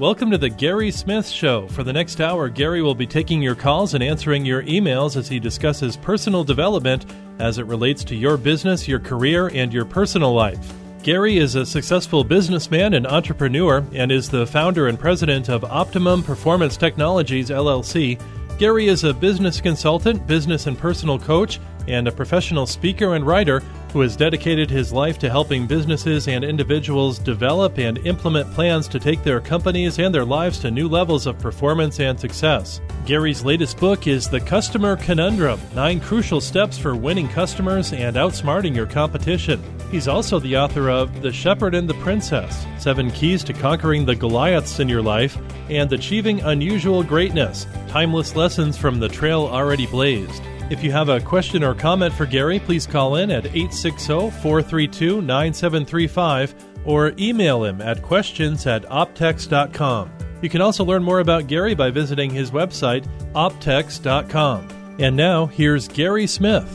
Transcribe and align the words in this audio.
Welcome 0.00 0.30
to 0.30 0.38
the 0.38 0.48
Gary 0.48 0.90
Smith 0.90 1.28
Show. 1.28 1.68
For 1.68 1.84
the 1.84 1.92
next 1.92 2.22
hour, 2.22 2.48
Gary 2.48 2.80
will 2.80 2.94
be 2.94 3.06
taking 3.06 3.42
your 3.42 3.54
calls 3.54 3.92
and 3.92 4.02
answering 4.02 4.46
your 4.46 4.62
emails 4.62 5.14
as 5.14 5.28
he 5.28 5.38
discusses 5.38 5.98
personal 5.98 6.42
development 6.42 7.04
as 7.38 7.58
it 7.58 7.66
relates 7.66 8.02
to 8.04 8.16
your 8.16 8.38
business, 8.38 8.88
your 8.88 8.98
career, 8.98 9.48
and 9.48 9.74
your 9.74 9.84
personal 9.84 10.32
life. 10.32 10.72
Gary 11.02 11.36
is 11.36 11.54
a 11.54 11.66
successful 11.66 12.24
businessman 12.24 12.94
and 12.94 13.06
entrepreneur 13.06 13.84
and 13.92 14.10
is 14.10 14.30
the 14.30 14.46
founder 14.46 14.88
and 14.88 14.98
president 14.98 15.50
of 15.50 15.64
Optimum 15.64 16.22
Performance 16.22 16.78
Technologies 16.78 17.50
LLC. 17.50 18.18
Gary 18.56 18.86
is 18.88 19.04
a 19.04 19.12
business 19.12 19.60
consultant, 19.60 20.26
business 20.26 20.66
and 20.66 20.78
personal 20.78 21.18
coach, 21.18 21.60
and 21.88 22.08
a 22.08 22.12
professional 22.12 22.64
speaker 22.66 23.16
and 23.16 23.26
writer 23.26 23.62
who 23.92 24.00
has 24.00 24.16
dedicated 24.16 24.70
his 24.70 24.92
life 24.92 25.18
to 25.18 25.28
helping 25.30 25.66
businesses 25.66 26.28
and 26.28 26.44
individuals 26.44 27.18
develop 27.18 27.78
and 27.78 27.98
implement 28.06 28.50
plans 28.52 28.86
to 28.88 28.98
take 28.98 29.22
their 29.22 29.40
companies 29.40 29.98
and 29.98 30.14
their 30.14 30.24
lives 30.24 30.58
to 30.60 30.70
new 30.70 30.88
levels 30.88 31.26
of 31.26 31.38
performance 31.38 32.00
and 32.00 32.18
success. 32.18 32.80
Gary's 33.06 33.44
latest 33.44 33.78
book 33.78 34.06
is 34.06 34.28
The 34.28 34.40
Customer 34.40 34.96
Conundrum 34.96 35.60
Nine 35.74 36.00
Crucial 36.00 36.40
Steps 36.40 36.78
for 36.78 36.94
Winning 36.94 37.28
Customers 37.28 37.92
and 37.92 38.16
Outsmarting 38.16 38.74
Your 38.74 38.86
Competition. 38.86 39.62
He's 39.90 40.06
also 40.06 40.38
the 40.38 40.56
author 40.56 40.88
of 40.88 41.22
The 41.22 41.32
Shepherd 41.32 41.74
and 41.74 41.88
the 41.88 41.94
Princess 41.94 42.64
Seven 42.78 43.10
Keys 43.10 43.42
to 43.44 43.52
Conquering 43.52 44.04
the 44.04 44.14
Goliaths 44.14 44.78
in 44.78 44.88
Your 44.88 45.02
Life 45.02 45.36
and 45.68 45.92
Achieving 45.92 46.40
Unusual 46.42 47.02
Greatness 47.02 47.66
Timeless 47.88 48.36
Lessons 48.36 48.76
from 48.76 49.00
the 49.00 49.08
Trail 49.08 49.46
Already 49.46 49.86
Blazed. 49.86 50.42
If 50.70 50.84
you 50.84 50.92
have 50.92 51.08
a 51.08 51.20
question 51.20 51.64
or 51.64 51.74
comment 51.74 52.14
for 52.14 52.26
Gary, 52.26 52.60
please 52.60 52.86
call 52.86 53.16
in 53.16 53.32
at 53.32 53.44
860 53.44 54.30
432 54.40 55.20
9735 55.20 56.54
or 56.84 57.12
email 57.18 57.64
him 57.64 57.80
at 57.80 58.00
questions 58.02 58.68
at 58.68 58.84
optechs.com. 58.84 60.12
You 60.40 60.48
can 60.48 60.60
also 60.60 60.84
learn 60.84 61.02
more 61.02 61.18
about 61.18 61.48
Gary 61.48 61.74
by 61.74 61.90
visiting 61.90 62.30
his 62.30 62.52
website, 62.52 63.04
optechs.com. 63.32 64.96
And 65.00 65.16
now, 65.16 65.46
here's 65.46 65.88
Gary 65.88 66.28
Smith. 66.28 66.68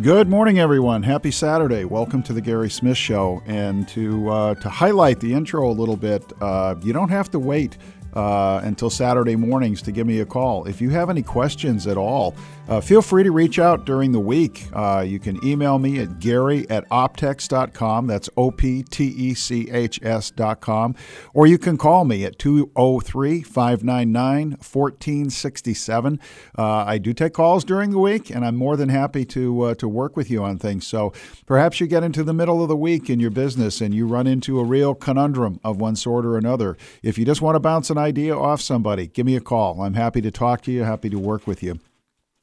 Good 0.00 0.30
morning, 0.30 0.60
everyone. 0.60 1.02
Happy 1.02 1.30
Saturday. 1.30 1.84
Welcome 1.84 2.22
to 2.22 2.32
the 2.32 2.40
Gary 2.40 2.70
Smith 2.70 2.96
Show. 2.96 3.42
And 3.44 3.86
to 3.88 4.30
uh, 4.30 4.54
to 4.54 4.68
highlight 4.70 5.20
the 5.20 5.34
intro 5.34 5.70
a 5.70 5.74
little 5.74 5.98
bit, 5.98 6.24
uh, 6.40 6.76
you 6.82 6.94
don't 6.94 7.10
have 7.10 7.30
to 7.32 7.38
wait 7.38 7.76
uh, 8.14 8.60
until 8.62 8.90
Saturday 8.90 9.36
mornings 9.36 9.82
to 9.82 9.92
give 9.92 10.06
me 10.06 10.20
a 10.20 10.26
call. 10.26 10.66
If 10.66 10.80
you 10.80 10.90
have 10.90 11.10
any 11.10 11.22
questions 11.22 11.86
at 11.86 11.96
all, 11.96 12.34
uh, 12.68 12.80
feel 12.80 13.02
free 13.02 13.24
to 13.24 13.32
reach 13.32 13.58
out 13.58 13.84
during 13.84 14.12
the 14.12 14.20
week. 14.20 14.66
Uh, 14.72 15.04
you 15.06 15.18
can 15.18 15.44
email 15.44 15.78
me 15.78 15.98
at 15.98 16.20
gary 16.20 16.68
at 16.70 16.88
optechs.com. 16.90 18.06
That's 18.06 18.30
O 18.36 18.50
P 18.50 18.82
T 18.82 19.04
E 19.04 19.34
C 19.34 19.70
H 19.70 20.00
S.com. 20.02 20.94
Or 21.34 21.46
you 21.46 21.58
can 21.58 21.76
call 21.76 22.04
me 22.04 22.24
at 22.24 22.38
203 22.38 23.42
599 23.42 24.50
1467. 24.50 26.20
Uh, 26.56 26.62
I 26.64 26.98
do 26.98 27.12
take 27.12 27.32
calls 27.32 27.64
during 27.64 27.90
the 27.90 27.98
week, 27.98 28.30
and 28.30 28.44
I'm 28.44 28.56
more 28.56 28.76
than 28.76 28.88
happy 28.88 29.24
to, 29.26 29.62
uh, 29.62 29.74
to 29.74 29.88
work 29.88 30.16
with 30.16 30.30
you 30.30 30.42
on 30.44 30.58
things. 30.58 30.86
So 30.86 31.12
perhaps 31.46 31.80
you 31.80 31.86
get 31.86 32.04
into 32.04 32.22
the 32.22 32.32
middle 32.32 32.62
of 32.62 32.68
the 32.68 32.76
week 32.76 33.10
in 33.10 33.18
your 33.18 33.30
business 33.30 33.80
and 33.80 33.92
you 33.92 34.06
run 34.06 34.26
into 34.26 34.60
a 34.60 34.64
real 34.64 34.94
conundrum 34.94 35.58
of 35.64 35.78
one 35.78 35.96
sort 35.96 36.24
or 36.24 36.36
another. 36.36 36.76
If 37.02 37.18
you 37.18 37.24
just 37.24 37.42
want 37.42 37.56
to 37.56 37.60
bounce 37.60 37.90
an 37.90 37.98
idea 37.98 38.36
off 38.36 38.60
somebody, 38.60 39.08
give 39.08 39.26
me 39.26 39.36
a 39.36 39.40
call. 39.40 39.82
I'm 39.82 39.94
happy 39.94 40.20
to 40.20 40.30
talk 40.30 40.62
to 40.62 40.72
you, 40.72 40.84
happy 40.84 41.10
to 41.10 41.18
work 41.18 41.46
with 41.46 41.62
you. 41.62 41.80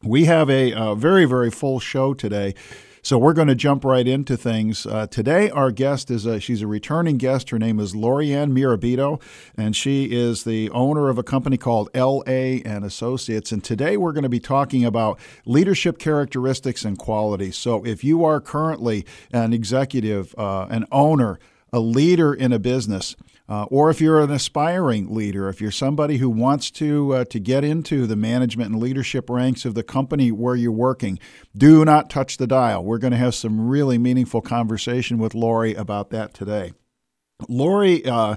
We 0.03 0.25
have 0.25 0.50
a, 0.50 0.72
a 0.72 0.95
very, 0.95 1.25
very 1.25 1.52
full 1.52 1.81
show 1.81 2.14
today. 2.14 2.55
So 3.02 3.17
we're 3.17 3.33
going 3.33 3.50
to 3.50 3.55
jump 3.55 3.83
right 3.83 4.08
into 4.08 4.38
things. 4.38 4.86
Uh, 4.86 5.08
today, 5.08 5.50
our 5.50 5.72
guest 5.72 6.09
is 6.09 6.25
a, 6.25 6.39
she's 6.39 6.61
a 6.61 6.67
returning 6.67 7.17
guest. 7.17 7.50
Her 7.50 7.59
name 7.59 7.81
is 7.81 7.94
Lorianne 7.94 8.53
Mirabito, 8.53 9.22
and 9.58 9.75
she 9.75 10.06
is 10.06 10.45
the 10.45 10.69
owner 10.69 11.09
of 11.09 11.17
a 11.17 11.23
company 11.23 11.58
called 11.58 11.89
LA 11.94 12.61
and 12.64 12.85
Associates. 12.85 13.51
And 13.51 13.62
today, 13.62 13.97
we're 13.97 14.13
going 14.13 14.23
to 14.23 14.29
be 14.29 14.40
talking 14.40 14.85
about 14.85 15.19
leadership 15.46 16.00
characteristics 16.00 16.85
and 16.85 16.97
qualities. 16.97 17.57
So 17.57 17.85
if 17.85 18.02
you 18.02 18.23
are 18.23 18.40
currently 18.40 19.06
an 19.34 19.52
executive, 19.52 20.34
uh, 20.38 20.68
an 20.69 20.85
owner, 20.94 21.40
a 21.73 21.81
leader 21.81 22.34
in 22.34 22.53
a 22.53 22.59
business, 22.59 23.18
uh, 23.49 23.63
or 23.71 23.89
if 23.89 23.99
you're 23.99 24.21
an 24.21 24.29
aspiring 24.29 25.13
leader, 25.13 25.49
if 25.49 25.59
you're 25.59 25.71
somebody 25.71 26.17
who 26.17 26.29
wants 26.29 26.69
to 26.69 27.15
uh, 27.15 27.25
to 27.25 27.39
get 27.39 27.63
into 27.63 28.05
the 28.05 28.15
management 28.15 28.71
and 28.71 28.79
leadership 28.79 29.27
ranks 29.27 29.65
of 29.65 29.73
the 29.73 29.81
company 29.81 30.31
where 30.31 30.55
you're 30.55 30.71
working, 30.71 31.17
do 31.57 31.83
not 31.83 32.11
touch 32.11 32.37
the 32.37 32.45
dial. 32.45 32.83
We're 32.83 32.99
going 32.99 33.11
to 33.11 33.17
have 33.17 33.33
some 33.33 33.67
really 33.67 33.97
meaningful 33.97 34.41
conversation 34.41 35.17
with 35.17 35.33
Lori 35.33 35.73
about 35.73 36.11
that 36.11 36.35
today. 36.35 36.73
Lori 37.47 38.05
uh, 38.05 38.35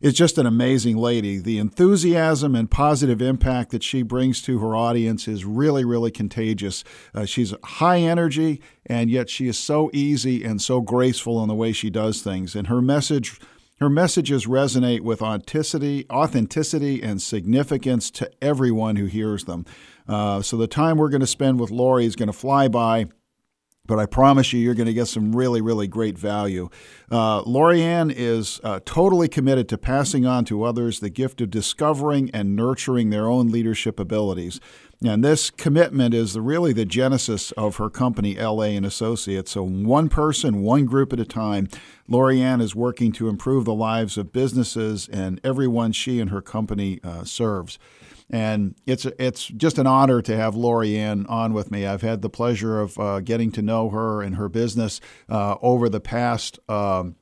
is 0.00 0.14
just 0.14 0.36
an 0.36 0.46
amazing 0.46 0.96
lady. 0.96 1.38
The 1.38 1.58
enthusiasm 1.58 2.54
and 2.54 2.70
positive 2.70 3.22
impact 3.22 3.70
that 3.70 3.82
she 3.82 4.02
brings 4.02 4.42
to 4.42 4.58
her 4.58 4.76
audience 4.76 5.26
is 5.26 5.44
really, 5.44 5.84
really 5.84 6.10
contagious. 6.10 6.84
Uh, 7.14 7.24
she's 7.24 7.54
high 7.64 8.00
energy, 8.00 8.60
and 8.84 9.10
yet 9.10 9.30
she 9.30 9.48
is 9.48 9.58
so 9.58 9.90
easy 9.92 10.44
and 10.44 10.60
so 10.60 10.80
graceful 10.80 11.42
in 11.42 11.48
the 11.48 11.54
way 11.54 11.72
she 11.72 11.88
does 11.88 12.20
things. 12.20 12.54
And 12.54 12.66
her 12.66 12.82
message 12.82 13.40
her 13.82 13.90
messages 13.90 14.46
resonate 14.46 15.00
with 15.00 15.20
authenticity, 15.20 16.06
authenticity 16.10 17.02
and 17.02 17.20
significance 17.20 18.10
to 18.12 18.30
everyone 18.40 18.96
who 18.96 19.06
hears 19.06 19.44
them. 19.44 19.66
Uh, 20.08 20.40
so 20.40 20.56
the 20.56 20.66
time 20.66 20.96
we're 20.96 21.08
going 21.08 21.20
to 21.20 21.26
spend 21.26 21.60
with 21.60 21.70
Lori 21.70 22.06
is 22.06 22.16
going 22.16 22.28
to 22.28 22.32
fly 22.32 22.68
by. 22.68 23.06
But 23.84 23.98
I 23.98 24.06
promise 24.06 24.52
you, 24.52 24.60
you're 24.60 24.74
going 24.74 24.86
to 24.86 24.94
get 24.94 25.08
some 25.08 25.34
really, 25.34 25.60
really 25.60 25.88
great 25.88 26.16
value. 26.16 26.68
Uh, 27.10 27.42
is 27.44 28.60
uh, 28.62 28.78
totally 28.84 29.28
committed 29.28 29.68
to 29.70 29.78
passing 29.78 30.24
on 30.24 30.44
to 30.44 30.62
others 30.62 31.00
the 31.00 31.10
gift 31.10 31.40
of 31.40 31.50
discovering 31.50 32.30
and 32.30 32.54
nurturing 32.54 33.10
their 33.10 33.26
own 33.26 33.48
leadership 33.48 33.98
abilities. 33.98 34.60
And 35.04 35.24
this 35.24 35.50
commitment 35.50 36.14
is 36.14 36.38
really 36.38 36.72
the 36.72 36.84
genesis 36.84 37.50
of 37.52 37.76
her 37.76 37.90
company, 37.90 38.36
LA 38.36 38.64
and 38.64 38.86
Associates. 38.86 39.52
So, 39.52 39.62
one 39.64 40.08
person, 40.08 40.62
one 40.62 40.84
group 40.84 41.12
at 41.12 41.18
a 41.18 41.24
time, 41.24 41.68
Lorianne 42.08 42.60
is 42.60 42.74
working 42.74 43.10
to 43.12 43.28
improve 43.28 43.64
the 43.64 43.74
lives 43.74 44.16
of 44.16 44.32
businesses 44.32 45.08
and 45.08 45.40
everyone 45.42 45.92
she 45.92 46.20
and 46.20 46.30
her 46.30 46.42
company 46.42 47.00
uh, 47.02 47.24
serves. 47.24 47.78
And 48.30 48.76
it's 48.86 49.04
it's 49.18 49.46
just 49.46 49.78
an 49.78 49.86
honor 49.86 50.22
to 50.22 50.36
have 50.36 50.54
Lorianne 50.54 51.28
on 51.28 51.52
with 51.52 51.70
me. 51.70 51.84
I've 51.84 52.02
had 52.02 52.22
the 52.22 52.30
pleasure 52.30 52.80
of 52.80 52.98
uh, 52.98 53.20
getting 53.20 53.50
to 53.52 53.62
know 53.62 53.90
her 53.90 54.22
and 54.22 54.36
her 54.36 54.48
business 54.48 55.00
uh, 55.28 55.56
over 55.60 55.88
the 55.88 56.00
past. 56.00 56.58
Um, 56.68 57.16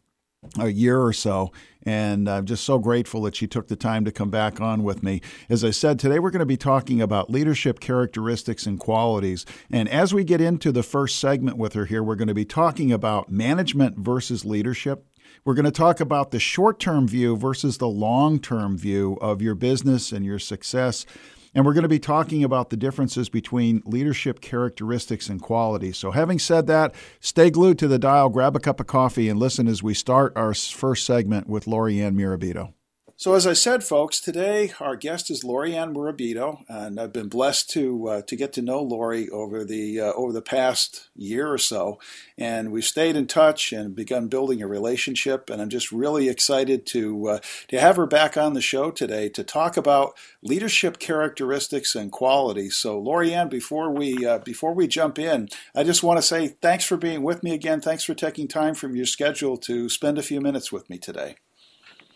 a 0.58 0.68
year 0.68 1.00
or 1.00 1.12
so. 1.12 1.52
And 1.82 2.28
I'm 2.28 2.46
just 2.46 2.64
so 2.64 2.78
grateful 2.78 3.22
that 3.22 3.36
she 3.36 3.46
took 3.46 3.68
the 3.68 3.76
time 3.76 4.04
to 4.04 4.12
come 4.12 4.30
back 4.30 4.60
on 4.60 4.82
with 4.82 5.02
me. 5.02 5.20
As 5.48 5.64
I 5.64 5.70
said, 5.70 5.98
today 5.98 6.18
we're 6.18 6.30
going 6.30 6.40
to 6.40 6.46
be 6.46 6.56
talking 6.56 7.00
about 7.00 7.30
leadership 7.30 7.80
characteristics 7.80 8.66
and 8.66 8.78
qualities. 8.78 9.46
And 9.70 9.88
as 9.88 10.12
we 10.12 10.24
get 10.24 10.40
into 10.40 10.72
the 10.72 10.82
first 10.82 11.18
segment 11.18 11.56
with 11.56 11.74
her 11.74 11.86
here, 11.86 12.02
we're 12.02 12.16
going 12.16 12.28
to 12.28 12.34
be 12.34 12.44
talking 12.44 12.92
about 12.92 13.30
management 13.30 13.98
versus 13.98 14.44
leadership. 14.44 15.06
We're 15.44 15.54
going 15.54 15.64
to 15.64 15.70
talk 15.70 16.00
about 16.00 16.32
the 16.32 16.40
short 16.40 16.80
term 16.80 17.08
view 17.08 17.36
versus 17.36 17.78
the 17.78 17.88
long 17.88 18.38
term 18.38 18.76
view 18.76 19.18
of 19.20 19.40
your 19.40 19.54
business 19.54 20.12
and 20.12 20.24
your 20.24 20.38
success. 20.38 21.06
And 21.55 21.65
we're 21.65 21.75
going 21.75 21.83
to 21.83 21.88
be 21.88 21.99
talking 21.99 22.44
about 22.44 22.71
the 22.71 22.77
differences 22.77 23.28
between 23.28 23.83
leadership 23.84 24.41
characteristics 24.41 25.28
and 25.28 25.43
qualities. 25.43 25.97
So, 25.97 26.12
having 26.12 26.38
said 26.38 26.66
that, 26.69 26.94
stay 27.19 27.50
glued 27.50 27.78
to 27.81 27.88
the 27.88 27.99
dial, 27.99 28.28
grab 28.28 28.55
a 28.55 28.61
cup 28.61 28.78
of 28.81 28.87
coffee, 28.87 29.28
and 29.28 29.38
listen 29.38 29.66
as 29.66 29.83
we 29.83 29.94
start 29.94 30.33
our 30.37 30.55
first 30.55 31.05
segment 31.05 31.49
with 31.49 31.65
Lorianne 31.65 32.15
Mirabito. 32.15 32.72
So, 33.20 33.34
as 33.34 33.47
I 33.47 33.53
said, 33.53 33.84
folks, 33.84 34.19
today 34.19 34.72
our 34.81 34.97
guest 34.97 35.31
is 35.31 35.44
Lorianne 35.44 35.92
Mirabito, 35.92 36.64
and 36.70 36.98
I've 36.98 37.12
been 37.12 37.28
blessed 37.28 37.69
to 37.72 38.08
uh, 38.08 38.22
to 38.22 38.34
get 38.34 38.54
to 38.54 38.62
know 38.62 38.81
Lori 38.81 39.28
over 39.28 39.62
the 39.62 40.00
uh, 40.00 40.12
over 40.14 40.32
the 40.32 40.41
past 40.41 41.10
year 41.14 41.53
or 41.53 41.58
so, 41.58 41.98
and 42.38 42.72
we've 42.72 42.82
stayed 42.82 43.16
in 43.16 43.26
touch 43.26 43.75
and 43.75 43.94
begun 43.94 44.28
building 44.28 44.62
a 44.62 44.66
relationship. 44.66 45.50
And 45.50 45.61
I'm 45.61 45.69
just 45.69 45.93
really 45.93 46.31
excited 46.31 46.87
to 46.87 47.28
uh, 47.28 47.38
to 47.69 47.78
have 47.78 47.96
her 47.96 48.06
back 48.06 48.38
on 48.38 48.55
the 48.55 48.62
show 48.62 48.90
today 48.90 49.28
to 49.28 49.44
talk 49.44 49.76
about 49.76 50.14
leadership 50.40 50.99
characteristics 50.99 51.94
and 51.94 52.11
qualities. 52.11 52.76
So, 52.76 52.99
Lorianne, 52.99 53.50
before 53.50 53.90
we 53.90 54.25
uh, 54.25 54.38
before 54.38 54.72
we 54.72 54.87
jump 54.87 55.19
in, 55.19 55.50
I 55.75 55.84
just 55.84 56.02
want 56.02 56.17
to 56.17 56.22
say 56.22 56.49
thanks 56.49 56.87
for 56.87 56.96
being 56.96 57.22
with 57.22 57.43
me 57.43 57.52
again. 57.52 57.82
Thanks 57.82 58.05
for 58.05 58.14
taking 58.14 58.49
time 58.49 58.75
from 58.75 58.96
your 58.96 59.05
schedule 59.05 59.58
to 59.58 59.90
spend 59.90 60.17
a 60.17 60.22
few 60.22 60.40
minutes 60.40 60.72
with 60.72 60.88
me 60.88 60.96
today. 60.96 61.37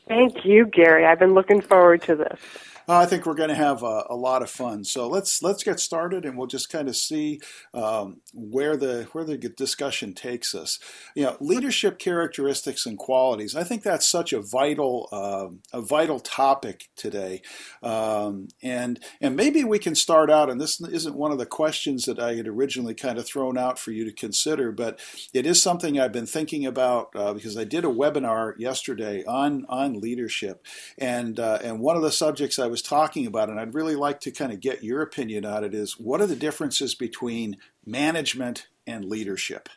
Thank 0.08 0.44
you, 0.44 0.66
Gary. 0.66 1.06
I've 1.06 1.18
been 1.18 1.34
looking 1.34 1.60
forward 1.62 2.02
to 2.02 2.16
this. 2.16 2.40
Uh, 2.86 2.98
I 2.98 3.06
think 3.06 3.24
we're 3.24 3.34
going 3.34 3.48
to 3.48 3.54
have 3.54 3.82
a, 3.82 4.04
a, 4.10 4.16
lot 4.16 4.42
of 4.42 4.50
fun. 4.50 4.84
So 4.84 5.08
let's 5.08 5.42
let's 5.42 5.62
get 5.62 5.80
started, 5.80 6.24
and 6.24 6.36
we'll 6.36 6.46
just 6.46 6.68
kind 6.68 6.88
of 6.88 6.96
see 6.96 7.40
um, 7.72 8.20
where 8.34 8.76
the 8.76 9.08
where 9.12 9.24
the 9.24 9.38
discussion 9.38 10.12
takes 10.12 10.54
us. 10.54 10.78
You 11.14 11.24
know, 11.24 11.36
leadership 11.40 11.98
characteristics 11.98 12.84
and 12.84 12.98
qualities. 12.98 13.56
I 13.56 13.64
think 13.64 13.82
that's 13.82 14.06
such 14.06 14.32
a 14.32 14.42
vital 14.42 15.08
uh, 15.12 15.78
a 15.78 15.80
vital 15.80 16.20
topic 16.20 16.90
today, 16.94 17.40
um, 17.82 18.48
and 18.62 19.00
and 19.20 19.34
maybe 19.34 19.64
we 19.64 19.78
can 19.78 19.94
start 19.94 20.30
out. 20.30 20.50
And 20.50 20.60
this 20.60 20.78
isn't 20.80 21.16
one 21.16 21.32
of 21.32 21.38
the 21.38 21.46
questions 21.46 22.04
that 22.04 22.18
I 22.18 22.34
had 22.34 22.46
originally 22.46 22.94
kind 22.94 23.18
of 23.18 23.26
thrown 23.26 23.56
out 23.56 23.78
for 23.78 23.92
you 23.92 24.04
to 24.04 24.12
consider, 24.12 24.72
but 24.72 25.00
it 25.32 25.46
is 25.46 25.62
something 25.62 25.98
I've 25.98 26.12
been 26.12 26.26
thinking 26.26 26.66
about 26.66 27.08
uh, 27.14 27.32
because 27.32 27.56
I 27.56 27.64
did 27.64 27.84
a 27.86 27.88
webinar 27.88 28.52
yesterday 28.58 29.24
on 29.24 29.64
on 29.70 30.00
leadership, 30.00 30.66
and 30.98 31.40
uh, 31.40 31.60
and 31.62 31.80
one 31.80 31.96
of 31.96 32.02
the 32.02 32.12
subjects 32.12 32.58
I 32.58 32.73
was 32.74 32.82
talking 32.82 33.24
about, 33.24 33.48
and 33.48 33.60
I'd 33.60 33.72
really 33.72 33.94
like 33.94 34.18
to 34.22 34.32
kind 34.32 34.50
of 34.50 34.58
get 34.58 34.82
your 34.82 35.00
opinion 35.00 35.44
on 35.44 35.62
it, 35.62 35.74
is 35.74 35.92
what 35.92 36.20
are 36.20 36.26
the 36.26 36.34
differences 36.34 36.96
between 36.96 37.56
management 37.86 38.66
and 38.84 39.04
leadership? 39.04 39.68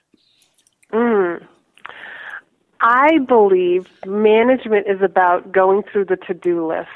Mm. 0.91 1.45
I 2.81 3.19
believe 3.19 3.85
management 4.03 4.87
is 4.87 4.99
about 5.03 5.51
going 5.51 5.83
through 5.83 6.05
the 6.05 6.15
to 6.15 6.33
do 6.33 6.65
list, 6.67 6.89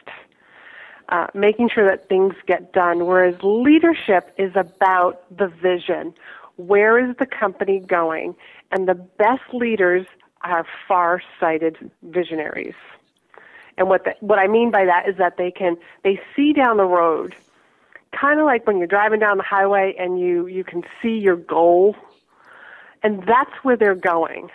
uh, 1.10 1.28
making 1.36 1.70
sure 1.70 1.86
that 1.88 2.10
things 2.10 2.34
get 2.48 2.74
done, 2.74 3.06
whereas 3.06 3.36
leadership 3.44 4.34
is 4.40 4.54
about 4.56 5.24
the 5.38 5.50
vision. 5.50 6.16
Where 6.56 6.98
is 6.98 7.16
the 7.18 7.28
company 7.28 7.80
going? 7.80 8.34
And 8.72 8.88
the 8.88 8.96
best 8.96 9.54
leaders 9.54 10.08
are 10.42 10.66
far 10.88 11.22
sighted 11.40 11.92
visionaries. 12.02 12.74
And 13.82 13.90
what 13.90 14.04
the, 14.04 14.14
what 14.20 14.38
I 14.38 14.46
mean 14.46 14.70
by 14.70 14.86
that 14.86 15.10
is 15.10 15.18
that 15.18 15.38
they 15.38 15.50
can 15.50 15.76
they 16.04 16.22
see 16.36 16.54
down 16.54 16.78
the 16.78 16.86
road, 16.86 17.34
kind 18.12 18.40
of 18.40 18.46
like 18.46 18.68
when 18.68 18.78
you're 18.78 18.86
driving 18.86 19.20
down 19.20 19.38
the 19.38 19.44
highway 19.44 19.96
and 19.98 20.20
you 20.20 20.46
you 20.46 20.64
can 20.64 20.84
see 21.02 21.18
your 21.18 21.36
goal, 21.36 21.96
and 23.02 23.24
that's 23.24 23.50
where 23.64 23.76
they're 23.76 23.96
going. 23.96 24.50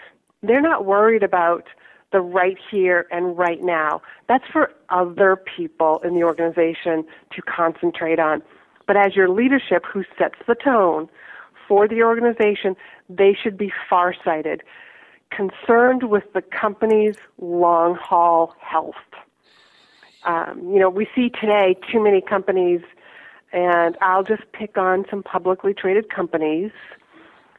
They're 0.44 0.60
not 0.60 0.84
worried 0.84 1.24
about 1.24 1.64
the 2.12 2.20
right 2.20 2.56
here 2.70 3.08
and 3.10 3.36
right 3.36 3.60
now. 3.60 4.00
That's 4.28 4.44
for 4.52 4.70
other 4.90 5.34
people 5.34 6.00
in 6.04 6.14
the 6.14 6.22
organization 6.22 7.04
to 7.32 7.42
concentrate 7.42 8.20
on. 8.20 8.44
But 8.86 8.96
as 8.96 9.16
your 9.16 9.28
leadership 9.28 9.86
who 9.92 10.04
sets 10.16 10.36
the 10.46 10.54
tone 10.54 11.08
for 11.66 11.88
the 11.88 12.04
organization, 12.04 12.76
they 13.08 13.36
should 13.42 13.58
be 13.58 13.72
farsighted 13.90 14.62
concerned 15.30 16.04
with 16.04 16.32
the 16.32 16.42
company's 16.42 17.16
long 17.38 17.94
haul 17.94 18.54
health. 18.60 18.94
Um, 20.24 20.70
you 20.72 20.80
know, 20.80 20.90
we 20.90 21.06
see 21.14 21.30
today 21.30 21.76
too 21.90 22.02
many 22.02 22.20
companies, 22.20 22.80
and 23.52 23.96
I'll 24.00 24.24
just 24.24 24.42
pick 24.52 24.76
on 24.76 25.04
some 25.08 25.22
publicly 25.22 25.72
traded 25.72 26.10
companies. 26.10 26.72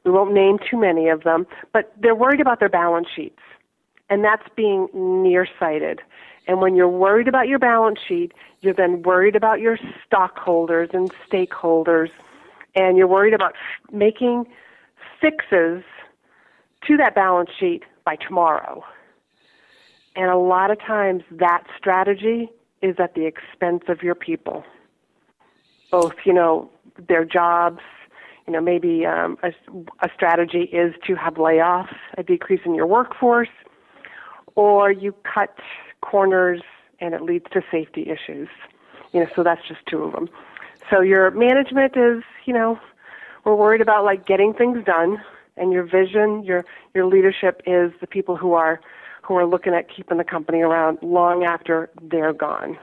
We 0.04 0.12
won't 0.12 0.34
name 0.34 0.58
too 0.70 0.78
many 0.78 1.08
of 1.08 1.24
them, 1.24 1.48
but 1.74 1.94
they're 2.00 2.16
worried 2.16 2.42
about 2.42 2.60
their 2.60 2.70
balance 2.70 3.08
sheets, 3.14 3.42
and 4.10 4.24
that's 4.24 4.48
being 4.56 4.88
nearsighted. 4.94 6.02
And 6.48 6.62
when 6.62 6.76
you're 6.76 6.88
worried 6.90 7.28
about 7.28 7.48
your 7.48 7.60
balance 7.60 8.00
sheet, 8.06 8.32
you're 8.62 8.74
then 8.74 9.02
worried 9.02 9.36
about 9.36 9.60
your 9.60 9.78
stockholders 10.06 10.90
and 10.94 11.12
stakeholders, 11.30 12.10
and 12.76 12.98
you're 12.98 13.08
worried 13.08 13.34
about 13.34 13.54
making 13.92 14.46
fixes 15.20 15.84
to 16.88 16.98
that 16.98 17.16
balance 17.16 17.50
sheet 17.60 17.84
by 18.06 18.16
tomorrow. 18.16 18.84
And 20.16 20.32
a 20.32 20.38
lot 20.38 20.72
of 20.72 20.80
times 20.80 21.24
that 21.32 21.64
strategy 21.78 22.50
is 22.82 22.96
at 23.00 23.14
the 23.14 23.26
expense 23.26 23.84
of 23.88 24.02
your 24.02 24.16
people. 24.16 24.64
Both, 25.92 26.16
you 26.26 26.34
know, 26.34 26.70
their 27.08 27.24
jobs, 27.24 27.82
you 28.46 28.54
know, 28.54 28.62
maybe 28.62 29.06
um, 29.06 29.38
a, 29.44 29.52
a 30.04 30.10
strategy 30.16 30.64
is 30.64 30.94
to 31.06 31.16
have 31.16 31.36
layoffs, 31.36 31.96
a 32.18 32.24
decrease 32.24 32.62
in 32.66 32.74
your 32.74 32.88
workforce, 32.88 33.50
or 34.56 34.92
you 34.92 35.14
cut 35.24 35.56
corners 36.02 36.62
and 37.00 37.14
it 37.14 37.22
leads 37.22 37.46
to 37.52 37.62
safety 37.72 38.10
issues. 38.10 38.50
You 39.14 39.22
know, 39.22 39.28
so 39.36 39.44
that's 39.44 39.62
just 39.68 39.82
two 39.88 40.04
of 40.04 40.14
them. 40.14 40.30
So 40.90 41.02
your 41.02 41.32
management 41.32 41.96
is, 41.96 42.24
you 42.46 42.54
know, 42.54 42.80
we're 43.44 43.56
worried 43.56 43.82
about 43.82 44.04
like 44.04 44.26
getting 44.26 44.54
things 44.54 44.84
done 44.84 45.22
and 45.58 45.72
your 45.72 45.84
vision, 45.84 46.44
your 46.44 46.66
your 46.94 47.06
leadership 47.06 47.62
is 47.66 47.92
the 48.02 48.08
people 48.08 48.36
who 48.38 48.54
are 48.54 48.80
who 49.22 49.36
are 49.36 49.46
looking 49.46 49.74
at 49.74 49.94
keeping 49.94 50.18
the 50.18 50.24
company 50.24 50.62
around 50.62 50.98
long 51.02 51.44
after 51.44 51.90
they're 52.02 52.34
gone. 52.34 52.78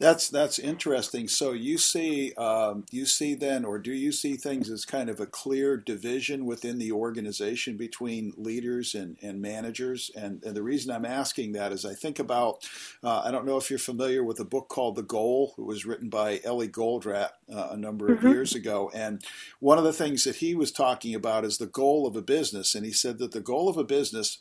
That's 0.00 0.28
that's 0.28 0.58
interesting. 0.58 1.28
So 1.28 1.52
you 1.52 1.78
see, 1.78 2.34
um, 2.34 2.84
you 2.90 3.06
see 3.06 3.36
then, 3.36 3.64
or 3.64 3.78
do 3.78 3.92
you 3.92 4.10
see 4.10 4.36
things 4.36 4.68
as 4.68 4.84
kind 4.84 5.08
of 5.08 5.20
a 5.20 5.26
clear 5.26 5.76
division 5.76 6.46
within 6.46 6.78
the 6.78 6.90
organization 6.90 7.76
between 7.76 8.32
leaders 8.36 8.96
and, 8.96 9.16
and 9.22 9.40
managers? 9.40 10.10
And, 10.16 10.42
and 10.42 10.56
the 10.56 10.64
reason 10.64 10.90
I'm 10.90 11.04
asking 11.04 11.52
that 11.52 11.70
is 11.70 11.84
I 11.84 11.94
think 11.94 12.18
about, 12.18 12.68
uh, 13.04 13.22
I 13.24 13.30
don't 13.30 13.46
know 13.46 13.56
if 13.56 13.70
you're 13.70 13.78
familiar 13.78 14.24
with 14.24 14.40
a 14.40 14.44
book 14.44 14.68
called 14.68 14.96
The 14.96 15.02
Goal. 15.02 15.54
It 15.56 15.64
was 15.64 15.86
written 15.86 16.08
by 16.08 16.40
Eli 16.44 16.66
Goldratt 16.66 17.30
uh, 17.52 17.68
a 17.70 17.76
number 17.76 18.12
of 18.12 18.18
mm-hmm. 18.18 18.30
years 18.30 18.52
ago, 18.52 18.90
and 18.92 19.24
one 19.60 19.78
of 19.78 19.84
the 19.84 19.92
things 19.92 20.24
that 20.24 20.36
he 20.36 20.56
was 20.56 20.72
talking 20.72 21.14
about 21.14 21.44
is 21.44 21.58
the 21.58 21.66
goal 21.66 22.04
of 22.04 22.16
a 22.16 22.22
business, 22.22 22.74
and 22.74 22.84
he 22.84 22.92
said 22.92 23.18
that 23.18 23.30
the 23.30 23.40
goal 23.40 23.68
of 23.68 23.76
a 23.76 23.84
business 23.84 24.38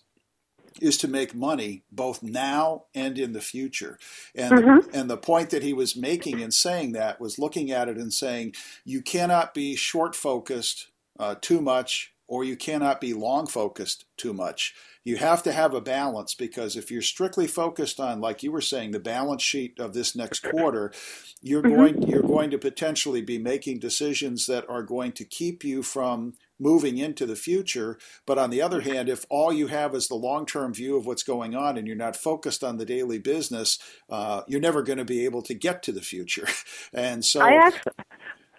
is 0.81 0.97
to 0.99 1.07
make 1.07 1.35
money 1.35 1.83
both 1.91 2.23
now 2.23 2.85
and 2.93 3.17
in 3.17 3.33
the 3.33 3.41
future. 3.41 3.97
And 4.35 4.53
mm-hmm. 4.53 4.91
the, 4.91 4.99
and 4.99 5.09
the 5.09 5.17
point 5.17 5.49
that 5.51 5.63
he 5.63 5.73
was 5.73 5.95
making 5.95 6.39
in 6.39 6.51
saying 6.51 6.93
that 6.93 7.19
was 7.19 7.39
looking 7.39 7.71
at 7.71 7.89
it 7.89 7.97
and 7.97 8.13
saying 8.13 8.53
you 8.85 9.01
cannot 9.01 9.53
be 9.53 9.75
short 9.75 10.15
focused 10.15 10.87
uh, 11.19 11.35
too 11.39 11.61
much 11.61 12.13
or 12.27 12.43
you 12.43 12.55
cannot 12.55 13.01
be 13.01 13.13
long 13.13 13.45
focused 13.45 14.05
too 14.17 14.33
much. 14.33 14.73
You 15.03 15.17
have 15.17 15.43
to 15.43 15.51
have 15.51 15.73
a 15.73 15.81
balance 15.81 16.33
because 16.33 16.75
if 16.75 16.89
you're 16.89 17.01
strictly 17.01 17.45
focused 17.45 17.99
on, 17.99 18.21
like 18.21 18.41
you 18.41 18.51
were 18.51 18.61
saying, 18.61 18.91
the 18.91 18.99
balance 18.99 19.43
sheet 19.43 19.77
of 19.79 19.93
this 19.93 20.15
next 20.15 20.39
quarter, 20.39 20.93
you're 21.41 21.61
mm-hmm. 21.61 21.75
going 21.75 22.01
you're 22.03 22.21
going 22.21 22.49
to 22.51 22.57
potentially 22.57 23.21
be 23.21 23.37
making 23.37 23.79
decisions 23.79 24.45
that 24.45 24.67
are 24.69 24.81
going 24.81 25.11
to 25.11 25.25
keep 25.25 25.63
you 25.63 25.83
from 25.83 26.33
moving 26.63 26.97
into 26.97 27.25
the 27.25 27.35
future. 27.35 27.99
But 28.25 28.39
on 28.39 28.49
the 28.49 28.61
other 28.61 28.81
hand, 28.81 29.09
if 29.09 29.25
all 29.29 29.53
you 29.53 29.67
have 29.67 29.93
is 29.93 30.07
the 30.07 30.15
long 30.15 30.45
term 30.45 30.73
view 30.73 30.95
of 30.95 31.05
what's 31.05 31.23
going 31.23 31.55
on 31.55 31.77
and 31.77 31.85
you're 31.85 31.95
not 31.95 32.15
focused 32.15 32.63
on 32.63 32.77
the 32.77 32.85
daily 32.85 33.19
business, 33.19 33.77
uh, 34.09 34.41
you're 34.47 34.61
never 34.61 34.81
going 34.81 34.97
to 34.97 35.05
be 35.05 35.25
able 35.25 35.41
to 35.43 35.53
get 35.53 35.83
to 35.83 35.91
the 35.91 36.01
future. 36.01 36.47
and 36.93 37.23
so, 37.23 37.41
I, 37.41 37.53
actually, 37.53 37.93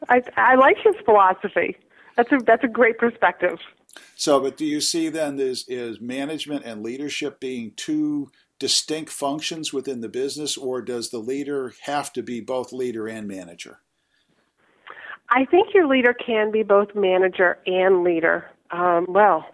I, 0.08 0.22
I 0.36 0.54
like 0.54 0.76
his 0.84 0.94
philosophy. 1.04 1.76
That's 2.16 2.30
a 2.30 2.38
that's 2.46 2.62
a 2.62 2.68
great 2.68 2.98
perspective. 2.98 3.58
So, 4.16 4.40
but 4.40 4.56
do 4.56 4.64
you 4.64 4.80
see 4.80 5.08
then 5.08 5.38
is 5.40 5.64
is 5.68 6.00
management 6.00 6.64
and 6.64 6.82
leadership 6.82 7.40
being 7.40 7.72
two 7.76 8.30
distinct 8.58 9.10
functions 9.10 9.72
within 9.72 10.00
the 10.00 10.08
business, 10.08 10.56
or 10.56 10.80
does 10.80 11.10
the 11.10 11.18
leader 11.18 11.74
have 11.82 12.12
to 12.12 12.22
be 12.22 12.40
both 12.40 12.72
leader 12.72 13.08
and 13.08 13.26
manager? 13.26 13.80
I 15.30 15.44
think 15.44 15.74
your 15.74 15.86
leader 15.86 16.14
can 16.14 16.50
be 16.50 16.62
both 16.62 16.94
manager 16.94 17.58
and 17.66 18.04
leader. 18.04 18.50
Um, 18.70 19.06
well, 19.08 19.46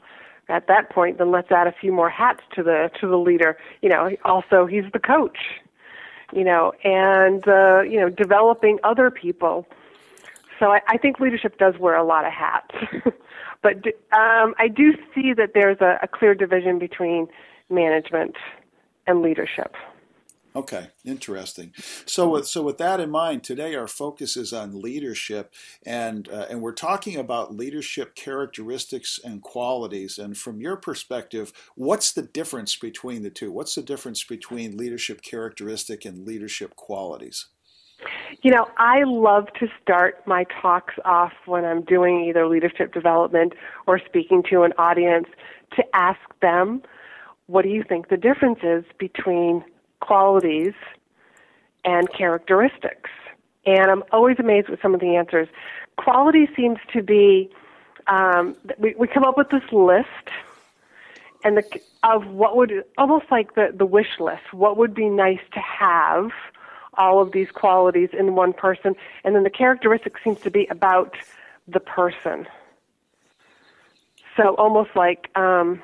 at 0.49 0.67
that 0.67 0.91
point, 0.91 1.19
then 1.19 1.31
let's 1.31 1.51
add 1.51 1.67
a 1.67 1.73
few 1.73 1.93
more 1.93 2.11
hats 2.11 2.43
to 2.55 2.63
the 2.63 2.91
to 3.01 3.07
the 3.07 3.17
leader. 3.17 3.57
You 3.83 3.89
know, 3.89 4.11
also 4.25 4.67
he's 4.67 4.85
the 4.93 4.99
coach. 4.99 5.39
You 6.33 6.45
know, 6.45 6.73
and 6.85 7.47
uh, 7.49 7.83
you 7.83 7.99
know, 7.99 8.09
developing 8.09 8.79
other 8.85 9.11
people. 9.11 9.67
So 10.59 10.73
I, 10.73 10.81
I 10.89 10.97
think 10.99 11.19
leadership 11.19 11.59
does 11.59 11.79
wear 11.79 11.97
a 11.97 12.05
lot 12.05 12.27
of 12.27 12.33
hats, 12.33 12.75
but 13.63 13.77
um, 14.13 14.55
I 14.59 14.69
do 14.69 14.93
see 15.15 15.33
that 15.33 15.53
there's 15.55 15.81
a, 15.81 15.99
a 16.03 16.09
clear 16.09 16.35
division 16.35 16.79
between 16.79 17.29
management 17.71 18.37
and 19.07 19.23
leadership. 19.23 19.75
Okay, 20.57 20.89
interesting. 21.05 21.73
So, 22.07 22.31
with, 22.31 22.47
so 22.49 22.63
with 22.63 22.79
that 22.79 22.99
in 22.99 23.09
mind, 23.09 23.45
today 23.45 23.77
our 23.77 23.87
focus 23.87 24.37
is 24.37 24.53
on 24.53 24.83
leadership, 24.83 25.55
and 25.87 26.29
uh, 26.29 26.47
and 26.51 26.61
we're 26.61 26.73
talking 26.73 27.17
about 27.17 27.55
leadership 27.55 28.17
characteristics 28.17 29.21
and 29.23 29.43
qualities. 29.43 30.19
And 30.19 30.37
from 30.37 30.61
your 30.61 30.77
perspective, 30.77 31.53
what's 31.77 32.13
the 32.13 32.23
difference 32.23 32.75
between 32.75 33.23
the 33.23 33.31
two? 33.31 33.53
What's 33.53 33.77
the 33.77 33.83
difference 33.83 34.25
between 34.25 34.77
leadership 34.77 35.23
characteristic 35.23 36.05
and 36.05 36.27
leadership 36.27 36.75
qualities? 36.75 37.47
You 38.43 38.51
know, 38.51 38.67
I 38.77 39.03
love 39.05 39.47
to 39.61 39.69
start 39.83 40.27
my 40.27 40.47
talks 40.61 40.95
off 41.05 41.33
when 41.47 41.65
I'm 41.65 41.83
doing 41.83 42.25
either 42.29 42.49
leadership 42.49 42.93
development 42.93 43.53
or 43.87 44.01
speaking 44.05 44.43
to 44.51 44.63
an 44.63 44.73
audience 44.79 45.27
to 45.77 45.85
ask 45.95 46.19
them, 46.41 46.83
what 47.47 47.63
do 47.63 47.69
you 47.69 47.85
think 47.87 48.09
the 48.09 48.17
difference 48.17 48.61
is 48.63 48.85
between 48.99 49.65
qualities 50.01 50.75
and 51.85 52.13
characteristics. 52.13 53.11
And 53.67 53.91
I'm 53.91 54.03
always 54.13 54.37
amazed 54.39 54.69
with 54.69 54.81
some 54.81 54.95
of 54.95 55.01
the 55.01 55.17
answers. 55.17 55.49
Quality 55.97 56.49
seems 56.57 56.79
to 56.93 57.03
be 57.03 57.51
um, 58.07 58.57
we, 58.79 58.95
we 58.99 59.07
come 59.07 59.25
up 59.25 59.37
with 59.37 59.51
this 59.51 59.63
list 59.73 60.07
and 61.45 61.57
the, 61.57 61.81
of 62.03 62.27
what 62.27 62.57
would 62.57 62.85
almost 62.99 63.27
like 63.31 63.55
the, 63.55 63.69
the 63.75 63.87
wish 63.87 64.19
list, 64.19 64.53
what 64.53 64.77
would 64.77 64.95
be 64.95 65.09
nice 65.09 65.41
to 65.53 65.61
have 65.61 66.31
all 66.95 67.23
of 67.23 67.33
these 67.33 67.51
qualities 67.51 68.11
in 68.13 68.35
one 68.35 68.53
person, 68.53 68.95
and 69.25 69.35
then 69.35 69.45
the 69.45 69.51
characteristic 69.51 70.15
seems 70.23 70.41
to 70.41 70.51
be 70.51 70.67
about 70.67 71.17
the 71.69 71.81
person. 71.81 72.47
So 74.37 74.55
almost 74.57 74.91
like 74.97 75.31
um, 75.37 75.83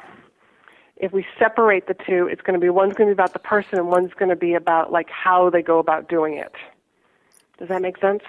if 0.96 1.12
we 1.12 1.26
separate 1.38 1.86
the 1.86 1.94
two, 2.06 2.26
it's 2.26 2.42
going 2.42 2.58
to 2.58 2.60
be 2.60 2.70
one's 2.70 2.94
going 2.94 3.08
to 3.08 3.14
be 3.14 3.16
about 3.16 3.32
the 3.32 3.38
person 3.38 3.78
and 3.78 3.88
one's 3.88 4.12
going 4.14 4.30
to 4.30 4.36
be 4.36 4.54
about 4.54 4.90
like 4.92 5.08
how 5.10 5.50
they 5.50 5.62
go 5.62 5.78
about 5.78 6.08
doing 6.08 6.34
it. 6.34 6.52
Does 7.58 7.68
that 7.68 7.82
make 7.82 7.98
sense? 7.98 8.22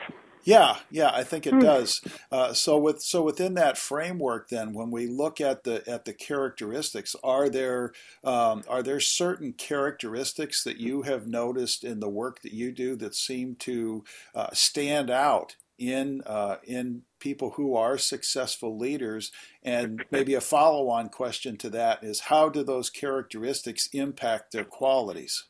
Yeah, 0.47 0.77
yeah, 0.89 1.11
I 1.13 1.25
think 1.25 1.45
it 1.45 1.55
hmm. 1.55 1.59
does. 1.59 2.01
Uh, 2.31 2.53
so 2.53 2.77
with 2.77 3.01
so 3.01 3.21
within 3.21 3.55
that 3.55 3.77
framework, 3.77 4.47
then 4.47 4.73
when 4.73 4.91
we 4.91 5.05
look 5.05 5.41
at 5.41 5.65
the 5.65 5.83
at 5.89 6.05
the 6.05 6.13
characteristics, 6.13 7.17
are 7.21 7.49
there 7.49 7.91
um, 8.23 8.63
are 8.69 8.81
there 8.81 9.01
certain 9.01 9.51
characteristics 9.51 10.63
that 10.63 10.77
you 10.77 11.01
have 11.01 11.27
noticed 11.27 11.83
in 11.83 11.99
the 11.99 12.07
work 12.07 12.41
that 12.43 12.53
you 12.53 12.71
do 12.71 12.95
that 12.95 13.13
seem 13.13 13.55
to 13.55 14.05
uh, 14.33 14.47
stand 14.53 15.09
out 15.09 15.57
in 15.77 16.21
uh, 16.25 16.57
in 16.65 17.03
people 17.19 17.51
who 17.51 17.75
are 17.75 17.97
successful 17.97 18.77
leaders? 18.77 19.31
And 19.63 20.03
maybe 20.11 20.33
a 20.33 20.41
follow 20.41 20.89
on 20.89 21.09
question 21.09 21.57
to 21.57 21.69
that 21.71 22.03
is 22.03 22.21
how 22.21 22.49
do 22.49 22.63
those 22.63 22.89
characteristics 22.89 23.87
impact 23.93 24.51
their 24.51 24.65
qualities? 24.65 25.45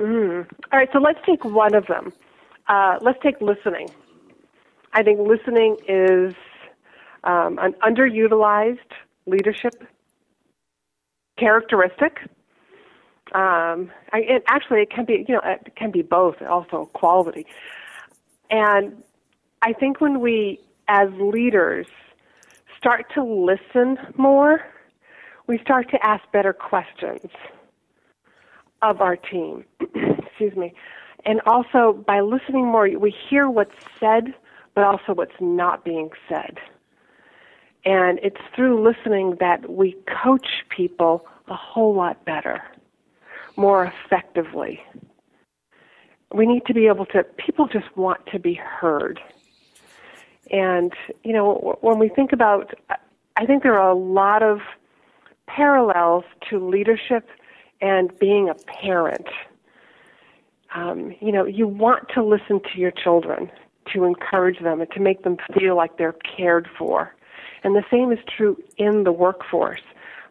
Mm. 0.00 0.46
All 0.72 0.78
right, 0.78 0.88
so 0.92 0.98
let's 0.98 1.20
take 1.24 1.44
one 1.44 1.74
of 1.74 1.86
them. 1.86 2.12
Uh, 2.66 2.98
let's 3.02 3.18
take 3.22 3.40
listening. 3.40 3.88
I 4.92 5.02
think 5.02 5.20
listening 5.20 5.76
is 5.88 6.34
um, 7.24 7.58
an 7.58 7.74
underutilized 7.82 8.78
leadership 9.26 9.74
characteristic. 11.38 12.18
Um, 13.34 13.90
I, 14.12 14.18
it, 14.18 14.44
actually, 14.46 14.82
it 14.82 14.90
can 14.90 15.04
be 15.04 15.24
you 15.26 15.34
know 15.34 15.40
it 15.44 15.74
can 15.76 15.90
be 15.90 16.02
both, 16.02 16.42
also 16.42 16.86
quality. 16.92 17.46
And 18.50 19.02
I 19.62 19.72
think 19.72 20.00
when 20.00 20.20
we, 20.20 20.60
as 20.88 21.08
leaders, 21.18 21.86
start 22.76 23.06
to 23.14 23.22
listen 23.22 23.98
more, 24.16 24.60
we 25.46 25.58
start 25.58 25.90
to 25.90 26.06
ask 26.06 26.22
better 26.32 26.52
questions 26.52 27.30
of 28.82 29.00
our 29.00 29.16
team. 29.16 29.64
Excuse 29.80 30.56
me. 30.56 30.74
And 31.24 31.40
also, 31.46 32.04
by 32.06 32.20
listening 32.20 32.66
more, 32.66 32.88
we 32.98 33.14
hear 33.30 33.48
what's 33.48 33.74
said, 34.00 34.34
but 34.74 34.84
also 34.84 35.14
what's 35.14 35.40
not 35.40 35.84
being 35.84 36.10
said. 36.28 36.58
And 37.84 38.18
it's 38.22 38.40
through 38.54 38.82
listening 38.82 39.36
that 39.40 39.70
we 39.70 39.96
coach 40.22 40.64
people 40.68 41.26
a 41.48 41.54
whole 41.54 41.94
lot 41.94 42.24
better, 42.24 42.62
more 43.56 43.84
effectively. 43.84 44.80
We 46.34 46.46
need 46.46 46.64
to 46.66 46.74
be 46.74 46.86
able 46.86 47.06
to, 47.06 47.24
people 47.24 47.66
just 47.66 47.94
want 47.96 48.20
to 48.32 48.38
be 48.38 48.54
heard. 48.54 49.20
And, 50.50 50.92
you 51.24 51.32
know, 51.32 51.78
when 51.80 51.98
we 51.98 52.08
think 52.08 52.32
about, 52.32 52.74
I 53.36 53.46
think 53.46 53.62
there 53.62 53.78
are 53.78 53.90
a 53.90 53.94
lot 53.94 54.42
of 54.42 54.60
parallels 55.46 56.24
to 56.50 56.58
leadership 56.58 57.28
and 57.80 58.16
being 58.18 58.48
a 58.48 58.54
parent 58.54 59.26
um, 60.74 61.14
you 61.20 61.32
know, 61.32 61.44
you 61.44 61.66
want 61.66 62.08
to 62.14 62.22
listen 62.22 62.60
to 62.72 62.80
your 62.80 62.90
children 62.90 63.50
to 63.92 64.04
encourage 64.04 64.60
them 64.60 64.80
and 64.80 64.90
to 64.92 65.00
make 65.00 65.22
them 65.22 65.36
feel 65.58 65.76
like 65.76 65.98
they're 65.98 66.14
cared 66.36 66.68
for. 66.78 67.14
And 67.64 67.74
the 67.74 67.84
same 67.90 68.12
is 68.12 68.18
true 68.36 68.56
in 68.76 69.04
the 69.04 69.12
workforce. 69.12 69.82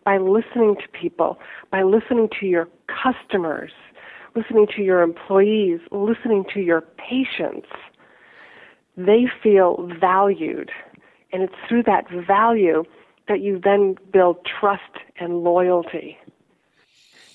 By 0.04 0.18
listening 0.18 0.78
to 0.78 1.00
people, 1.00 1.38
by 1.70 1.84
listening 1.84 2.30
to 2.40 2.48
your 2.48 2.68
customers, 2.88 3.72
listening 4.36 4.68
to 4.76 4.82
your 4.82 5.02
employees, 5.02 5.80
listening 5.92 6.46
to 6.54 6.62
your 6.62 6.82
patients, 6.82 7.68
they 8.98 9.30
feel 9.42 9.90
valued. 10.00 10.72
And 11.34 11.44
it's 11.44 11.56
through 11.68 11.84
that 11.84 12.10
value 12.10 12.84
that 13.28 13.42
you 13.42 13.60
then 13.60 13.98
build 14.12 14.46
trust 14.46 14.98
and 15.18 15.44
loyalty. 15.44 16.18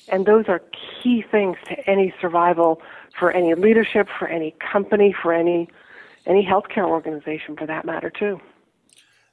And 0.08 0.26
those 0.26 0.44
are 0.48 0.62
key 1.02 1.22
things 1.22 1.56
to 1.68 1.90
any 1.90 2.14
survival 2.20 2.80
for 3.18 3.32
any 3.32 3.54
leadership, 3.54 4.08
for 4.18 4.28
any 4.28 4.54
company, 4.60 5.14
for 5.22 5.32
any 5.32 5.68
any 6.26 6.44
healthcare 6.44 6.88
organization 6.88 7.56
for 7.56 7.66
that 7.66 7.84
matter 7.84 8.10
too. 8.10 8.40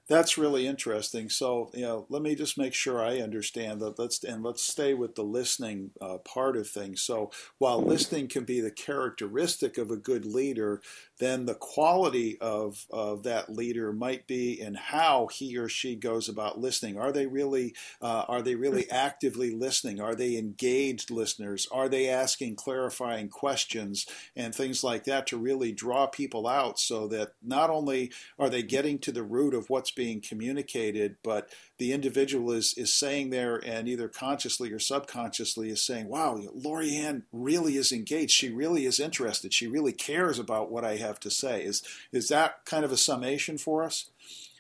That's 0.10 0.38
really 0.38 0.68
interesting. 0.68 1.30
So, 1.30 1.72
you 1.74 1.84
know, 1.84 2.06
let 2.10 2.22
me 2.22 2.36
just 2.36 2.58
make 2.58 2.74
sure 2.74 3.02
I 3.02 3.22
understand 3.22 3.80
that. 3.80 3.98
Let's 3.98 4.22
and 4.22 4.44
let's 4.44 4.62
stay 4.62 4.94
with 4.94 5.16
the 5.16 5.24
listening 5.24 5.92
uh, 6.02 6.18
part 6.18 6.58
of 6.58 6.68
things. 6.68 7.02
So, 7.02 7.32
while 7.58 7.82
listening 7.82 8.28
can 8.28 8.44
be 8.44 8.60
the 8.60 8.70
characteristic 8.70 9.78
of 9.78 9.92
a 9.92 9.96
good 9.96 10.26
leader, 10.26 10.82
then 11.20 11.46
the 11.46 11.56
quality 11.56 12.38
of, 12.42 12.86
of 12.92 13.24
that 13.24 13.54
leader 13.54 13.94
might 13.94 14.28
be 14.28 14.60
in 14.60 14.74
how 14.74 15.28
he 15.28 15.58
or 15.58 15.70
she 15.70 15.96
goes 15.96 16.28
about 16.28 16.60
listening. 16.60 16.98
Are 16.98 17.14
they 17.14 17.26
really 17.26 17.74
uh, 18.02 18.26
are 18.28 18.42
they 18.42 18.56
really 18.56 18.90
actively 18.92 19.52
listening? 19.52 20.02
Are 20.02 20.16
they 20.16 20.36
engaged 20.36 21.12
listeners? 21.12 21.66
Are 21.72 21.88
they 21.88 22.10
asking 22.10 22.58
clarifying 22.58 23.30
questions 23.30 24.06
and 24.36 24.54
things 24.54 24.84
like 24.84 25.06
that 25.06 25.28
to 25.28 25.38
really 25.38 25.72
draw 25.72 26.08
people 26.08 26.46
out 26.46 26.78
so 26.78 27.08
that 27.08 27.34
not 27.42 27.70
only 27.70 28.12
are 28.38 28.50
they 28.50 28.64
getting 28.64 29.00
to 29.00 29.12
the 29.14 29.24
root 29.24 29.54
of 29.54 29.70
what's 29.70 29.93
being 29.96 30.22
communicated, 30.22 31.18
but 31.24 31.50
the 31.78 31.92
individual 31.92 32.52
is 32.52 32.74
is 32.78 32.94
saying 32.94 33.30
there 33.30 33.58
and 33.66 33.88
either 33.88 34.08
consciously 34.08 34.72
or 34.72 34.80
subconsciously 34.80 35.70
is 35.70 35.84
saying, 35.84 36.08
"Wow, 36.08 36.40
Lorianne 36.56 37.24
really 37.32 37.78
is 37.78 37.92
engaged. 37.92 38.32
She 38.32 38.50
really 38.50 38.86
is 38.86 39.00
interested. 39.00 39.54
She 39.54 39.68
really 39.68 39.94
cares 39.94 40.40
about 40.40 40.72
what 40.72 40.84
I 40.86 40.98
have 40.98 41.20
to 41.22 41.30
say." 41.30 41.64
Is 41.64 41.84
is 42.12 42.30
that 42.30 42.66
kind 42.66 42.86
of 42.86 42.92
a 42.92 42.98
summation 42.98 43.58
for 43.58 43.84
us? 43.84 44.10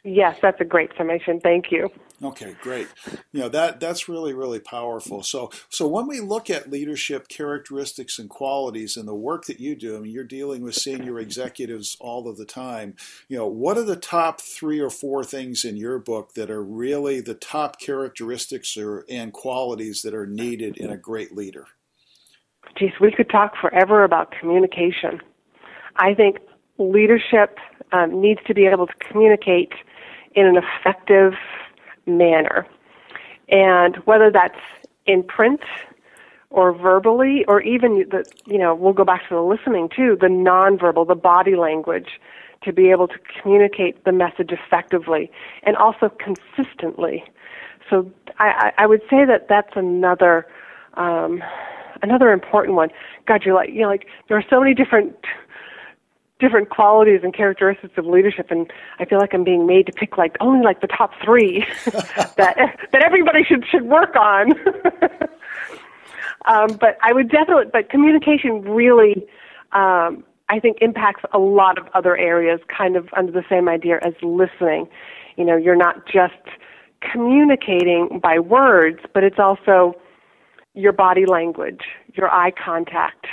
Yes, 0.04 0.38
that's 0.42 0.60
a 0.60 0.66
great 0.66 0.92
summation. 0.98 1.40
Thank 1.40 1.72
you. 1.72 1.90
Okay, 2.24 2.56
great. 2.62 2.88
You 3.34 3.42
know 3.42 3.50
that 3.50 3.82
that's 3.82 4.08
really 4.08 4.34
really 4.34 4.60
powerful. 4.60 5.24
So 5.24 5.52
so 5.70 5.88
when 5.88 6.08
we 6.08 6.22
look 6.22 6.50
at 6.50 6.72
leadership 6.72 7.28
characteristics 7.28 8.18
and 8.18 8.30
qualities 8.30 8.96
and 8.96 9.08
the 9.08 9.16
work 9.16 9.46
that 9.46 9.60
you 9.60 9.76
do, 9.76 9.98
I 9.98 10.00
mean 10.00 10.14
you're 10.14 10.24
dealing 10.24 10.64
with 10.64 10.76
senior 10.76 11.20
executives 11.20 11.98
all 12.00 12.30
of 12.30 12.38
the 12.38 12.46
time. 12.46 12.96
You 13.28 13.38
know, 13.38 13.48
what 13.48 13.78
are 13.78 13.84
the 13.84 13.98
top 13.98 14.40
3 14.40 14.80
or 14.80 14.90
4 14.90 15.24
things 15.26 15.66
in 15.66 15.76
your 15.76 16.00
book 16.00 16.34
that 16.36 16.50
are 16.50 16.64
really 16.64 17.20
the 17.20 17.34
top 17.34 17.80
characteristics 17.80 18.78
or 18.78 19.06
and 19.10 19.34
qualities 19.34 20.02
that 20.04 20.14
are 20.14 20.28
needed 20.28 20.78
in 20.78 20.90
a 20.90 20.98
great 20.98 21.36
leader? 21.36 21.66
Geez, 22.78 22.92
we 23.02 23.12
could 23.12 23.30
talk 23.30 23.54
forever 23.60 24.04
about 24.04 24.32
communication. 24.32 25.20
I 25.98 26.14
think 26.14 26.38
leadership 26.78 27.58
um, 27.92 28.22
needs 28.22 28.40
to 28.48 28.54
be 28.54 28.66
able 28.66 28.88
to 28.88 28.94
communicate 29.12 29.74
in 30.36 30.46
an 30.46 30.56
effective 30.58 31.34
manner. 32.06 32.68
And 33.50 33.98
whether 34.06 34.32
that's 34.32 34.60
in 35.06 35.24
print 35.24 35.62
or 36.50 36.72
verbally, 36.72 37.44
or 37.48 37.62
even 37.62 38.06
the, 38.10 38.24
you 38.46 38.58
know, 38.58 38.76
we'll 38.76 38.94
go 38.94 39.04
back 39.04 39.28
to 39.28 39.36
the 39.36 39.42
listening 39.42 39.90
too, 39.90 40.18
the 40.20 40.28
nonverbal, 40.28 41.08
the 41.08 41.16
body 41.16 41.56
language, 41.56 42.20
to 42.64 42.72
be 42.72 42.92
able 42.92 43.08
to 43.08 43.16
communicate 43.42 44.06
the 44.06 44.12
message 44.12 44.52
effectively 44.52 45.32
and 45.64 45.76
also 45.76 46.10
consistently. 46.10 47.24
So 47.90 48.12
I, 48.40 48.72
I 48.78 48.88
would 48.88 49.02
say 49.10 49.26
that 49.26 49.48
that's 49.50 49.76
another 49.76 50.48
um, 50.96 51.44
another 52.02 52.32
important 52.32 52.76
one. 52.76 52.90
God, 53.26 53.44
you're 53.44 53.56
like 53.56 53.70
you 53.70 53.82
know 53.82 53.88
like 53.88 54.08
there 54.28 54.38
are 54.38 54.46
so 54.50 54.60
many 54.60 54.74
different 54.74 55.16
different 56.44 56.70
qualities 56.70 57.22
and 57.24 57.34
characteristics 57.34 57.94
of 57.96 58.06
leadership 58.06 58.48
and 58.52 58.70
I 59.00 59.06
feel 59.06 59.18
like 59.18 59.34
I'm 59.34 59.46
being 59.46 59.66
made 59.66 59.86
to 59.86 59.94
pick 59.94 60.18
like 60.18 60.36
only 60.42 60.62
like 60.62 60.82
the 60.82 60.88
top 60.88 61.12
3 61.24 61.66
that 61.86 62.58
that 62.92 63.02
everybody 63.02 63.46
should 63.46 63.66
should 63.72 63.84
work 63.84 64.14
on. 64.18 64.52
um, 66.46 66.78
but 66.82 66.98
I 67.02 67.14
would 67.14 67.30
definitely 67.30 67.72
but 67.72 67.90
communication 67.90 68.62
really 68.64 69.26
um, 69.72 70.26
I 70.50 70.60
think 70.60 70.80
impacts 70.82 71.24
a 71.32 71.40
lot 71.40 71.78
of 71.78 71.88
other 71.94 72.18
areas 72.18 72.60
kind 72.68 72.98
of 72.98 73.08
under 73.16 73.32
the 73.32 73.46
same 73.50 73.70
idea 73.70 74.00
as 74.04 74.14
listening. 74.22 74.90
You 75.38 75.46
know, 75.46 75.56
you're 75.56 75.78
not 75.78 76.06
just 76.06 76.44
communicating 77.12 78.20
by 78.22 78.40
words, 78.40 79.00
but 79.14 79.24
it's 79.24 79.40
also 79.40 79.94
your 80.74 80.92
body 80.92 81.26
language, 81.26 81.82
your 82.16 82.30
eye 82.30 82.52
contact, 82.52 83.26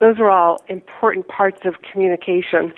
those 0.00 0.18
are 0.18 0.30
all 0.30 0.62
important 0.68 1.28
parts 1.28 1.60
of 1.64 1.82
communication. 1.82 2.72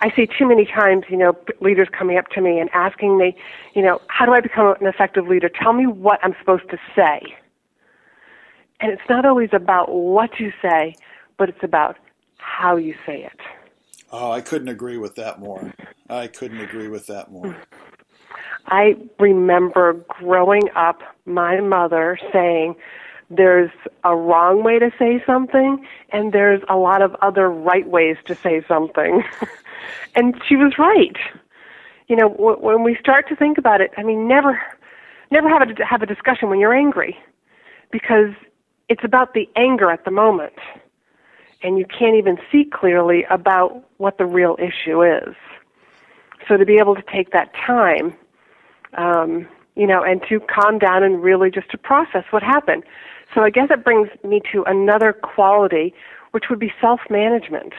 I 0.00 0.10
see 0.14 0.26
too 0.26 0.46
many 0.48 0.66
times, 0.66 1.04
you 1.08 1.16
know, 1.16 1.36
leaders 1.60 1.88
coming 1.96 2.18
up 2.18 2.28
to 2.30 2.40
me 2.40 2.58
and 2.58 2.68
asking 2.72 3.16
me, 3.16 3.36
you 3.74 3.82
know, 3.82 4.00
how 4.08 4.26
do 4.26 4.32
I 4.32 4.40
become 4.40 4.74
an 4.80 4.86
effective 4.86 5.26
leader? 5.28 5.48
Tell 5.48 5.72
me 5.72 5.86
what 5.86 6.18
I'm 6.22 6.34
supposed 6.38 6.68
to 6.70 6.78
say. 6.96 7.22
And 8.80 8.92
it's 8.92 9.08
not 9.08 9.24
always 9.24 9.50
about 9.52 9.94
what 9.94 10.40
you 10.40 10.52
say, 10.60 10.96
but 11.38 11.48
it's 11.48 11.62
about 11.62 11.96
how 12.38 12.76
you 12.76 12.94
say 13.06 13.24
it. 13.24 13.40
Oh, 14.10 14.30
I 14.30 14.40
couldn't 14.40 14.68
agree 14.68 14.96
with 14.96 15.14
that 15.16 15.40
more. 15.40 15.72
I 16.08 16.26
couldn't 16.26 16.60
agree 16.60 16.88
with 16.88 17.06
that 17.06 17.30
more. 17.30 17.56
I 18.66 18.96
remember 19.18 20.04
growing 20.08 20.68
up, 20.74 21.00
my 21.26 21.60
mother 21.60 22.18
saying, 22.32 22.76
there's 23.30 23.70
a 24.04 24.14
wrong 24.14 24.62
way 24.62 24.78
to 24.78 24.90
say 24.98 25.22
something 25.26 25.86
and 26.10 26.32
there's 26.32 26.62
a 26.68 26.76
lot 26.76 27.02
of 27.02 27.14
other 27.22 27.50
right 27.50 27.88
ways 27.88 28.16
to 28.26 28.34
say 28.34 28.62
something. 28.68 29.22
and 30.14 30.40
she 30.46 30.56
was 30.56 30.74
right. 30.78 31.16
You 32.08 32.16
know, 32.16 32.28
w- 32.28 32.58
when 32.58 32.82
we 32.82 32.96
start 33.00 33.28
to 33.28 33.36
think 33.36 33.58
about 33.58 33.80
it, 33.80 33.90
I 33.96 34.02
mean, 34.02 34.28
never 34.28 34.60
never 35.30 35.48
have 35.48 35.62
a 35.62 35.84
have 35.84 36.02
a 36.02 36.06
discussion 36.06 36.48
when 36.48 36.60
you're 36.60 36.74
angry 36.74 37.16
because 37.90 38.30
it's 38.88 39.02
about 39.04 39.34
the 39.34 39.48
anger 39.56 39.90
at 39.90 40.04
the 40.04 40.10
moment 40.10 40.54
and 41.62 41.78
you 41.78 41.86
can't 41.86 42.16
even 42.16 42.38
see 42.52 42.64
clearly 42.64 43.24
about 43.30 43.82
what 43.96 44.18
the 44.18 44.26
real 44.26 44.56
issue 44.58 45.02
is. 45.02 45.34
So 46.46 46.58
to 46.58 46.66
be 46.66 46.76
able 46.76 46.94
to 46.94 47.02
take 47.10 47.32
that 47.32 47.52
time 47.54 48.14
um, 48.96 49.48
you 49.76 49.86
know, 49.86 50.02
and 50.02 50.22
to 50.28 50.40
calm 50.40 50.78
down 50.78 51.02
and 51.02 51.22
really 51.22 51.50
just 51.50 51.70
to 51.70 51.78
process 51.78 52.24
what 52.30 52.42
happened. 52.42 52.84
So 53.34 53.42
I 53.42 53.50
guess 53.50 53.68
it 53.70 53.84
brings 53.84 54.08
me 54.22 54.40
to 54.52 54.62
another 54.64 55.12
quality, 55.12 55.92
which 56.30 56.44
would 56.48 56.60
be 56.60 56.72
self 56.80 57.00
management. 57.10 57.72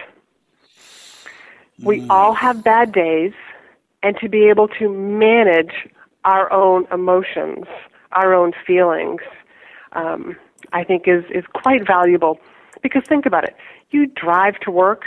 Mm. 1.80 1.86
We 1.86 2.08
all 2.10 2.34
have 2.34 2.64
bad 2.64 2.92
days, 2.92 3.34
and 4.04 4.18
to 4.18 4.28
be 4.28 4.50
able 4.50 4.68
to 4.80 4.90
manage 4.90 5.88
our 6.26 6.52
own 6.52 6.88
emotions, 6.92 7.66
our 8.12 8.34
own 8.34 8.52
feelings, 8.68 9.22
um, 9.94 10.36
I 10.74 10.84
think 10.84 11.08
is, 11.08 11.24
is 11.30 11.46
quite 11.54 11.88
valuable. 11.88 12.40
Because 12.82 13.04
think 13.08 13.26
about 13.26 13.46
it 13.46 13.56
you 13.92 14.08
drive 14.08 14.60
to 14.60 14.72
work, 14.72 15.04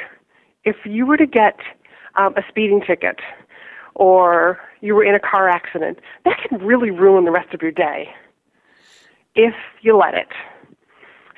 if 0.64 0.76
you 0.84 1.04
were 1.04 1.18
to 1.18 1.26
get 1.26 1.58
um, 2.16 2.34
a 2.36 2.42
speeding 2.48 2.80
ticket, 2.80 3.16
or 3.94 4.58
you 4.80 4.94
were 4.94 5.04
in 5.04 5.14
a 5.14 5.20
car 5.20 5.48
accident, 5.48 5.98
that 6.24 6.38
can 6.48 6.58
really 6.58 6.90
ruin 6.90 7.24
the 7.24 7.30
rest 7.30 7.52
of 7.52 7.60
your 7.60 7.72
day 7.72 8.08
if 9.38 9.54
you 9.80 9.96
let 9.96 10.14
it. 10.14 10.28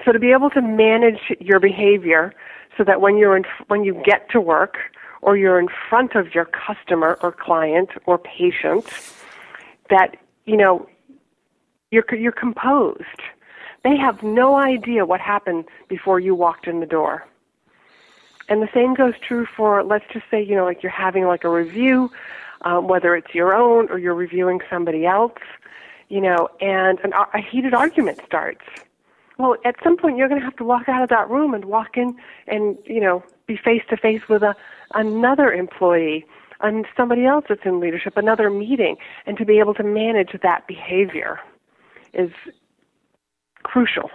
So 0.05 0.11
to 0.11 0.19
be 0.19 0.33
able 0.33 0.51
to 0.51 0.63
manage 0.63 1.21
your 1.39 1.61
behavior 1.61 2.35
so 2.77 2.83
that 2.85 3.01
when 3.01 3.19
you're 3.19 3.37
in, 3.37 3.45
when 3.69 3.85
you 3.85 4.03
get 4.05 4.29
to 4.31 4.41
work 4.41 4.79
or 5.21 5.37
you're 5.37 5.61
in 5.61 5.69
front 5.89 6.15
of 6.15 6.35
your 6.35 6.47
customer 6.47 7.19
or 7.23 7.31
client 7.31 7.91
or 8.07 8.19
patient, 8.19 8.87
that 9.91 10.17
you 10.47 10.57
know 10.57 10.89
you're 11.91 12.05
you're 12.15 12.33
composed. 12.33 13.21
They 13.85 13.97
have 13.97 14.23
no 14.23 14.57
idea 14.57 15.05
what 15.05 15.21
happened 15.21 15.67
before 15.89 16.19
you 16.19 16.35
walked 16.35 16.67
in 16.67 16.81
the 16.81 16.87
door. 16.87 17.27
And 18.49 18.63
the 18.63 18.69
same 18.75 18.95
goes 18.95 19.15
true 19.21 19.47
for 19.57 19.85
let's 19.85 20.07
just 20.11 20.25
say 20.31 20.43
you 20.43 20.57
know 20.57 20.65
like 20.65 20.83
you're 20.83 20.91
having 20.91 21.27
like 21.27 21.45
a 21.45 21.51
review 21.51 22.11
um, 22.63 22.89
whether 22.89 23.15
it's 23.17 23.35
your 23.35 23.55
own 23.55 23.89
or 23.91 23.99
you're 23.99 24.15
reviewing 24.15 24.61
somebody 24.69 25.07
else, 25.07 25.39
you 26.11 26.21
know, 26.21 26.49
and 26.61 26.99
an, 27.01 27.13
a 27.33 27.41
heated 27.41 27.73
argument 27.73 28.21
starts. 28.27 28.65
Well, 29.39 29.57
at 29.65 29.77
some 29.83 29.97
point 29.97 30.19
you're 30.19 30.29
going 30.29 30.41
to 30.41 30.45
have 30.45 30.57
to 30.57 30.65
walk 30.65 30.87
out 30.89 31.03
of 31.03 31.09
that 31.09 31.31
room 31.31 31.55
and 31.55 31.65
walk 31.65 31.97
in 31.97 32.15
and, 32.47 32.77
you 32.85 33.01
know, 33.01 33.25
be 33.47 33.57
face 33.57 33.83
to 33.89 33.97
face 33.97 34.21
with 34.29 34.43
a 34.43 34.55
another 34.93 35.51
employee 35.51 36.27
and 36.61 36.85
somebody 36.95 37.25
else 37.25 37.47
that's 37.49 37.63
in 37.65 37.81
leadership, 37.81 38.19
another 38.19 38.51
meeting, 38.51 38.97
and 39.25 39.39
to 39.39 39.47
be 39.47 39.59
able 39.59 39.73
to 39.73 39.83
manage 39.83 40.37
that 40.43 40.67
behavior 40.67 41.41
is 42.13 42.31
crucial 43.63 44.11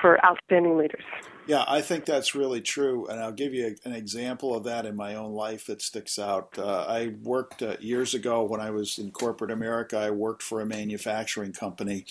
for 0.00 0.24
outstanding 0.24 0.78
leaders. 0.78 1.04
Yeah, 1.46 1.64
I 1.66 1.80
think 1.80 2.04
that's 2.04 2.36
really 2.36 2.60
true, 2.60 3.08
and 3.08 3.18
I'll 3.18 3.32
give 3.32 3.54
you 3.54 3.74
an 3.84 3.92
example 3.92 4.54
of 4.54 4.62
that 4.64 4.86
in 4.86 4.94
my 4.94 5.16
own 5.16 5.32
life 5.32 5.66
that 5.66 5.82
sticks 5.82 6.16
out. 6.16 6.56
Uh, 6.56 6.84
I 6.86 7.14
worked 7.24 7.60
uh, 7.60 7.76
years 7.80 8.14
ago 8.14 8.44
when 8.44 8.60
I 8.60 8.70
was 8.70 8.98
in 8.98 9.10
corporate 9.10 9.50
America. 9.50 9.98
I 9.98 10.10
worked 10.10 10.44
for 10.44 10.60
a 10.60 10.66
manufacturing 10.66 11.52
company, 11.52 12.04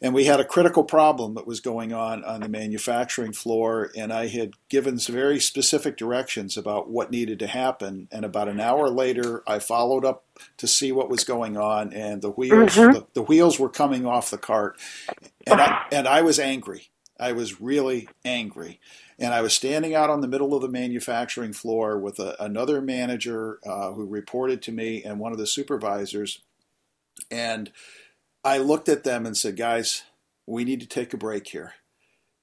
and 0.00 0.14
we 0.14 0.26
had 0.26 0.38
a 0.38 0.44
critical 0.44 0.84
problem 0.84 1.34
that 1.34 1.46
was 1.46 1.58
going 1.58 1.92
on 1.92 2.22
on 2.22 2.40
the 2.40 2.48
manufacturing 2.48 3.32
floor. 3.32 3.90
And 3.96 4.12
I 4.12 4.28
had 4.28 4.52
given 4.68 5.00
some 5.00 5.16
very 5.16 5.40
specific 5.40 5.96
directions 5.96 6.56
about 6.56 6.88
what 6.88 7.10
needed 7.10 7.40
to 7.40 7.48
happen. 7.48 8.06
And 8.12 8.24
about 8.24 8.48
an 8.48 8.60
hour 8.60 8.88
later, 8.90 9.42
I 9.44 9.58
followed 9.58 10.04
up 10.04 10.24
to 10.58 10.68
see 10.68 10.92
what 10.92 11.08
was 11.08 11.24
going 11.24 11.56
on, 11.56 11.92
and 11.92 12.22
the 12.22 12.30
wheels 12.30 12.76
mm-hmm. 12.76 12.92
the, 12.92 13.06
the 13.14 13.22
wheels 13.22 13.58
were 13.58 13.68
coming 13.68 14.06
off 14.06 14.30
the 14.30 14.38
cart, 14.38 14.78
and 15.48 15.60
I, 15.60 15.86
and 15.90 16.06
I 16.06 16.22
was 16.22 16.38
angry. 16.38 16.90
I 17.18 17.32
was 17.32 17.60
really 17.60 18.08
angry. 18.24 18.80
And 19.18 19.32
I 19.32 19.40
was 19.40 19.54
standing 19.54 19.94
out 19.94 20.10
on 20.10 20.20
the 20.20 20.28
middle 20.28 20.54
of 20.54 20.62
the 20.62 20.68
manufacturing 20.68 21.52
floor 21.52 21.98
with 21.98 22.18
a, 22.18 22.36
another 22.42 22.80
manager 22.80 23.60
uh, 23.64 23.92
who 23.92 24.04
reported 24.06 24.60
to 24.62 24.72
me 24.72 25.02
and 25.02 25.18
one 25.18 25.32
of 25.32 25.38
the 25.38 25.46
supervisors. 25.46 26.40
And 27.30 27.70
I 28.42 28.58
looked 28.58 28.88
at 28.88 29.04
them 29.04 29.24
and 29.26 29.36
said, 29.36 29.56
Guys, 29.56 30.02
we 30.46 30.64
need 30.64 30.80
to 30.80 30.86
take 30.86 31.14
a 31.14 31.18
break 31.18 31.48
here. 31.48 31.74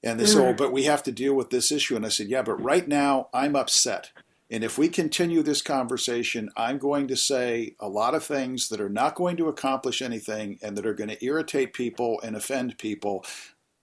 And 0.02 0.18
they 0.18 0.26
said, 0.26 0.40
Oh, 0.40 0.54
but 0.54 0.72
we 0.72 0.84
have 0.84 1.02
to 1.04 1.12
deal 1.12 1.34
with 1.34 1.50
this 1.50 1.70
issue. 1.70 1.94
And 1.94 2.06
I 2.06 2.08
said, 2.08 2.28
Yeah, 2.28 2.42
but 2.42 2.62
right 2.62 2.88
now 2.88 3.28
I'm 3.34 3.54
upset. 3.54 4.10
And 4.50 4.62
if 4.62 4.76
we 4.76 4.88
continue 4.90 5.42
this 5.42 5.62
conversation, 5.62 6.50
I'm 6.58 6.76
going 6.76 7.08
to 7.08 7.16
say 7.16 7.74
a 7.80 7.88
lot 7.88 8.14
of 8.14 8.22
things 8.22 8.68
that 8.68 8.82
are 8.82 8.90
not 8.90 9.14
going 9.14 9.38
to 9.38 9.48
accomplish 9.48 10.02
anything 10.02 10.58
and 10.60 10.76
that 10.76 10.84
are 10.84 10.92
going 10.92 11.08
to 11.08 11.24
irritate 11.24 11.72
people 11.72 12.20
and 12.22 12.36
offend 12.36 12.76
people. 12.76 13.24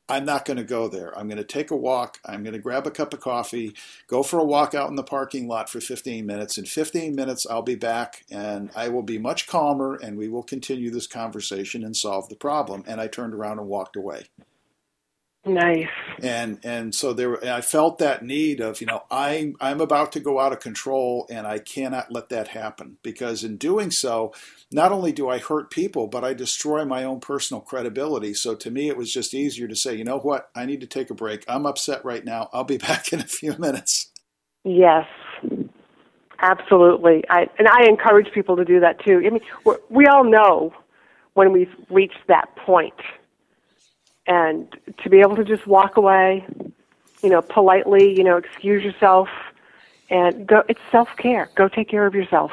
I'm 0.09 0.25
not 0.25 0.43
going 0.43 0.57
to 0.57 0.63
go 0.63 0.87
there. 0.87 1.17
I'm 1.17 1.27
going 1.27 1.37
to 1.37 1.43
take 1.43 1.69
a 1.69 1.75
walk. 1.75 2.17
I'm 2.25 2.43
going 2.43 2.53
to 2.53 2.59
grab 2.59 2.87
a 2.87 2.91
cup 2.91 3.13
of 3.13 3.19
coffee, 3.19 3.75
go 4.07 4.23
for 4.23 4.39
a 4.39 4.43
walk 4.43 4.73
out 4.73 4.89
in 4.89 4.95
the 4.95 5.03
parking 5.03 5.47
lot 5.47 5.69
for 5.69 5.79
15 5.79 6.25
minutes. 6.25 6.57
In 6.57 6.65
15 6.65 7.15
minutes, 7.15 7.45
I'll 7.47 7.61
be 7.61 7.75
back 7.75 8.25
and 8.31 8.71
I 8.75 8.89
will 8.89 9.03
be 9.03 9.19
much 9.19 9.47
calmer 9.47 9.99
and 10.01 10.17
we 10.17 10.27
will 10.27 10.43
continue 10.43 10.89
this 10.89 11.07
conversation 11.07 11.83
and 11.83 11.95
solve 11.95 12.27
the 12.27 12.35
problem. 12.35 12.83
And 12.87 12.99
I 12.99 13.07
turned 13.07 13.35
around 13.35 13.59
and 13.59 13.67
walked 13.67 13.95
away. 13.95 14.25
Nice. 15.45 15.87
And 16.21 16.59
and 16.63 16.93
so 16.93 17.13
there, 17.13 17.43
I 17.45 17.61
felt 17.61 17.97
that 17.99 18.23
need 18.25 18.59
of 18.59 18.81
you 18.81 18.87
know 18.87 19.03
I 19.09 19.53
I'm 19.61 19.79
about 19.79 20.11
to 20.13 20.19
go 20.19 20.37
out 20.37 20.51
of 20.51 20.59
control, 20.59 21.25
and 21.29 21.47
I 21.47 21.59
cannot 21.59 22.11
let 22.11 22.27
that 22.29 22.49
happen 22.49 22.97
because 23.03 23.43
in 23.43 23.55
doing 23.55 23.89
so, 23.89 24.33
not 24.69 24.91
only 24.91 25.13
do 25.13 25.29
I 25.29 25.39
hurt 25.39 25.71
people, 25.71 26.07
but 26.07 26.25
I 26.25 26.33
destroy 26.33 26.83
my 26.83 27.05
own 27.05 27.21
personal 27.21 27.61
credibility. 27.61 28.33
So 28.33 28.53
to 28.55 28.69
me, 28.69 28.89
it 28.89 28.97
was 28.97 29.13
just 29.13 29.33
easier 29.33 29.67
to 29.69 29.75
say, 29.77 29.95
you 29.95 30.03
know 30.03 30.19
what, 30.19 30.49
I 30.55 30.65
need 30.65 30.81
to 30.81 30.87
take 30.87 31.09
a 31.09 31.15
break. 31.15 31.45
I'm 31.47 31.65
upset 31.65 32.03
right 32.03 32.25
now. 32.25 32.49
I'll 32.51 32.65
be 32.65 32.77
back 32.89 33.13
in 33.13 33.21
a 33.21 33.27
few 33.27 33.57
minutes. 33.57 34.11
Yes. 34.65 35.07
Absolutely, 36.41 37.23
I 37.29 37.47
and 37.57 37.67
I 37.67 37.85
encourage 37.87 38.33
people 38.33 38.57
to 38.57 38.65
do 38.65 38.79
that 38.81 39.03
too. 39.05 39.21
I 39.25 39.29
mean, 39.29 39.41
we 39.89 40.05
all 40.05 40.23
know 40.23 40.73
when 41.33 41.51
we've 41.53 41.73
reached 41.89 42.27
that 42.27 42.55
point 42.57 42.93
and 44.29 44.73
to 45.03 45.09
be 45.09 45.19
able 45.19 45.35
to 45.35 45.43
just 45.43 45.67
walk 45.67 45.97
away, 45.97 46.45
you 47.21 47.29
know, 47.29 47.41
politely, 47.41 48.15
you 48.15 48.23
know, 48.23 48.37
excuse 48.37 48.83
yourself 48.83 49.27
and 50.09 50.47
go 50.47 50.63
it's 50.69 50.79
self-care. 50.91 51.49
Go 51.55 51.67
take 51.67 51.89
care 51.89 52.05
of 52.05 52.15
yourself. 52.15 52.51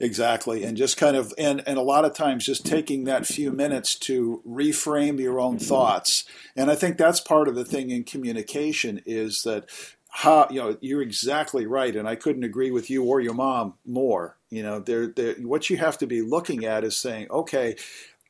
Exactly. 0.00 0.64
And 0.64 0.76
just 0.76 0.96
kind 0.96 1.16
of 1.16 1.34
and 1.36 1.62
and 1.66 1.78
a 1.78 1.82
lot 1.82 2.04
of 2.04 2.14
times 2.14 2.46
just 2.46 2.64
taking 2.64 3.04
that 3.04 3.26
few 3.26 3.50
minutes 3.50 3.96
to 4.00 4.42
reframe 4.48 5.20
your 5.20 5.38
own 5.38 5.58
thoughts. 5.58 6.24
And 6.56 6.70
I 6.70 6.76
think 6.76 6.96
that's 6.96 7.20
part 7.20 7.48
of 7.48 7.54
the 7.54 7.64
thing 7.64 7.90
in 7.90 8.04
communication 8.04 9.00
is 9.04 9.42
that 9.42 9.68
how 10.16 10.46
you 10.48 10.60
know 10.60 10.76
you're 10.80 11.02
exactly 11.02 11.66
right 11.66 11.96
and 11.96 12.08
i 12.08 12.14
couldn't 12.14 12.44
agree 12.44 12.70
with 12.70 12.88
you 12.88 13.02
or 13.02 13.20
your 13.20 13.34
mom 13.34 13.74
more 13.84 14.36
you 14.48 14.62
know 14.62 14.78
there 14.78 15.08
what 15.40 15.68
you 15.68 15.76
have 15.76 15.98
to 15.98 16.06
be 16.06 16.22
looking 16.22 16.64
at 16.64 16.84
is 16.84 16.96
saying 16.96 17.26
okay 17.32 17.74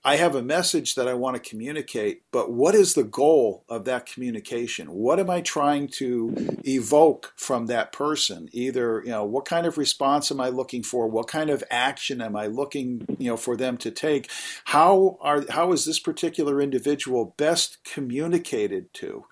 I 0.07 0.17
have 0.17 0.35
a 0.35 0.43
message 0.43 0.97
that 0.97 1.09
I 1.09 1.15
want 1.15 1.43
to 1.43 1.51
communicate, 1.51 2.25
but 2.31 2.53
what 2.53 2.75
is 2.75 2.93
the 2.93 3.05
goal 3.05 3.65
of 3.71 3.87
that 3.87 4.05
communication? 4.05 4.89
What 4.93 5.19
am 5.19 5.31
I 5.31 5.41
trying 5.41 5.89
to 5.95 6.59
evoke 6.67 7.33
from 7.37 7.67
that 7.67 7.91
person? 7.91 8.51
Either, 8.53 9.01
you 9.03 9.13
know, 9.13 9.25
what 9.25 9.47
kind 9.47 9.67
of 9.67 9.79
response 9.79 10.31
am 10.31 10.41
I 10.41 10.51
looking 10.51 10.83
for? 10.83 11.09
What 11.09 11.29
kind 11.29 11.49
of 11.49 11.65
action 11.71 12.21
am 12.21 12.37
I 12.37 12.49
looking, 12.49 13.07
you 13.19 13.31
know, 13.31 13.39
for 13.39 13.57
them 13.57 13.79
to 13.79 13.91
take? 13.91 14.31
How 14.65 15.17
are 15.23 15.47
how 15.49 15.73
is 15.73 15.87
this 15.87 15.99
particular 15.99 16.61
individual 16.61 17.35
best 17.39 17.79
communicated 17.83 18.93
to? 18.95 19.25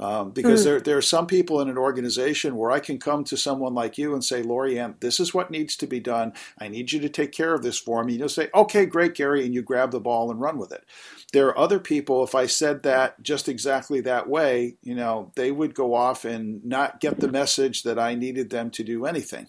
Um, 0.00 0.30
because 0.30 0.62
mm. 0.62 0.64
there, 0.64 0.80
there 0.80 0.96
are 0.96 1.02
some 1.02 1.26
people 1.26 1.60
in 1.60 1.68
an 1.68 1.76
organization 1.76 2.56
where 2.56 2.70
I 2.70 2.80
can 2.80 2.98
come 2.98 3.22
to 3.24 3.36
someone 3.36 3.74
like 3.74 3.98
you 3.98 4.14
and 4.14 4.24
say, 4.24 4.42
Lorianne, 4.42 4.98
this 5.00 5.20
is 5.20 5.34
what 5.34 5.50
needs 5.50 5.76
to 5.76 5.86
be 5.86 6.00
done. 6.00 6.32
I 6.58 6.68
need 6.68 6.90
you 6.90 7.00
to 7.00 7.10
take 7.10 7.32
care 7.32 7.54
of 7.54 7.62
this 7.62 7.78
for 7.78 8.02
me. 8.02 8.14
And 8.14 8.20
you'll 8.20 8.30
say, 8.30 8.48
okay, 8.54 8.86
great, 8.86 9.14
Gary, 9.14 9.44
and 9.44 9.52
you 9.52 9.60
grab 9.60 9.90
the 9.90 10.00
ball 10.00 10.30
and 10.30 10.40
run 10.40 10.56
with 10.56 10.72
it. 10.72 10.86
There 11.34 11.48
are 11.48 11.58
other 11.58 11.78
people, 11.78 12.24
if 12.24 12.34
I 12.34 12.46
said 12.46 12.82
that 12.84 13.22
just 13.22 13.46
exactly 13.46 14.00
that 14.00 14.26
way, 14.26 14.76
you 14.82 14.94
know, 14.94 15.32
they 15.36 15.52
would 15.52 15.74
go 15.74 15.94
off 15.94 16.24
and 16.24 16.64
not 16.64 17.00
get 17.00 17.20
the 17.20 17.28
message 17.28 17.82
that 17.82 17.98
I 17.98 18.14
needed 18.14 18.48
them 18.48 18.70
to 18.70 18.82
do 18.82 19.04
anything. 19.04 19.48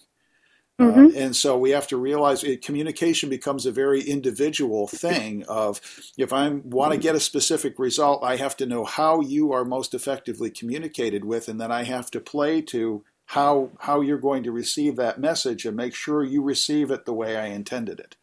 Mm-hmm. 0.82 1.16
Uh, 1.16 1.20
and 1.20 1.36
so 1.36 1.56
we 1.56 1.70
have 1.70 1.86
to 1.88 1.96
realize 1.96 2.44
it, 2.44 2.62
communication 2.62 3.28
becomes 3.28 3.66
a 3.66 3.72
very 3.72 4.02
individual 4.02 4.86
thing 4.86 5.44
of 5.48 5.80
if 6.18 6.32
I 6.32 6.48
want 6.48 6.92
to 6.92 6.98
get 6.98 7.14
a 7.14 7.20
specific 7.20 7.78
result, 7.78 8.22
I 8.24 8.36
have 8.36 8.56
to 8.58 8.66
know 8.66 8.84
how 8.84 9.20
you 9.20 9.52
are 9.52 9.64
most 9.64 9.94
effectively 9.94 10.50
communicated 10.50 11.24
with, 11.24 11.48
and 11.48 11.60
then 11.60 11.70
I 11.70 11.84
have 11.84 12.10
to 12.12 12.20
play 12.20 12.62
to 12.62 13.04
how 13.26 13.70
how 13.78 14.00
you're 14.00 14.18
going 14.18 14.42
to 14.42 14.52
receive 14.52 14.96
that 14.96 15.18
message 15.18 15.64
and 15.64 15.76
make 15.76 15.94
sure 15.94 16.22
you 16.22 16.42
receive 16.42 16.90
it 16.90 17.06
the 17.06 17.14
way 17.14 17.36
I 17.36 17.46
intended 17.46 18.00
it. 18.00 18.16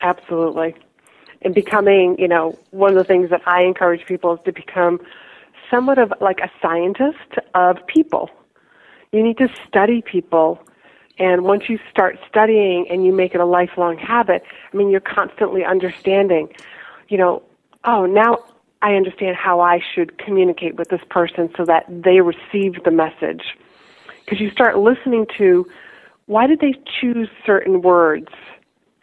Absolutely. 0.00 0.74
And 1.42 1.54
becoming, 1.54 2.16
you 2.18 2.28
know, 2.28 2.58
one 2.70 2.90
of 2.90 2.96
the 2.96 3.04
things 3.04 3.30
that 3.30 3.42
I 3.46 3.62
encourage 3.62 4.06
people 4.06 4.34
is 4.34 4.40
to 4.44 4.52
become 4.52 5.00
somewhat 5.70 5.98
of 5.98 6.12
like 6.20 6.40
a 6.40 6.50
scientist 6.60 7.38
of 7.54 7.86
people. 7.86 8.30
You 9.12 9.22
need 9.22 9.38
to 9.38 9.48
study 9.66 10.02
people. 10.02 10.62
And 11.20 11.44
once 11.44 11.68
you 11.68 11.78
start 11.90 12.18
studying 12.26 12.86
and 12.88 13.04
you 13.04 13.12
make 13.12 13.34
it 13.34 13.40
a 13.42 13.44
lifelong 13.44 13.98
habit, 13.98 14.42
I 14.72 14.76
mean, 14.76 14.88
you're 14.88 15.00
constantly 15.00 15.62
understanding, 15.66 16.48
you 17.08 17.18
know, 17.18 17.42
oh, 17.84 18.06
now 18.06 18.38
I 18.80 18.94
understand 18.94 19.36
how 19.36 19.60
I 19.60 19.80
should 19.94 20.16
communicate 20.16 20.76
with 20.76 20.88
this 20.88 21.02
person 21.10 21.50
so 21.58 21.66
that 21.66 21.84
they 21.90 22.22
receive 22.22 22.82
the 22.84 22.90
message. 22.90 23.42
Because 24.24 24.40
you 24.40 24.50
start 24.50 24.78
listening 24.78 25.26
to 25.36 25.70
why 26.24 26.46
did 26.46 26.60
they 26.60 26.72
choose 27.00 27.28
certain 27.44 27.82
words 27.82 28.28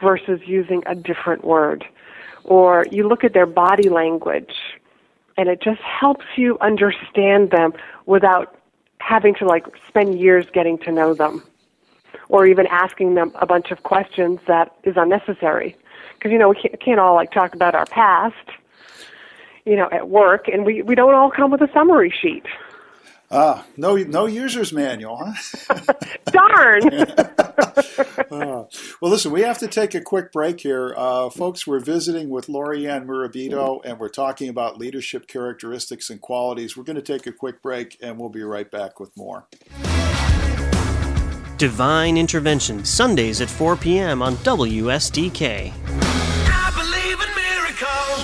versus 0.02 0.40
using 0.48 0.82
a 0.88 0.96
different 0.96 1.46
word? 1.46 1.86
Or 2.46 2.88
you 2.90 3.08
look 3.08 3.24
at 3.24 3.34
their 3.34 3.46
body 3.46 3.90
language 3.90 4.56
and 5.38 5.50
it 5.50 5.62
just 5.62 5.82
helps 5.82 6.26
you 6.36 6.58
understand 6.62 7.52
them 7.52 7.74
without 8.08 8.58
having 8.98 9.36
to 9.36 9.46
like 9.46 9.68
spend 9.88 10.20
years 10.20 10.48
getting 10.52 10.80
to 10.80 10.92
know 10.92 11.14
them 11.14 11.44
or 12.30 12.46
even 12.46 12.68
asking 12.68 13.16
them 13.16 13.32
a 13.36 13.46
bunch 13.46 13.72
of 13.72 13.84
questions 13.84 14.40
that 14.48 14.76
is 14.84 14.96
unnecessary 14.98 15.76
because 16.14 16.32
you 16.32 16.38
know 16.38 16.50
we 16.50 16.56
can't, 16.56 16.80
can't 16.80 17.00
all 17.00 17.16
like 17.16 17.32
talk 17.32 17.54
about 17.54 17.76
our 17.76 17.86
past 17.86 18.36
you 19.66 19.76
know 19.76 19.90
at 19.92 20.10
work 20.10 20.48
and 20.48 20.66
we 20.66 20.82
we 20.82 20.96
don't 20.96 21.14
all 21.14 21.32
come 21.32 21.52
with 21.52 21.62
a 21.62 21.72
summary 21.74 22.14
sheet 22.22 22.46
Ah, 23.30 23.66
no, 23.76 23.98
no 23.98 24.26
user's 24.26 24.72
manual, 24.72 25.18
huh? 25.22 25.94
darn 26.32 26.88
uh, 26.94 27.34
well, 28.32 28.70
listen, 29.02 29.32
we 29.32 29.42
have 29.42 29.58
to 29.58 29.68
take 29.68 29.94
a 29.96 30.02
quick 30.02 30.32
break 30.32 30.62
here. 30.62 30.94
Uh, 30.96 31.30
folks, 31.30 31.68
we're 31.68 31.82
visiting 31.82 32.30
with 32.30 32.48
Lorianne 32.48 33.06
Mirabito, 33.06 33.82
and 33.84 34.00
we're 34.00 34.08
talking 34.08 34.48
about 34.48 34.78
leadership 34.78 35.28
characteristics 35.28 36.10
and 36.10 36.22
qualities. 36.22 36.78
We're 36.78 36.86
going 36.86 36.96
to 36.96 37.02
take 37.02 37.28
a 37.28 37.34
quick 37.34 37.62
break, 37.62 37.98
and 38.02 38.18
we'll 38.18 38.30
be 38.30 38.44
right 38.44 38.70
back 38.70 39.00
with 39.00 39.16
more. 39.18 39.48
Divine 41.58 42.18
Intervention, 42.18 42.86
Sundays 42.86 43.42
at 43.42 43.50
4 43.50 43.76
p.m. 43.76 44.22
on 44.22 44.36
WSDK. 44.38 45.74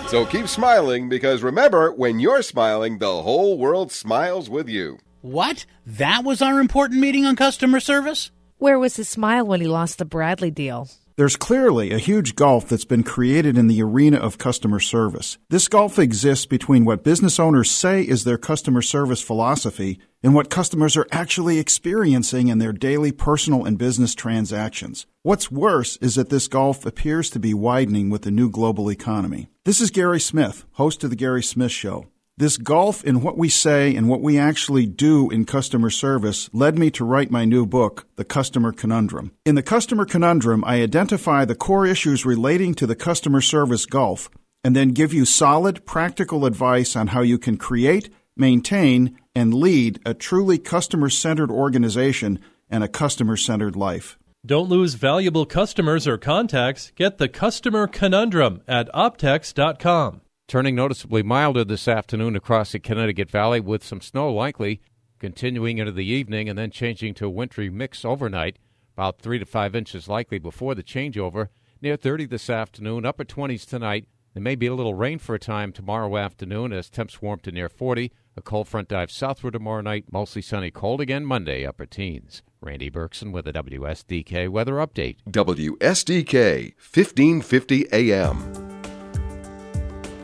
So 0.09 0.25
keep 0.27 0.47
smiling 0.47 1.09
because 1.09 1.41
remember, 1.41 1.91
when 1.91 2.19
you're 2.19 2.43
smiling, 2.43 2.99
the 2.99 3.23
whole 3.23 3.57
world 3.57 3.91
smiles 3.91 4.47
with 4.47 4.69
you. 4.69 4.99
What? 5.21 5.65
That 5.87 6.23
was 6.23 6.41
our 6.41 6.59
important 6.59 6.99
meeting 6.99 7.25
on 7.25 7.35
customer 7.35 7.79
service? 7.79 8.29
Where 8.59 8.77
was 8.77 8.97
his 8.97 9.09
smile 9.09 9.47
when 9.47 9.61
he 9.61 9.67
lost 9.67 9.97
the 9.97 10.05
Bradley 10.05 10.51
deal? 10.51 10.87
There's 11.15 11.35
clearly 11.35 11.91
a 11.91 11.99
huge 11.99 12.35
gulf 12.35 12.67
that's 12.67 12.85
been 12.85 13.03
created 13.03 13.55
in 13.55 13.67
the 13.67 13.83
arena 13.83 14.17
of 14.17 14.39
customer 14.39 14.79
service. 14.79 15.37
This 15.47 15.67
gulf 15.67 15.99
exists 15.99 16.47
between 16.47 16.85
what 16.85 17.03
business 17.03 17.39
owners 17.39 17.69
say 17.69 18.01
is 18.01 18.23
their 18.23 18.39
customer 18.39 18.81
service 18.81 19.21
philosophy 19.21 19.99
and 20.23 20.33
what 20.33 20.49
customers 20.49 20.97
are 20.97 21.05
actually 21.11 21.59
experiencing 21.59 22.47
in 22.47 22.57
their 22.57 22.73
daily 22.73 23.11
personal 23.11 23.63
and 23.63 23.77
business 23.77 24.15
transactions. 24.15 25.05
What's 25.21 25.51
worse 25.51 25.97
is 25.97 26.15
that 26.15 26.29
this 26.29 26.47
gulf 26.47 26.83
appears 26.83 27.29
to 27.29 27.39
be 27.39 27.53
widening 27.53 28.09
with 28.09 28.23
the 28.23 28.31
new 28.31 28.49
global 28.49 28.89
economy. 28.89 29.49
This 29.65 29.81
is 29.81 29.91
Gary 29.91 30.19
Smith, 30.19 30.65
host 30.73 31.03
of 31.03 31.11
The 31.11 31.15
Gary 31.15 31.43
Smith 31.43 31.71
Show. 31.71 32.07
This 32.35 32.57
gulf 32.57 33.03
in 33.03 33.21
what 33.21 33.37
we 33.37 33.47
say 33.47 33.95
and 33.95 34.09
what 34.09 34.21
we 34.21 34.39
actually 34.39 34.87
do 34.87 35.29
in 35.29 35.45
customer 35.45 35.91
service 35.91 36.49
led 36.51 36.79
me 36.79 36.89
to 36.89 37.05
write 37.05 37.29
my 37.29 37.45
new 37.45 37.63
book, 37.63 38.07
The 38.15 38.25
Customer 38.25 38.71
Conundrum. 38.71 39.33
In 39.45 39.53
The 39.53 39.61
Customer 39.61 40.03
Conundrum, 40.03 40.63
I 40.65 40.81
identify 40.81 41.45
the 41.45 41.53
core 41.53 41.85
issues 41.85 42.25
relating 42.25 42.73
to 42.75 42.87
the 42.87 42.95
customer 42.95 43.39
service 43.39 43.85
gulf 43.85 44.31
and 44.63 44.75
then 44.75 44.89
give 44.89 45.13
you 45.13 45.25
solid, 45.25 45.85
practical 45.85 46.47
advice 46.47 46.95
on 46.95 47.07
how 47.07 47.21
you 47.21 47.37
can 47.37 47.55
create, 47.55 48.09
maintain, 48.35 49.15
and 49.35 49.53
lead 49.53 49.99
a 50.03 50.15
truly 50.15 50.57
customer 50.57 51.11
centered 51.11 51.51
organization 51.51 52.39
and 52.67 52.83
a 52.83 52.87
customer 52.87 53.37
centered 53.37 53.75
life. 53.75 54.17
Don't 54.43 54.69
lose 54.69 54.95
valuable 54.95 55.45
customers 55.45 56.07
or 56.07 56.17
contacts. 56.17 56.91
Get 56.95 57.19
the 57.19 57.29
Customer 57.29 57.85
Conundrum 57.85 58.63
at 58.67 58.91
optechs.com. 58.91 60.21
Turning 60.47 60.75
noticeably 60.75 61.23
milder 61.23 61.63
this 61.63 61.87
afternoon 61.87 62.35
across 62.35 62.73
the 62.73 62.79
Connecticut 62.79 63.31
Valley 63.31 63.59
with 63.59 63.83
some 63.83 64.01
snow 64.01 64.31
likely 64.31 64.81
continuing 65.19 65.77
into 65.77 65.91
the 65.91 66.05
evening 66.05 66.49
and 66.49 66.59
then 66.59 66.69
changing 66.69 67.13
to 67.13 67.25
a 67.25 67.29
wintry 67.29 67.69
mix 67.69 68.03
overnight. 68.03 68.59
About 68.95 69.19
3 69.19 69.39
to 69.39 69.45
5 69.45 69.73
inches 69.73 70.09
likely 70.09 70.37
before 70.37 70.75
the 70.75 70.83
changeover. 70.83 71.47
Near 71.81 71.95
30 71.95 72.25
this 72.25 72.49
afternoon, 72.49 73.05
upper 73.05 73.23
20s 73.23 73.65
tonight. 73.65 74.05
There 74.33 74.43
may 74.43 74.55
be 74.55 74.67
a 74.67 74.73
little 74.73 74.95
rain 74.95 75.19
for 75.19 75.33
a 75.33 75.39
time 75.39 75.71
tomorrow 75.71 76.17
afternoon 76.17 76.73
as 76.73 76.89
temps 76.89 77.21
warm 77.21 77.39
to 77.39 77.51
near 77.51 77.69
40. 77.69 78.11
A 78.35 78.41
cold 78.41 78.67
front 78.67 78.89
dives 78.89 79.13
southward 79.13 79.53
tomorrow 79.53 79.81
night. 79.81 80.05
Mostly 80.11 80.41
sunny, 80.41 80.71
cold 80.71 80.99
again 80.99 81.23
Monday, 81.23 81.65
upper 81.65 81.85
teens. 81.85 82.41
Randy 82.59 82.89
Berkson 82.89 83.31
with 83.31 83.47
a 83.47 83.53
WSDK 83.53 84.49
weather 84.49 84.73
update. 84.73 85.17
WSDK 85.29 86.73
1550 86.75 87.93
AM. 87.93 88.72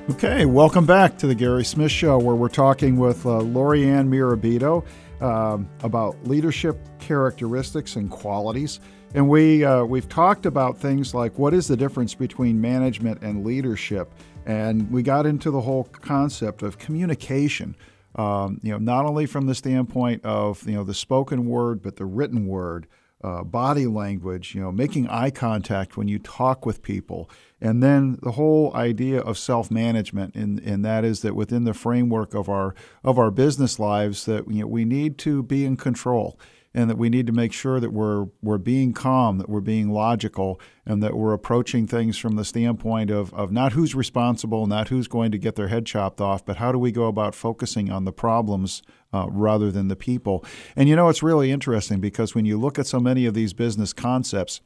Okay, 0.10 0.48
welcome 0.48 0.88
back 0.88 1.20
to 1.20 1.28
the 1.28 1.36
Gary 1.36 1.64
Smith 1.64 1.92
Show, 1.92 2.18
where 2.18 2.34
we're 2.34 2.50
talking 2.50 2.98
with 2.98 3.28
uh, 3.28 3.42
Lorianne 3.42 4.10
Mirabito 4.10 4.84
um, 5.22 5.70
about 5.84 6.18
leadership 6.28 6.80
characteristics 6.98 7.96
and 7.96 8.10
qualities. 8.10 8.80
And 9.14 9.30
we 9.30 9.64
uh, 9.64 9.84
we've 9.84 10.10
talked 10.10 10.48
about 10.48 10.80
things 10.80 11.14
like 11.14 11.38
what 11.38 11.54
is 11.54 11.68
the 11.68 11.78
difference 11.78 12.16
between 12.16 12.60
management 12.60 13.22
and 13.22 13.46
leadership, 13.46 14.12
and 14.48 14.90
we 14.90 15.04
got 15.04 15.28
into 15.28 15.52
the 15.52 15.62
whole 15.62 15.84
concept 15.84 16.64
of 16.64 16.80
communication. 16.80 17.76
Um, 18.16 18.60
you 18.64 18.72
know, 18.72 18.80
not 18.80 19.06
only 19.06 19.28
from 19.28 19.46
the 19.46 19.54
standpoint 19.54 20.26
of 20.26 20.68
you 20.68 20.74
know 20.74 20.84
the 20.84 20.96
spoken 20.96 21.46
word, 21.46 21.84
but 21.84 21.98
the 21.98 22.06
written 22.06 22.48
word, 22.48 22.88
uh, 23.24 23.44
body 23.44 23.86
language. 23.86 24.56
You 24.56 24.62
know, 24.62 24.72
making 24.72 25.08
eye 25.08 25.32
contact 25.32 25.98
when 25.98 26.08
you 26.08 26.20
talk 26.20 26.66
with 26.66 26.82
people 26.82 27.30
and 27.62 27.84
then 27.84 28.18
the 28.22 28.32
whole 28.32 28.74
idea 28.74 29.20
of 29.20 29.38
self-management 29.38 30.36
and, 30.36 30.60
and 30.60 30.84
that 30.86 31.04
is 31.04 31.22
that 31.22 31.36
within 31.36 31.66
the 31.66 31.74
framework 31.74 32.34
of 32.34 32.48
our 32.48 32.74
of 33.04 33.20
our 33.20 33.32
business 33.32 33.80
lives 33.80 34.26
that 34.26 34.50
you 34.50 34.62
know, 34.62 34.68
we 34.68 34.86
need 34.86 35.18
to 35.20 35.44
be 35.44 35.66
in 35.66 35.76
control 35.76 36.40
and 36.74 36.90
that 36.90 36.98
we 36.98 37.10
need 37.10 37.26
to 37.28 37.34
make 37.34 37.52
sure 37.52 37.80
that 37.80 37.92
we're 37.92 38.28
we're 38.42 38.58
being 38.58 38.94
calm, 38.94 39.38
that 39.38 39.50
we're 39.50 39.60
being 39.60 39.90
logical, 39.90 40.60
and 40.86 41.02
that 41.02 41.16
we're 41.16 41.34
approaching 41.34 41.88
things 41.88 42.18
from 42.18 42.36
the 42.36 42.46
standpoint 42.46 43.10
of, 43.10 43.34
of 43.34 43.52
not 43.52 43.74
who's 43.74 43.96
responsible, 43.96 44.68
not 44.68 44.90
who's 44.90 45.08
going 45.08 45.32
to 45.32 45.38
get 45.38 45.56
their 45.56 45.68
head 45.68 45.86
chopped 45.86 46.22
off, 46.22 46.46
but 46.46 46.58
how 46.58 46.72
do 46.72 46.78
we 46.78 46.92
go 46.92 47.08
about 47.08 47.34
focusing 47.34 47.90
on 47.90 48.06
the 48.06 48.14
problems 48.14 48.82
uh, 49.14 49.28
rather 49.30 49.72
than 49.72 49.88
the 49.88 49.96
people. 49.96 50.46
And 50.76 50.88
you 50.88 50.96
know, 50.96 51.10
it's 51.10 51.24
really 51.24 51.52
interesting 51.52 52.00
because 52.00 52.36
when 52.36 52.46
you 52.46 52.58
look 52.58 52.78
at 52.78 52.88
so 52.88 53.00
many 53.00 53.26
of 53.26 53.34
these 53.34 53.54
business 53.54 53.94
concepts, 53.94 54.62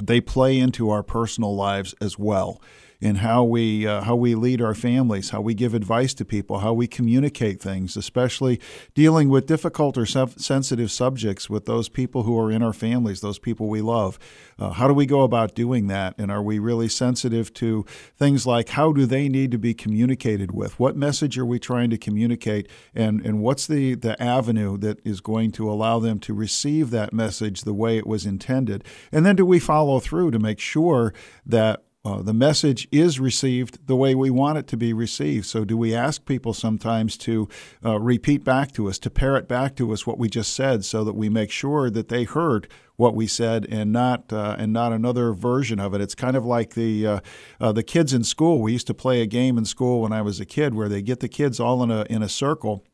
they 0.00 0.20
play 0.20 0.58
into 0.58 0.90
our 0.90 1.02
personal 1.02 1.54
lives 1.54 1.94
as 2.00 2.18
well 2.18 2.60
in 3.00 3.16
how 3.16 3.44
we 3.44 3.86
uh, 3.86 4.02
how 4.02 4.16
we 4.16 4.34
lead 4.34 4.62
our 4.62 4.74
families, 4.74 5.30
how 5.30 5.40
we 5.40 5.54
give 5.54 5.74
advice 5.74 6.14
to 6.14 6.24
people, 6.24 6.60
how 6.60 6.72
we 6.72 6.86
communicate 6.86 7.60
things, 7.60 7.96
especially 7.96 8.60
dealing 8.94 9.28
with 9.28 9.46
difficult 9.46 9.98
or 9.98 10.06
sensitive 10.06 10.90
subjects 10.90 11.50
with 11.50 11.66
those 11.66 11.88
people 11.88 12.22
who 12.22 12.38
are 12.38 12.50
in 12.50 12.62
our 12.62 12.72
families, 12.72 13.20
those 13.20 13.38
people 13.38 13.68
we 13.68 13.80
love. 13.80 14.18
Uh, 14.58 14.70
how 14.70 14.88
do 14.88 14.94
we 14.94 15.06
go 15.06 15.22
about 15.22 15.54
doing 15.54 15.86
that? 15.88 16.14
And 16.18 16.30
are 16.30 16.42
we 16.42 16.58
really 16.58 16.88
sensitive 16.88 17.52
to 17.54 17.84
things 18.16 18.46
like 18.46 18.70
how 18.70 18.92
do 18.92 19.06
they 19.06 19.28
need 19.28 19.50
to 19.50 19.58
be 19.58 19.74
communicated 19.74 20.52
with? 20.52 20.78
What 20.80 20.96
message 20.96 21.36
are 21.38 21.46
we 21.46 21.58
trying 21.58 21.90
to 21.90 21.98
communicate? 21.98 22.68
And 22.94 23.24
and 23.24 23.40
what's 23.40 23.66
the 23.66 23.94
the 23.94 24.20
avenue 24.22 24.78
that 24.78 25.04
is 25.04 25.20
going 25.20 25.52
to 25.52 25.70
allow 25.70 25.98
them 25.98 26.18
to 26.20 26.34
receive 26.34 26.90
that 26.90 27.12
message 27.12 27.62
the 27.62 27.74
way 27.74 27.98
it 27.98 28.06
was 28.06 28.24
intended? 28.24 28.84
And 29.12 29.26
then 29.26 29.36
do 29.36 29.44
we 29.44 29.58
follow 29.58 30.00
through 30.00 30.30
to 30.30 30.38
make 30.38 30.60
sure 30.60 31.12
that 31.44 31.82
uh, 32.06 32.22
the 32.22 32.32
message 32.32 32.86
is 32.92 33.18
received 33.18 33.88
the 33.88 33.96
way 33.96 34.14
we 34.14 34.30
want 34.30 34.56
it 34.56 34.68
to 34.68 34.76
be 34.76 34.92
received. 34.92 35.44
So, 35.44 35.64
do 35.64 35.76
we 35.76 35.92
ask 35.92 36.24
people 36.24 36.54
sometimes 36.54 37.16
to 37.18 37.48
uh, 37.84 37.98
repeat 37.98 38.44
back 38.44 38.70
to 38.72 38.88
us, 38.88 38.96
to 39.00 39.10
parrot 39.10 39.48
back 39.48 39.74
to 39.76 39.92
us 39.92 40.06
what 40.06 40.16
we 40.16 40.28
just 40.28 40.54
said, 40.54 40.84
so 40.84 41.02
that 41.02 41.16
we 41.16 41.28
make 41.28 41.50
sure 41.50 41.90
that 41.90 42.06
they 42.06 42.22
heard 42.22 42.68
what 42.94 43.16
we 43.16 43.26
said 43.26 43.66
and 43.68 43.92
not 43.92 44.32
uh, 44.32 44.54
and 44.56 44.72
not 44.72 44.92
another 44.92 45.32
version 45.32 45.80
of 45.80 45.94
it? 45.94 46.00
It's 46.00 46.14
kind 46.14 46.36
of 46.36 46.46
like 46.46 46.74
the 46.74 47.06
uh, 47.08 47.20
uh, 47.60 47.72
the 47.72 47.82
kids 47.82 48.14
in 48.14 48.22
school. 48.22 48.62
We 48.62 48.70
used 48.70 48.86
to 48.86 48.94
play 48.94 49.20
a 49.20 49.26
game 49.26 49.58
in 49.58 49.64
school 49.64 50.02
when 50.02 50.12
I 50.12 50.22
was 50.22 50.38
a 50.38 50.46
kid 50.46 50.76
where 50.76 50.88
they 50.88 51.02
get 51.02 51.18
the 51.18 51.28
kids 51.28 51.58
all 51.58 51.82
in 51.82 51.90
a 51.90 52.06
in 52.08 52.22
a 52.22 52.28
circle, 52.28 52.84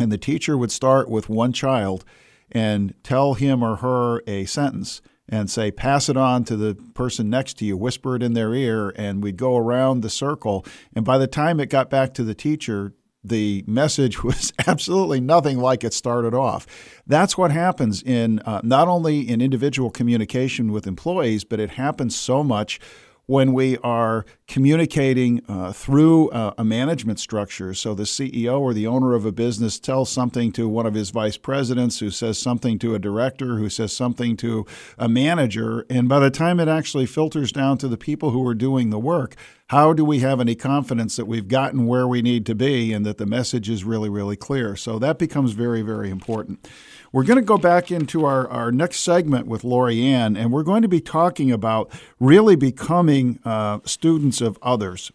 and 0.00 0.10
the 0.10 0.16
teacher 0.16 0.56
would 0.56 0.72
start 0.72 1.10
with 1.10 1.28
one 1.28 1.52
child 1.52 2.06
and 2.50 2.94
tell 3.02 3.34
him 3.34 3.62
or 3.62 3.76
her 3.76 4.22
a 4.26 4.46
sentence 4.46 5.02
and 5.28 5.50
say, 5.50 5.70
pass 5.70 6.08
it 6.08 6.16
on 6.16 6.44
to 6.44 6.56
the 6.56 6.74
person 6.94 7.28
next 7.28 7.58
to 7.58 7.64
you, 7.64 7.76
whisper 7.76 8.16
it 8.16 8.22
in 8.22 8.34
their 8.34 8.54
ear, 8.54 8.92
and 8.96 9.22
we'd 9.22 9.36
go 9.36 9.56
around 9.56 10.02
the 10.02 10.10
circle. 10.10 10.64
And 10.94 11.04
by 11.04 11.18
the 11.18 11.26
time 11.26 11.58
it 11.60 11.70
got 11.70 11.90
back 11.90 12.14
to 12.14 12.24
the 12.24 12.34
teacher, 12.34 12.94
the 13.24 13.64
message 13.66 14.22
was 14.24 14.52
absolutely 14.66 15.20
nothing 15.20 15.58
like 15.58 15.84
it 15.84 15.92
started 15.92 16.34
off. 16.34 16.66
That's 17.06 17.36
what 17.36 17.50
happens 17.50 18.02
in 18.02 18.38
uh, 18.40 18.60
not 18.62 18.88
only 18.88 19.20
in 19.28 19.40
individual 19.40 19.90
communication 19.90 20.72
with 20.72 20.86
employees, 20.86 21.44
but 21.44 21.60
it 21.60 21.70
happens 21.70 22.14
so 22.16 22.44
much 22.44 22.80
when 23.26 23.52
we 23.52 23.76
are 23.78 24.24
communicating 24.46 25.42
uh, 25.48 25.72
through 25.72 26.30
uh, 26.30 26.54
a 26.56 26.64
management 26.64 27.18
structure. 27.18 27.74
So 27.74 27.94
the 27.94 28.04
CEO 28.04 28.60
or 28.60 28.72
the 28.72 28.86
owner 28.86 29.14
of 29.14 29.26
a 29.26 29.32
business 29.32 29.80
tells 29.80 30.10
something 30.10 30.52
to 30.52 30.68
one 30.68 30.86
of 30.86 30.94
his 30.94 31.10
vice 31.10 31.36
presidents, 31.36 31.98
who 31.98 32.10
says 32.10 32.38
something 32.38 32.78
to 32.78 32.94
a 32.94 33.00
director, 33.00 33.56
who 33.56 33.68
says 33.68 33.92
something 33.92 34.36
to 34.38 34.64
a 34.96 35.08
manager. 35.08 35.84
And 35.90 36.08
by 36.08 36.20
the 36.20 36.30
time 36.30 36.60
it 36.60 36.68
actually 36.68 37.06
filters 37.06 37.50
down 37.50 37.78
to 37.78 37.88
the 37.88 37.96
people 37.96 38.30
who 38.30 38.46
are 38.46 38.54
doing 38.54 38.90
the 38.90 38.98
work, 38.98 39.34
how 39.70 39.92
do 39.92 40.04
we 40.04 40.20
have 40.20 40.40
any 40.40 40.54
confidence 40.54 41.16
that 41.16 41.26
we've 41.26 41.48
gotten 41.48 41.86
where 41.86 42.06
we 42.06 42.22
need 42.22 42.46
to 42.46 42.54
be 42.54 42.92
and 42.92 43.04
that 43.04 43.18
the 43.18 43.26
message 43.26 43.68
is 43.68 43.82
really, 43.82 44.08
really 44.08 44.36
clear? 44.36 44.76
So 44.76 45.00
that 45.00 45.18
becomes 45.18 45.52
very, 45.52 45.82
very 45.82 46.10
important. 46.10 46.68
We're 47.16 47.24
going 47.24 47.38
to 47.38 47.42
go 47.42 47.56
back 47.56 47.90
into 47.90 48.26
our, 48.26 48.46
our 48.48 48.70
next 48.70 49.00
segment 49.00 49.46
with 49.46 49.62
Lorianne, 49.62 50.36
and 50.36 50.52
we're 50.52 50.62
going 50.62 50.82
to 50.82 50.88
be 50.88 51.00
talking 51.00 51.50
about 51.50 51.90
really 52.20 52.56
becoming 52.56 53.38
uh, 53.42 53.78
students 53.86 54.42
of 54.42 54.58
others. 54.60 55.10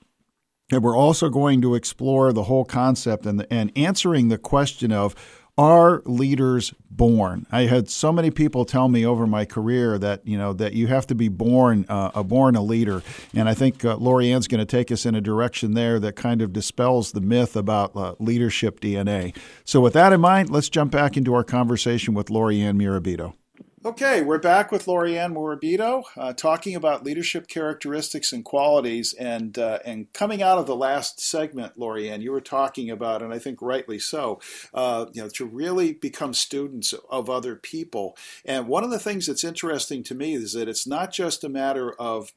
And 0.72 0.82
we're 0.82 0.98
also 0.98 1.30
going 1.30 1.62
to 1.62 1.76
explore 1.76 2.34
the 2.34 2.46
whole 2.46 2.66
concept 2.66 3.28
and, 3.28 3.46
and 3.52 3.72
answering 3.76 4.30
the 4.30 4.40
question 4.40 4.92
of 4.92 5.14
are 5.62 6.02
leaders 6.06 6.74
born? 6.90 7.46
I 7.52 7.62
had 7.62 7.90
so 7.90 8.12
many 8.12 8.32
people 8.32 8.66
tell 8.66 8.88
me 8.88 9.06
over 9.06 9.28
my 9.28 9.46
career 9.46 10.00
that 10.00 10.26
you 10.26 10.38
know 10.38 10.54
that 10.54 10.74
you 10.74 10.88
have 10.88 11.06
to 11.08 11.16
be 11.16 11.28
born 11.28 11.86
uh, 11.88 12.12
a 12.16 12.24
born 12.24 12.56
a 12.56 12.62
leader, 12.62 13.04
and 13.36 13.48
I 13.48 13.54
think 13.54 13.86
uh, 13.86 13.96
Lorianne's 13.98 14.48
going 14.48 14.60
to 14.60 14.66
take 14.66 14.92
us 14.92 15.06
in 15.06 15.14
a 15.14 15.22
direction 15.22 15.74
there 15.74 16.00
that 16.00 16.16
kind 16.16 16.42
of 16.42 16.52
dispels 16.52 17.12
the 17.12 17.22
myth 17.22 17.56
about 17.56 17.96
uh, 17.96 18.16
leadership 18.20 18.80
DNA. 18.80 19.36
So, 19.64 19.80
with 19.80 19.94
that 19.94 20.14
in 20.14 20.22
mind, 20.22 20.50
let's 20.50 20.70
jump 20.70 20.92
back 20.92 21.16
into 21.16 21.34
our 21.36 21.44
conversation 21.44 22.16
with 22.16 22.28
Lorianne 22.28 22.78
Mirabito. 22.78 23.34
Okay, 23.84 24.22
we're 24.22 24.38
back 24.38 24.72
with 24.72 24.86
Lorianne 24.86 25.34
Morabito, 25.34 26.04
uh, 26.16 26.34
talking 26.34 26.76
about 26.76 27.04
leadership 27.04 27.48
characteristics 27.48 28.32
and 28.32 28.46
qualities. 28.46 29.14
And 29.14 29.58
uh, 29.58 29.80
and 29.84 30.14
coming 30.14 30.44
out 30.44 30.60
of 30.60 30.68
the 30.68 30.76
last 30.76 31.20
segment, 31.20 31.80
Lorianne, 31.80 32.22
you 32.22 32.32
were 32.32 32.42
talking 32.42 32.92
about, 32.92 33.24
and 33.24 33.34
I 33.34 33.40
think 33.40 33.60
rightly 33.60 33.98
so, 33.98 34.40
uh, 34.72 35.08
you 35.14 35.24
know, 35.24 35.30
to 35.30 35.46
really 35.46 35.94
become 35.94 36.36
students 36.36 36.94
of 37.10 37.28
other 37.28 37.56
people. 37.56 38.16
And 38.46 38.68
one 38.68 38.84
of 38.84 38.92
the 38.92 39.00
things 39.00 39.26
that's 39.26 39.44
interesting 39.44 40.04
to 40.04 40.14
me 40.14 40.36
is 40.36 40.54
that 40.54 40.70
it's 40.70 40.86
not 40.86 41.12
just 41.12 41.44
a 41.44 41.50
matter 41.50 41.92
of 41.94 42.34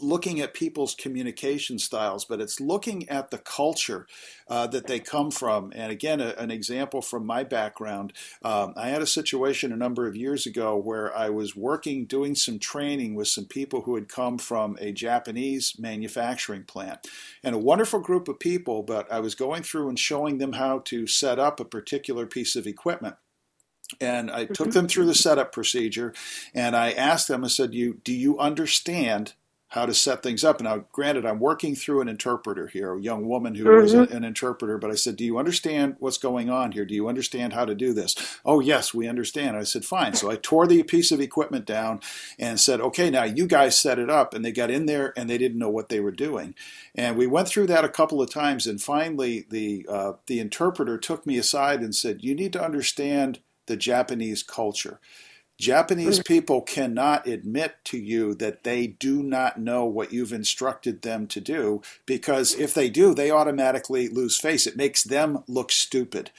looking 0.00 0.40
at 0.40 0.52
people's 0.52 0.94
communication 0.94 1.78
styles, 1.78 2.24
but 2.24 2.40
it's 2.40 2.60
looking 2.60 3.08
at 3.08 3.30
the 3.30 3.38
culture 3.38 4.06
uh, 4.46 4.66
that 4.66 4.86
they 4.86 5.00
come 5.00 5.30
from. 5.30 5.72
And 5.74 5.90
again, 5.90 6.20
a, 6.20 6.34
an 6.38 6.50
example 6.50 7.00
from 7.00 7.24
my 7.24 7.42
background 7.42 8.12
um, 8.42 8.74
I 8.76 8.88
had 8.88 9.02
a 9.02 9.06
situation 9.06 9.72
a 9.72 9.76
number 9.76 10.06
of 10.06 10.16
years 10.16 10.46
ago 10.46 10.76
where 10.76 11.16
I 11.16 11.30
was 11.30 11.56
working, 11.56 12.04
doing 12.04 12.34
some 12.34 12.58
training 12.58 13.14
with 13.14 13.28
some 13.28 13.46
people 13.46 13.82
who 13.82 13.94
had 13.94 14.08
come 14.08 14.38
from 14.38 14.76
a 14.80 14.92
Japanese 14.92 15.78
manufacturing 15.78 16.64
plant. 16.64 17.06
And 17.42 17.54
a 17.54 17.58
wonderful 17.58 18.00
group 18.00 18.28
of 18.28 18.38
people, 18.38 18.82
but 18.82 19.10
I 19.10 19.20
was 19.20 19.34
going 19.34 19.62
through 19.62 19.88
and 19.88 19.98
showing 19.98 20.38
them 20.38 20.52
how 20.54 20.80
to 20.86 21.06
set 21.06 21.38
up 21.38 21.60
a 21.60 21.64
particular 21.64 22.26
piece 22.26 22.56
of 22.56 22.66
equipment 22.66 23.16
and 24.00 24.30
I 24.30 24.44
took 24.44 24.68
mm-hmm. 24.68 24.70
them 24.70 24.88
through 24.88 25.06
the 25.06 25.14
setup 25.14 25.50
procedure 25.50 26.12
and 26.54 26.76
I 26.76 26.92
asked 26.92 27.28
them, 27.28 27.44
I 27.44 27.48
said, 27.48 27.72
you, 27.72 28.00
do 28.04 28.12
you 28.12 28.38
understand 28.38 29.32
how 29.68 29.84
to 29.84 29.92
set 29.92 30.22
things 30.22 30.44
up. 30.44 30.62
Now, 30.62 30.86
granted, 30.92 31.26
I'm 31.26 31.38
working 31.38 31.74
through 31.74 32.00
an 32.00 32.08
interpreter 32.08 32.68
here, 32.68 32.94
a 32.94 33.00
young 33.00 33.28
woman 33.28 33.54
who 33.54 33.64
mm-hmm. 33.64 33.82
was 33.82 33.92
a, 33.92 34.02
an 34.04 34.24
interpreter, 34.24 34.78
but 34.78 34.90
I 34.90 34.94
said, 34.94 35.16
Do 35.16 35.24
you 35.24 35.38
understand 35.38 35.96
what's 35.98 36.16
going 36.16 36.48
on 36.48 36.72
here? 36.72 36.86
Do 36.86 36.94
you 36.94 37.06
understand 37.06 37.52
how 37.52 37.66
to 37.66 37.74
do 37.74 37.92
this? 37.92 38.16
Oh, 38.46 38.60
yes, 38.60 38.94
we 38.94 39.06
understand. 39.06 39.56
I 39.56 39.64
said, 39.64 39.84
Fine. 39.84 40.14
So 40.14 40.30
I 40.30 40.36
tore 40.36 40.66
the 40.66 40.82
piece 40.82 41.12
of 41.12 41.20
equipment 41.20 41.66
down 41.66 42.00
and 42.38 42.58
said, 42.58 42.80
Okay, 42.80 43.10
now 43.10 43.24
you 43.24 43.46
guys 43.46 43.78
set 43.78 43.98
it 43.98 44.08
up. 44.08 44.32
And 44.32 44.42
they 44.42 44.52
got 44.52 44.70
in 44.70 44.86
there 44.86 45.12
and 45.16 45.28
they 45.28 45.38
didn't 45.38 45.58
know 45.58 45.70
what 45.70 45.90
they 45.90 46.00
were 46.00 46.12
doing. 46.12 46.54
And 46.94 47.16
we 47.16 47.26
went 47.26 47.48
through 47.48 47.66
that 47.66 47.84
a 47.84 47.90
couple 47.90 48.22
of 48.22 48.30
times. 48.30 48.66
And 48.66 48.80
finally, 48.80 49.44
the, 49.50 49.84
uh, 49.88 50.12
the 50.26 50.40
interpreter 50.40 50.96
took 50.96 51.26
me 51.26 51.36
aside 51.36 51.80
and 51.80 51.94
said, 51.94 52.24
You 52.24 52.34
need 52.34 52.54
to 52.54 52.64
understand 52.64 53.40
the 53.66 53.76
Japanese 53.76 54.42
culture. 54.42 54.98
Japanese 55.58 56.22
people 56.22 56.62
cannot 56.62 57.26
admit 57.26 57.76
to 57.84 57.98
you 57.98 58.34
that 58.34 58.62
they 58.62 58.86
do 58.86 59.22
not 59.22 59.58
know 59.58 59.84
what 59.84 60.12
you've 60.12 60.32
instructed 60.32 61.02
them 61.02 61.26
to 61.26 61.40
do 61.40 61.82
because 62.06 62.54
if 62.54 62.72
they 62.74 62.88
do, 62.88 63.12
they 63.12 63.30
automatically 63.30 64.08
lose 64.08 64.38
face. 64.38 64.66
It 64.66 64.76
makes 64.76 65.02
them 65.02 65.42
look 65.48 65.72
stupid. 65.72 66.30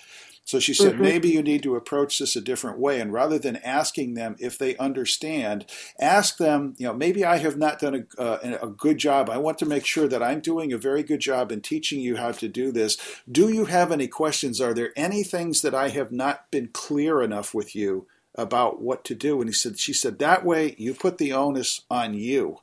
So 0.49 0.60
she 0.60 0.73
said, 0.73 0.93
mm-hmm. 0.93 1.03
maybe 1.03 1.29
you 1.29 1.43
need 1.43 1.62
to 1.62 1.75
approach 1.75 2.17
this 2.17 2.36
a 2.36 2.41
different 2.41 2.79
way. 2.79 2.99
And 2.99 3.13
rather 3.13 3.38
than 3.38 3.58
asking 3.58 4.15
them 4.15 4.36
if 4.39 4.58
they 4.58 4.75
understand, 4.77 5.67
ask 5.99 6.38
them, 6.38 6.73
you 6.79 6.88
know, 6.88 6.93
maybe 6.93 7.23
I 7.23 7.38
have 7.38 7.55
not 7.55 7.77
done 7.77 8.08
a, 8.17 8.19
uh, 8.19 8.58
a 8.63 8.67
good 8.67 8.97
job. 8.97 9.29
I 9.29 9.38
want 9.38 9.60
to 9.60 9.67
make 9.67 9.86
sure 9.86 10.08
that 10.08 10.23
I'm 10.23 10.39
doing 10.39 10.73
a 10.73 10.79
very 10.79 11.03
good 11.03 11.19
job 11.19 11.51
in 11.51 11.62
teaching 11.62 11.99
you 11.99 12.15
how 12.15 12.32
to 12.32 12.47
do 12.47 12.71
this. 12.71 12.97
Do 13.32 13.49
you 13.49 13.65
have 13.65 13.91
any 13.91 14.08
questions? 14.08 14.60
Are 14.60 14.73
there 14.73 14.91
any 14.95 15.21
things 15.21 15.62
that 15.62 15.75
I 15.75 15.89
have 15.89 16.12
not 16.12 16.49
been 16.49 16.69
clear 16.69 17.21
enough 17.21 17.53
with 17.53 17.75
you? 17.75 18.08
About 18.39 18.82
what 18.82 19.04
to 19.04 19.13
do. 19.13 19.41
And 19.41 19.49
he 19.49 19.54
said, 19.54 19.80
she 19.80 19.93
said, 19.93 20.17
that 20.19 20.45
way 20.45 20.73
you 20.78 20.93
put 20.93 21.17
the 21.17 21.34
onus 21.34 21.82
on 21.91 22.13
you. 22.13 22.60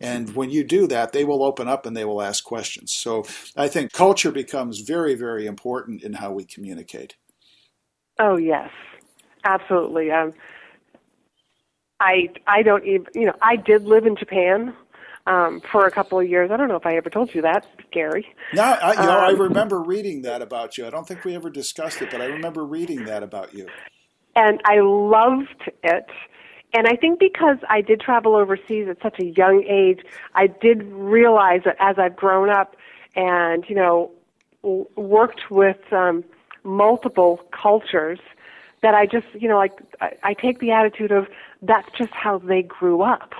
And 0.00 0.34
when 0.34 0.50
you 0.50 0.64
do 0.64 0.86
that, 0.88 1.12
they 1.12 1.24
will 1.24 1.44
open 1.44 1.68
up 1.68 1.86
and 1.86 1.96
they 1.96 2.04
will 2.04 2.22
ask 2.22 2.42
questions. 2.42 2.92
So 2.92 3.24
I 3.56 3.68
think 3.68 3.92
culture 3.92 4.32
becomes 4.32 4.80
very, 4.80 5.14
very 5.14 5.46
important 5.46 6.02
in 6.02 6.14
how 6.14 6.32
we 6.32 6.44
communicate. 6.44 7.16
Oh 8.18 8.36
yes, 8.36 8.70
absolutely. 9.44 10.10
Um, 10.10 10.32
I 12.00 12.30
I 12.46 12.62
don't 12.62 12.84
even 12.84 13.06
you 13.14 13.26
know 13.26 13.34
I 13.40 13.56
did 13.56 13.84
live 13.84 14.06
in 14.06 14.16
Japan 14.16 14.74
um, 15.26 15.60
for 15.70 15.86
a 15.86 15.90
couple 15.90 16.18
of 16.18 16.28
years. 16.28 16.50
I 16.50 16.56
don't 16.56 16.68
know 16.68 16.76
if 16.76 16.86
I 16.86 16.96
ever 16.96 17.10
told 17.10 17.34
you 17.34 17.42
that, 17.42 17.66
Gary. 17.92 18.26
No, 18.54 18.62
I, 18.62 18.92
you 18.92 19.06
know, 19.06 19.18
um, 19.18 19.24
I 19.24 19.30
remember 19.30 19.80
reading 19.80 20.22
that 20.22 20.42
about 20.42 20.76
you. 20.76 20.86
I 20.86 20.90
don't 20.90 21.06
think 21.06 21.24
we 21.24 21.34
ever 21.34 21.50
discussed 21.50 22.02
it, 22.02 22.10
but 22.10 22.20
I 22.20 22.26
remember 22.26 22.64
reading 22.64 23.04
that 23.04 23.22
about 23.22 23.54
you 23.54 23.68
and 24.40 24.60
I 24.64 24.80
loved 24.80 25.70
it. 25.82 26.08
And 26.72 26.86
I 26.86 26.96
think 26.96 27.18
because 27.18 27.58
I 27.68 27.82
did 27.82 28.00
travel 28.00 28.34
overseas 28.36 28.88
at 28.88 29.02
such 29.02 29.18
a 29.18 29.26
young 29.26 29.64
age, 29.64 30.00
I 30.34 30.46
did 30.46 30.82
realize 30.84 31.62
that 31.64 31.76
as 31.78 31.98
I've 31.98 32.16
grown 32.16 32.48
up 32.48 32.74
and, 33.14 33.68
you 33.68 33.74
know, 33.74 34.10
worked 34.62 35.50
with 35.50 35.92
um, 35.92 36.24
multiple 36.64 37.40
cultures, 37.50 38.20
that 38.82 38.94
I 38.94 39.04
just, 39.04 39.26
you 39.34 39.46
know, 39.46 39.58
like 39.58 39.78
I, 40.00 40.16
I 40.22 40.34
take 40.34 40.60
the 40.60 40.70
attitude 40.70 41.12
of 41.12 41.28
that's 41.60 41.90
just 41.98 42.12
how 42.12 42.38
they 42.38 42.62
grew 42.62 43.02
up. 43.02 43.34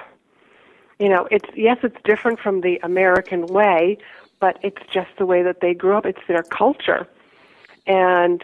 You 0.98 1.08
know, 1.08 1.26
it's 1.30 1.48
yes, 1.54 1.78
it's 1.82 1.96
different 2.04 2.40
from 2.40 2.60
the 2.60 2.78
American 2.82 3.46
way, 3.46 3.96
but 4.38 4.58
it's 4.62 4.82
just 4.92 5.08
the 5.16 5.24
way 5.24 5.42
that 5.42 5.60
they 5.62 5.72
grew 5.72 5.96
up. 5.96 6.04
It's 6.04 6.20
their 6.28 6.42
culture, 6.42 7.08
and 7.86 8.42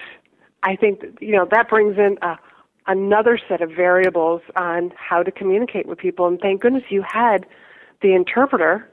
I 0.63 0.77
think 0.77 1.03
you 1.21 1.33
know 1.33 1.47
that 1.51 1.69
brings 1.69 1.97
in 1.97 2.19
a, 2.23 2.37
another 2.87 3.39
set 3.49 3.61
of 3.61 3.71
variables 3.71 4.43
on 4.57 4.93
how 4.97 5.23
to 5.23 5.31
communicate 5.31 5.87
with 5.87 5.99
people. 5.99 6.27
And 6.27 6.41
thank 6.41 6.63
goodness 6.63 6.85
you 6.91 7.03
had 7.03 7.47
the 8.03 8.15
interpreter 8.15 8.91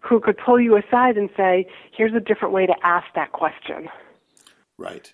who 0.00 0.20
could 0.20 0.38
pull 0.38 0.60
you 0.60 0.76
aside 0.76 1.16
and 1.16 1.28
say, 1.36 1.66
"Here's 1.92 2.14
a 2.14 2.20
different 2.20 2.54
way 2.54 2.66
to 2.66 2.74
ask 2.82 3.06
that 3.14 3.32
question." 3.32 3.88
Right. 4.78 5.12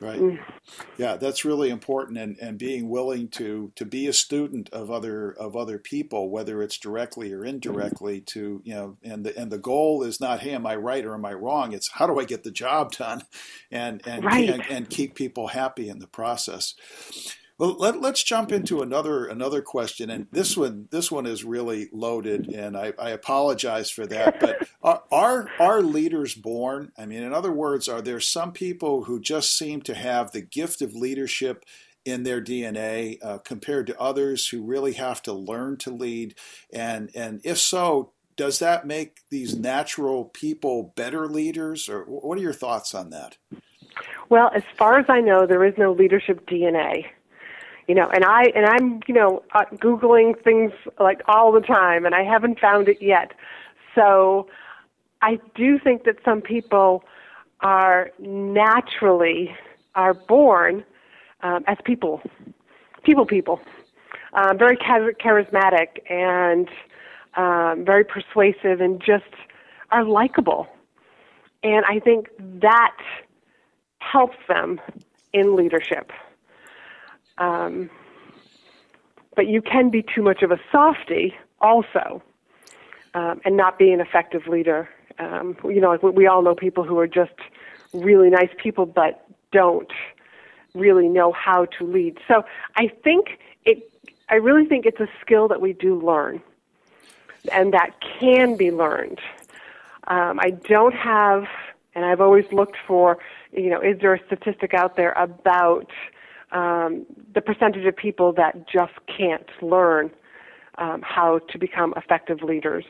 Right. 0.00 0.18
Mm. 0.18 0.38
Yeah, 0.96 1.16
that's 1.16 1.44
really 1.44 1.68
important, 1.68 2.16
and, 2.16 2.38
and 2.38 2.56
being 2.56 2.88
willing 2.88 3.28
to 3.28 3.70
to 3.76 3.84
be 3.84 4.06
a 4.06 4.14
student 4.14 4.70
of 4.70 4.90
other 4.90 5.30
of 5.32 5.56
other 5.56 5.78
people, 5.78 6.30
whether 6.30 6.62
it's 6.62 6.78
directly 6.78 7.32
or 7.34 7.44
indirectly. 7.44 8.22
To 8.22 8.62
you 8.64 8.74
know, 8.74 8.96
and 9.02 9.24
the 9.26 9.38
and 9.38 9.52
the 9.52 9.58
goal 9.58 10.02
is 10.02 10.18
not, 10.18 10.40
hey, 10.40 10.52
am 10.52 10.66
I 10.66 10.76
right 10.76 11.04
or 11.04 11.12
am 11.12 11.26
I 11.26 11.34
wrong? 11.34 11.72
It's 11.72 11.90
how 11.92 12.06
do 12.06 12.18
I 12.18 12.24
get 12.24 12.44
the 12.44 12.50
job 12.50 12.92
done, 12.92 13.24
and 13.70 14.00
and 14.06 14.24
right. 14.24 14.48
and, 14.48 14.64
and 14.70 14.88
keep 14.88 15.14
people 15.14 15.48
happy 15.48 15.90
in 15.90 15.98
the 15.98 16.06
process. 16.06 16.74
Well, 17.60 17.76
let, 17.78 18.02
us 18.02 18.22
jump 18.22 18.52
into 18.52 18.80
another 18.80 19.26
another 19.26 19.60
question, 19.60 20.08
and 20.08 20.26
this 20.32 20.56
one 20.56 20.88
this 20.90 21.12
one 21.12 21.26
is 21.26 21.44
really 21.44 21.90
loaded, 21.92 22.46
and 22.48 22.74
I, 22.74 22.94
I 22.98 23.10
apologize 23.10 23.90
for 23.90 24.06
that. 24.06 24.40
But 24.40 24.66
are, 24.82 25.02
are 25.12 25.50
are 25.58 25.82
leaders 25.82 26.32
born? 26.32 26.90
I 26.96 27.04
mean, 27.04 27.22
in 27.22 27.34
other 27.34 27.52
words, 27.52 27.86
are 27.86 28.00
there 28.00 28.18
some 28.18 28.52
people 28.52 29.04
who 29.04 29.20
just 29.20 29.58
seem 29.58 29.82
to 29.82 29.94
have 29.94 30.32
the 30.32 30.40
gift 30.40 30.80
of 30.80 30.94
leadership 30.94 31.66
in 32.06 32.22
their 32.22 32.40
DNA 32.40 33.18
uh, 33.22 33.36
compared 33.36 33.88
to 33.88 34.00
others 34.00 34.48
who 34.48 34.62
really 34.62 34.94
have 34.94 35.20
to 35.24 35.34
learn 35.34 35.76
to 35.80 35.90
lead? 35.90 36.36
And 36.72 37.10
and 37.14 37.42
if 37.44 37.58
so, 37.58 38.12
does 38.36 38.58
that 38.60 38.86
make 38.86 39.18
these 39.28 39.54
natural 39.54 40.24
people 40.24 40.94
better 40.96 41.28
leaders, 41.28 41.90
or 41.90 42.04
what 42.04 42.38
are 42.38 42.42
your 42.42 42.54
thoughts 42.54 42.94
on 42.94 43.10
that? 43.10 43.36
Well, 44.30 44.50
as 44.54 44.62
far 44.78 44.98
as 44.98 45.04
I 45.10 45.20
know, 45.20 45.46
there 45.46 45.62
is 45.66 45.74
no 45.76 45.92
leadership 45.92 46.48
DNA 46.48 47.04
you 47.90 47.94
know 47.98 48.08
and 48.14 48.24
i 48.24 48.44
and 48.54 48.66
i'm 48.66 49.00
you 49.08 49.14
know 49.14 49.42
uh, 49.56 49.64
googling 49.86 50.30
things 50.44 50.72
like 50.98 51.20
all 51.26 51.50
the 51.52 51.60
time 51.60 52.06
and 52.06 52.14
i 52.14 52.22
haven't 52.22 52.58
found 52.58 52.88
it 52.88 53.00
yet 53.02 53.32
so 53.96 54.46
i 55.22 55.32
do 55.54 55.78
think 55.78 56.04
that 56.04 56.16
some 56.24 56.40
people 56.40 57.02
are 57.60 58.10
naturally 58.20 59.54
are 59.94 60.14
born 60.14 60.84
um, 61.42 61.64
as 61.66 61.78
people 61.84 62.22
people 63.02 63.26
people 63.26 63.60
um, 64.32 64.56
very 64.58 64.76
charismatic 64.76 65.88
and 66.08 66.68
um, 67.36 67.84
very 67.84 68.04
persuasive, 68.04 68.80
and 68.80 69.00
just 69.00 69.24
are 69.90 70.04
likable. 70.04 70.68
And 71.62 71.84
I 71.86 71.98
think 71.98 72.28
that 72.38 72.96
helps 73.98 74.36
them 74.48 74.80
in 75.32 75.56
leadership. 75.56 76.12
Um, 77.38 77.90
but 79.36 79.46
you 79.46 79.62
can 79.62 79.90
be 79.90 80.02
too 80.02 80.22
much 80.22 80.42
of 80.42 80.50
a 80.50 80.58
softy 80.70 81.34
also, 81.60 82.22
um, 83.14 83.40
and 83.44 83.56
not 83.56 83.78
be 83.78 83.90
an 83.92 84.00
effective 84.00 84.46
leader. 84.46 84.88
Um, 85.18 85.56
you 85.64 85.80
know, 85.80 85.90
like 85.90 86.02
we 86.02 86.26
all 86.26 86.42
know 86.42 86.54
people 86.54 86.84
who 86.84 86.98
are 86.98 87.06
just 87.06 87.32
really 87.92 88.30
nice 88.30 88.50
people, 88.58 88.86
but 88.86 89.26
don't 89.52 89.90
really 90.74 91.08
know 91.08 91.32
how 91.32 91.66
to 91.66 91.84
lead. 91.84 92.18
So 92.28 92.44
I 92.76 92.88
think 93.02 93.38
it. 93.64 93.90
I 94.28 94.36
really 94.36 94.64
think 94.64 94.86
it's 94.86 95.00
a 95.00 95.08
skill 95.20 95.48
that 95.48 95.60
we 95.60 95.72
do 95.72 96.00
learn, 96.00 96.40
and 97.52 97.72
that 97.72 97.90
can 98.00 98.56
be 98.56 98.70
learned. 98.70 99.20
Um, 100.06 100.38
I 100.40 100.50
don't 100.50 100.94
have, 100.94 101.44
and 101.94 102.04
I've 102.04 102.20
always 102.20 102.44
looked 102.52 102.76
for, 102.86 103.18
you 103.52 103.70
know, 103.70 103.80
is 103.80 104.00
there 104.00 104.14
a 104.14 104.24
statistic 104.26 104.72
out 104.72 104.96
there 104.96 105.12
about 105.12 105.90
um, 106.52 107.06
the 107.34 107.40
percentage 107.40 107.84
of 107.86 107.96
people 107.96 108.32
that 108.34 108.68
just 108.68 108.92
can't 109.06 109.48
learn 109.62 110.10
um, 110.78 111.02
how 111.02 111.38
to 111.50 111.58
become 111.58 111.94
effective 111.96 112.42
leaders? 112.42 112.84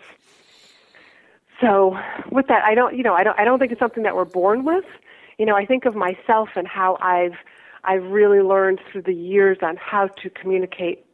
So, 1.61 1.97
with 2.31 2.47
that, 2.47 2.65
I 2.65 2.75
don't, 2.75 2.97
you 2.97 3.03
know, 3.03 3.15
I 3.15 3.23
don't, 3.23 3.39
I 3.39 3.45
don't 3.45 3.59
think 3.59 3.71
it's 3.71 3.81
something 3.81 4.03
that 4.05 4.17
we're 4.17 4.25
born 4.25 4.65
with. 4.65 4.85
You 5.39 5.47
know, 5.47 5.57
I 5.57 5.67
think 5.67 5.85
of 5.85 5.95
myself 5.95 6.51
and 6.57 6.67
how 6.67 6.97
I've, 7.03 7.35
I've 7.85 8.05
really 8.05 8.41
learned 8.41 8.81
through 8.91 9.03
the 9.03 9.15
years 9.15 9.59
on 9.63 9.77
how 9.77 10.07
to 10.07 10.31
communicate 10.31 11.05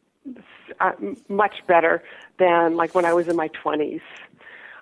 uh, 0.80 0.92
much 1.28 1.54
better 1.66 2.02
than 2.38 2.76
like 2.76 2.94
when 2.94 3.04
I 3.04 3.12
was 3.12 3.28
in 3.28 3.36
my 3.36 3.48
20s. 3.48 4.00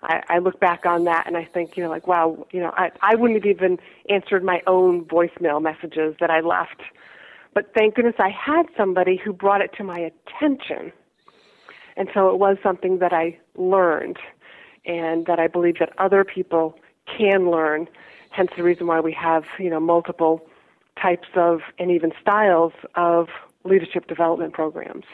I, 0.03 0.23
I 0.29 0.39
look 0.39 0.61
back 0.61 0.85
on 0.85 1.05
that 1.05 1.27
and 1.27 1.37
I 1.37 1.45
think, 1.45 1.77
you 1.77 1.83
know, 1.83 1.89
like, 1.89 2.07
wow, 2.07 2.47
you 2.53 2.61
know, 2.61 2.73
I, 2.77 2.91
I 3.01 3.15
wouldn't 3.15 3.43
have 3.43 3.51
even 3.51 3.79
answered 4.09 4.45
my 4.45 4.63
own 4.67 5.05
voicemail 5.05 5.63
messages 5.63 6.15
that 6.21 6.31
I 6.31 6.41
left. 6.41 6.83
But 7.55 7.73
thank 7.75 7.95
goodness 7.95 8.17
I 8.19 8.31
had 8.31 8.67
somebody 8.77 9.17
who 9.17 9.33
brought 9.33 9.61
it 9.61 9.73
to 9.79 9.85
my 9.85 9.99
attention. 9.99 10.93
And 11.97 12.09
so 12.13 12.31
it 12.31 12.39
was 12.39 12.57
something 12.63 12.99
that 12.99 13.13
I 13.13 13.39
learned 13.57 14.19
and 14.85 15.27
that 15.27 15.39
I 15.39 15.47
believe 15.47 15.79
that 15.79 15.93
other 15.99 16.25
people 16.25 16.77
can 17.07 17.51
learn. 17.51 17.89
Hence 18.31 18.51
the 18.57 18.65
reason 18.65 18.89
why 18.89 19.01
we 19.01 19.13
have, 19.13 19.45
you 19.59 19.71
know, 19.71 19.81
multiple 19.81 20.45
types 21.01 21.29
of 21.37 21.61
and 21.79 21.91
even 21.91 22.13
styles 22.21 22.73
of 22.97 23.29
leadership 23.65 24.07
development 24.07 24.53
programs. 24.53 25.05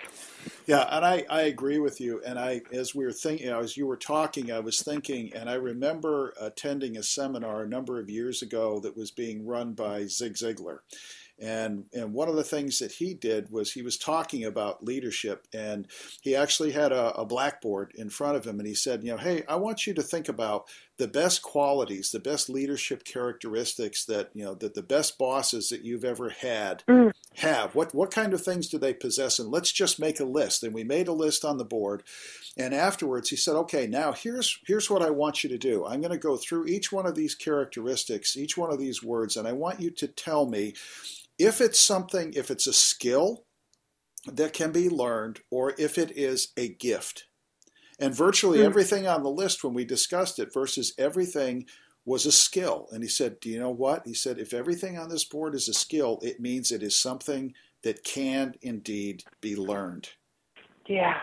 Yeah, 0.67 0.87
and 0.91 1.05
I, 1.05 1.25
I 1.31 1.43
agree 1.43 1.79
with 1.79 2.01
you. 2.01 2.21
And 2.25 2.39
I, 2.39 2.63
as 2.73 2.95
we 2.95 3.05
were 3.05 3.13
thinking, 3.13 3.49
as 3.49 3.77
you 3.77 3.87
were 3.87 3.97
talking, 3.97 4.51
I 4.51 4.61
was 4.61 4.83
thinking, 4.83 5.33
and 5.35 5.49
I 5.49 5.55
remember 5.55 6.35
attending 6.41 6.97
a 6.97 7.03
seminar 7.03 7.63
a 7.63 7.69
number 7.69 8.01
of 8.01 8.09
years 8.09 8.43
ago 8.43 8.81
that 8.81 8.97
was 8.97 9.11
being 9.11 9.47
run 9.47 9.75
by 9.75 10.07
Zig 10.07 10.35
Ziglar. 10.35 10.79
And, 11.41 11.85
and 11.95 12.13
one 12.13 12.29
of 12.29 12.37
the 12.37 12.45
things 12.45 12.79
that 12.81 12.93
he 12.93 13.15
did 13.15 13.51
was 13.51 13.73
he 13.73 13.83
was 13.83 13.97
talking 13.97 14.45
about 14.45 14.85
leadership, 14.85 15.47
and 15.55 15.89
he 16.21 16.37
actually 16.37 16.73
had 16.73 16.93
a, 16.93 17.15
a 17.15 17.25
blackboard 17.25 17.93
in 17.95 18.11
front 18.11 18.37
of 18.37 18.47
him, 18.47 18.59
and 18.59 18.69
he 18.69 18.75
said, 18.75 19.03
you 19.03 19.13
know, 19.13 19.17
hey, 19.17 19.45
I 19.49 19.57
want 19.57 19.87
you 19.87 19.95
to 19.95 20.03
think 20.03 20.29
about 20.29 20.69
the 21.01 21.09
best 21.09 21.41
qualities, 21.41 22.11
the 22.11 22.21
best 22.21 22.51
leadership 22.51 23.05
characteristics 23.05 24.05
that 24.05 24.29
you 24.35 24.45
know 24.45 24.55
that 24.55 24.75
the 24.75 24.83
best 24.83 25.17
bosses 25.17 25.71
that 25.71 25.83
you've 25.83 26.05
ever 26.05 26.29
had 26.29 26.85
mm. 26.87 27.11
have. 27.37 27.75
What 27.75 27.95
what 27.95 28.11
kind 28.11 28.35
of 28.35 28.43
things 28.43 28.69
do 28.69 28.77
they 28.77 28.93
possess? 28.93 29.39
And 29.39 29.51
let's 29.51 29.73
just 29.73 29.99
make 29.99 30.21
a 30.21 30.27
list. 30.27 30.63
And 30.63 30.75
we 30.75 30.85
made 30.85 31.09
a 31.09 31.15
list 31.15 31.43
on 31.43 31.57
the 31.57 31.65
board. 31.65 32.03
And 32.59 32.75
afterwards, 32.75 33.31
he 33.31 33.37
said, 33.37 33.57
"Okay, 33.57 33.87
now 33.87 34.13
here's 34.13 34.59
here's 34.67 34.91
what 34.91 35.01
I 35.01 35.09
want 35.09 35.43
you 35.43 35.49
to 35.49 35.57
do. 35.57 35.87
I'm 35.87 36.03
going 36.03 36.13
to 36.13 36.19
go 36.19 36.37
through 36.37 36.67
each 36.67 36.93
one 36.93 37.07
of 37.07 37.15
these 37.15 37.35
characteristics, 37.35 38.37
each 38.37 38.59
one 38.59 38.71
of 38.71 38.79
these 38.79 39.03
words, 39.03 39.39
and 39.39 39.49
I 39.49 39.53
want 39.53 39.81
you 39.81 39.91
to 39.93 40.07
tell 40.07 40.47
me 40.47 40.75
if 41.41 41.61
it's 41.61 41.81
something, 41.81 42.33
if 42.35 42.51
it's 42.51 42.67
a 42.67 42.73
skill 42.73 43.45
that 44.27 44.53
can 44.53 44.71
be 44.71 44.89
learned, 44.89 45.41
or 45.51 45.75
if 45.79 45.99
it 45.99 46.13
is 46.17 46.53
a 46.57 46.69
gift." 46.69 47.27
And 47.99 48.15
virtually 48.15 48.59
mm. 48.59 48.65
everything 48.65 49.07
on 49.07 49.23
the 49.23 49.31
list 49.31 49.65
when 49.65 49.75
we 49.75 49.85
discussed 49.85 50.39
it 50.39 50.55
versus 50.55 50.95
everything 50.99 51.67
was 52.07 52.25
a 52.25 52.33
skill. 52.33 52.89
And 52.93 53.03
he 53.03 53.09
said, 53.11 53.41
Do 53.41 53.51
you 53.51 53.61
know 53.61 53.71
what? 53.71 54.07
He 54.07 54.15
said, 54.15 54.39
If 54.39 54.55
everything 54.55 54.97
on 54.97 55.11
this 55.11 55.25
board 55.25 55.55
is 55.55 55.69
a 55.69 55.75
skill, 55.75 56.19
it 56.23 56.41
means 56.41 56.73
it 56.73 56.83
is 56.83 56.97
something 56.97 57.53
that 57.83 58.03
can 58.03 58.55
indeed 58.63 59.25
be 59.43 59.55
learned. 59.55 60.09
Yeah 60.87 61.19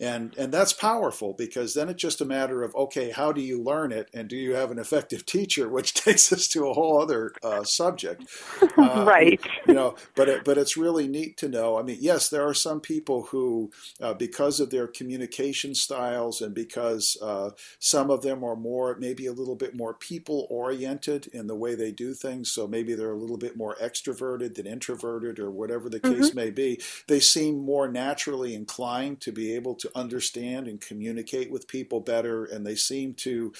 and 0.00 0.36
and 0.36 0.52
that's 0.52 0.72
powerful 0.72 1.34
because 1.34 1.74
then 1.74 1.88
it's 1.88 2.00
just 2.00 2.20
a 2.20 2.24
matter 2.24 2.62
of 2.62 2.74
okay 2.74 3.10
how 3.10 3.32
do 3.32 3.40
you 3.40 3.62
learn 3.62 3.92
it? 3.92 4.08
And 4.14 4.28
do 4.28 4.36
you 4.36 4.54
have 4.54 4.70
an 4.70 4.78
effective 4.78 5.26
teacher? 5.26 5.68
Which 5.68 5.94
takes 6.04 6.32
us 6.32 6.48
to 6.48 6.68
a 6.68 6.72
whole 6.72 7.00
other 7.00 7.32
uh, 7.42 7.64
subject. 7.64 8.24
Uh, 8.78 9.04
right. 9.06 9.40
you 9.66 9.74
know 9.74 9.94
but 10.14 10.28
it, 10.28 10.44
but 10.44 10.56
it's 10.56 10.76
really 10.76 11.06
neat 11.06 11.36
to 11.36 11.48
know. 11.48 11.78
I 11.78 11.82
mean 11.82 11.98
yes 12.00 12.28
there 12.28 12.46
are 12.46 12.54
some 12.54 12.80
people 12.80 13.24
who 13.24 13.70
uh, 14.00 14.14
because 14.14 14.60
of 14.60 14.70
their 14.70 14.86
communication 14.86 15.74
styles 15.74 16.40
and 16.40 16.54
because 16.54 17.16
uh, 17.22 17.50
some 17.78 18.10
of 18.10 18.22
them 18.22 18.42
are 18.42 18.56
more 18.56 18.96
maybe 18.98 19.26
a 19.26 19.32
little 19.32 19.54
bit 19.54 19.76
more 19.76 19.94
people 19.94 20.46
oriented 20.50 21.26
in 21.28 21.46
the 21.46 21.54
way 21.56 21.74
they 21.74 21.92
do 21.92 22.14
things. 22.14 22.50
So 22.50 22.66
maybe 22.66 22.94
they're 22.94 23.12
a 23.12 23.16
little 23.16 23.36
bit 23.36 23.56
more 23.56 23.76
extroverted 23.82 24.54
than 24.54 24.66
introverted 24.66 25.38
or 25.38 25.50
whatever 25.50 25.88
the 25.88 26.00
case 26.00 26.28
mm-hmm. 26.28 26.36
may 26.36 26.50
be. 26.50 26.80
They 27.08 27.20
seem 27.20 27.58
more 27.58 27.88
naturally 27.88 28.54
inclined 28.54 29.20
to 29.22 29.32
be 29.32 29.54
able 29.54 29.74
to 29.76 29.90
understand 29.94 30.68
and 30.68 30.80
communicate 30.80 31.50
with 31.50 31.68
people 31.68 32.00
better, 32.00 32.44
and 32.44 32.66
they 32.66 32.74
seem 32.74 33.14
to 33.14 33.52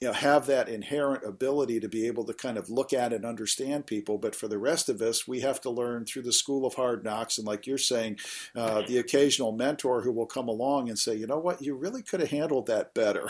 you 0.00 0.06
know, 0.06 0.14
have 0.14 0.46
that 0.46 0.68
inherent 0.68 1.24
ability 1.24 1.80
to 1.80 1.88
be 1.88 2.06
able 2.06 2.24
to 2.24 2.32
kind 2.32 2.56
of 2.56 2.70
look 2.70 2.92
at 2.92 3.12
and 3.12 3.24
understand 3.24 3.86
people. 3.86 4.16
But 4.16 4.34
for 4.34 4.46
the 4.46 4.58
rest 4.58 4.88
of 4.88 5.02
us, 5.02 5.26
we 5.26 5.40
have 5.40 5.60
to 5.62 5.70
learn 5.70 6.04
through 6.04 6.22
the 6.22 6.32
school 6.32 6.64
of 6.64 6.74
hard 6.74 7.02
knocks. 7.02 7.36
And 7.36 7.46
like 7.46 7.66
you're 7.66 7.78
saying, 7.78 8.18
uh, 8.54 8.82
the 8.86 8.98
occasional 8.98 9.50
mentor 9.50 10.02
who 10.02 10.12
will 10.12 10.26
come 10.26 10.46
along 10.46 10.88
and 10.88 10.98
say, 10.98 11.16
you 11.16 11.26
know 11.26 11.38
what, 11.38 11.62
you 11.62 11.74
really 11.74 12.02
could 12.02 12.20
have 12.20 12.30
handled 12.30 12.66
that 12.66 12.94
better. 12.94 13.28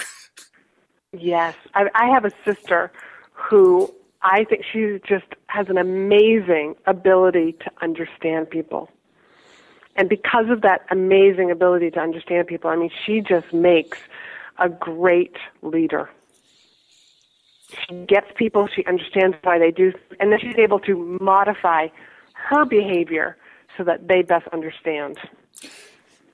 yes. 1.19 1.55
I, 1.75 1.89
I 1.95 2.07
have 2.11 2.27
a 2.27 2.33
sister 2.45 2.93
who 3.33 3.95
I 4.21 4.45
think 4.45 4.63
she 4.71 4.99
just 5.09 5.27
has 5.47 5.71
an 5.71 5.79
amazing 5.79 6.75
ability 6.87 7.53
to 7.61 7.71
understand 7.81 8.51
people. 8.51 8.91
And 9.97 10.09
because 10.09 10.49
of 10.49 10.63
that 10.63 10.87
amazing 10.91 11.51
ability 11.51 11.91
to 11.93 12.01
understand 12.01 12.47
people, 12.47 12.71
I 12.71 12.77
mean, 12.77 12.91
she 13.05 13.21
just 13.21 13.53
makes 13.53 13.99
a 14.59 14.69
great 14.69 15.37
leader. 15.63 16.09
She 17.89 17.97
gets 18.07 18.27
people, 18.37 18.69
she 18.75 18.85
understands 18.87 19.37
why 19.43 19.59
they 19.59 19.71
do, 19.71 19.93
and 20.21 20.33
then 20.33 20.39
she's 20.41 20.57
able 20.57 20.81
to 20.81 21.19
modify 21.21 21.89
her 22.33 22.65
behavior 22.65 23.37
so 23.77 23.85
that 23.85 24.09
they 24.09 24.23
best 24.23 24.49
understand. 24.53 25.19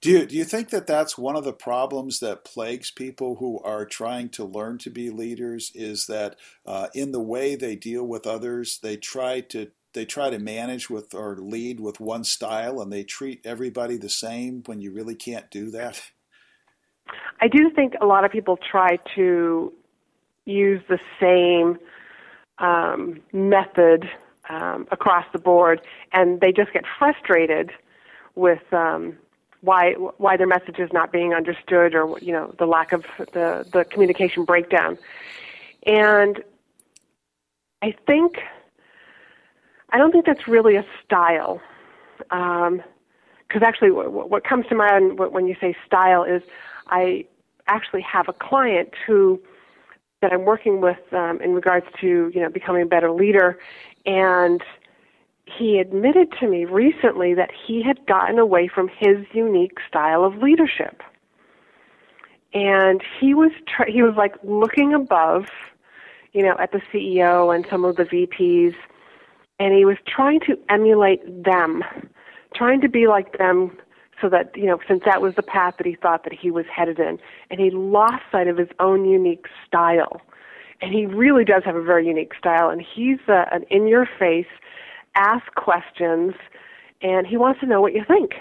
Do 0.00 0.10
you, 0.10 0.26
do 0.26 0.36
you 0.36 0.44
think 0.44 0.68
that 0.68 0.86
that's 0.86 1.16
one 1.16 1.34
of 1.34 1.44
the 1.44 1.52
problems 1.54 2.20
that 2.20 2.44
plagues 2.44 2.90
people 2.90 3.36
who 3.36 3.58
are 3.60 3.86
trying 3.86 4.28
to 4.30 4.44
learn 4.44 4.76
to 4.78 4.90
be 4.90 5.08
leaders? 5.08 5.72
Is 5.74 6.06
that 6.06 6.36
uh, 6.66 6.88
in 6.94 7.12
the 7.12 7.22
way 7.22 7.56
they 7.56 7.74
deal 7.74 8.06
with 8.06 8.26
others, 8.26 8.78
they 8.82 8.98
try 8.98 9.40
to 9.40 9.70
they 9.94 10.04
try 10.04 10.30
to 10.30 10.38
manage 10.38 10.90
with 10.90 11.14
or 11.14 11.36
lead 11.36 11.80
with 11.80 12.00
one 12.00 12.24
style 12.24 12.80
and 12.80 12.92
they 12.92 13.04
treat 13.04 13.40
everybody 13.44 13.96
the 13.96 14.10
same 14.10 14.62
when 14.66 14.80
you 14.80 14.92
really 14.92 15.14
can't 15.14 15.50
do 15.50 15.70
that? 15.70 16.02
I 17.40 17.48
do 17.48 17.70
think 17.70 17.94
a 18.00 18.06
lot 18.06 18.24
of 18.24 18.32
people 18.32 18.56
try 18.56 18.98
to 19.14 19.72
use 20.44 20.82
the 20.88 20.98
same 21.20 21.78
um, 22.58 23.20
method 23.32 24.08
um, 24.48 24.86
across 24.90 25.24
the 25.32 25.38
board, 25.38 25.80
and 26.12 26.40
they 26.40 26.52
just 26.52 26.72
get 26.72 26.84
frustrated 26.98 27.70
with 28.34 28.72
um, 28.72 29.16
why 29.60 29.92
why 29.92 30.36
their 30.36 30.46
message 30.46 30.78
is 30.78 30.90
not 30.92 31.12
being 31.12 31.34
understood, 31.34 31.94
or 31.94 32.18
you 32.20 32.32
know 32.32 32.54
the 32.58 32.66
lack 32.66 32.92
of 32.92 33.04
the 33.32 33.66
the 33.72 33.84
communication 33.84 34.44
breakdown. 34.44 34.98
And 35.86 36.42
I 37.82 37.94
think 38.06 38.38
I 39.94 39.98
don't 39.98 40.10
think 40.10 40.26
that's 40.26 40.48
really 40.48 40.74
a 40.74 40.84
style. 41.04 41.62
Because 42.18 42.72
um, 42.72 43.62
actually, 43.62 43.92
what, 43.92 44.28
what 44.28 44.44
comes 44.44 44.66
to 44.66 44.74
mind 44.74 45.20
when 45.20 45.46
you 45.46 45.54
say 45.60 45.76
style 45.86 46.24
is 46.24 46.42
I 46.88 47.26
actually 47.68 48.02
have 48.02 48.28
a 48.28 48.32
client 48.32 48.90
who 49.06 49.40
that 50.20 50.32
I'm 50.32 50.44
working 50.44 50.80
with 50.80 50.98
um, 51.12 51.40
in 51.40 51.54
regards 51.54 51.86
to 52.00 52.30
you 52.34 52.40
know 52.40 52.50
becoming 52.50 52.82
a 52.82 52.86
better 52.86 53.12
leader, 53.12 53.56
and 54.04 54.60
he 55.44 55.78
admitted 55.78 56.32
to 56.40 56.48
me 56.48 56.64
recently 56.64 57.32
that 57.34 57.50
he 57.66 57.80
had 57.80 58.04
gotten 58.04 58.40
away 58.40 58.66
from 58.66 58.88
his 58.88 59.18
unique 59.32 59.78
style 59.86 60.24
of 60.24 60.38
leadership, 60.38 61.02
and 62.52 63.00
he 63.20 63.32
was 63.32 63.52
tr- 63.68 63.88
he 63.88 64.02
was 64.02 64.16
like 64.16 64.34
looking 64.42 64.92
above, 64.92 65.46
you 66.32 66.42
know, 66.42 66.56
at 66.58 66.72
the 66.72 66.80
CEO 66.92 67.54
and 67.54 67.64
some 67.70 67.84
of 67.84 67.94
the 67.94 68.04
VPs 68.04 68.74
and 69.58 69.74
he 69.74 69.84
was 69.84 69.96
trying 70.06 70.40
to 70.40 70.58
emulate 70.68 71.44
them, 71.44 71.82
trying 72.54 72.80
to 72.80 72.88
be 72.88 73.06
like 73.06 73.38
them 73.38 73.76
so 74.20 74.28
that 74.28 74.56
you 74.56 74.66
know 74.66 74.78
since 74.86 75.02
that 75.04 75.20
was 75.20 75.34
the 75.34 75.42
path 75.42 75.74
that 75.78 75.86
he 75.86 75.94
thought 75.94 76.24
that 76.24 76.32
he 76.32 76.50
was 76.50 76.64
headed 76.74 76.98
in. 76.98 77.18
And 77.50 77.60
he 77.60 77.70
lost 77.70 78.22
sight 78.30 78.48
of 78.48 78.56
his 78.56 78.68
own 78.80 79.04
unique 79.04 79.46
style. 79.66 80.20
And 80.80 80.92
he 80.92 81.06
really 81.06 81.44
does 81.44 81.62
have 81.64 81.76
a 81.76 81.82
very 81.82 82.06
unique 82.06 82.32
style. 82.36 82.68
And 82.68 82.82
he's 82.82 83.18
uh, 83.28 83.44
an 83.52 83.64
in 83.70 83.86
your 83.86 84.08
face 84.18 84.46
ask 85.14 85.46
questions 85.54 86.34
and 87.00 87.26
he 87.26 87.36
wants 87.36 87.60
to 87.60 87.66
know 87.66 87.80
what 87.80 87.92
you 87.94 88.04
think. 88.06 88.32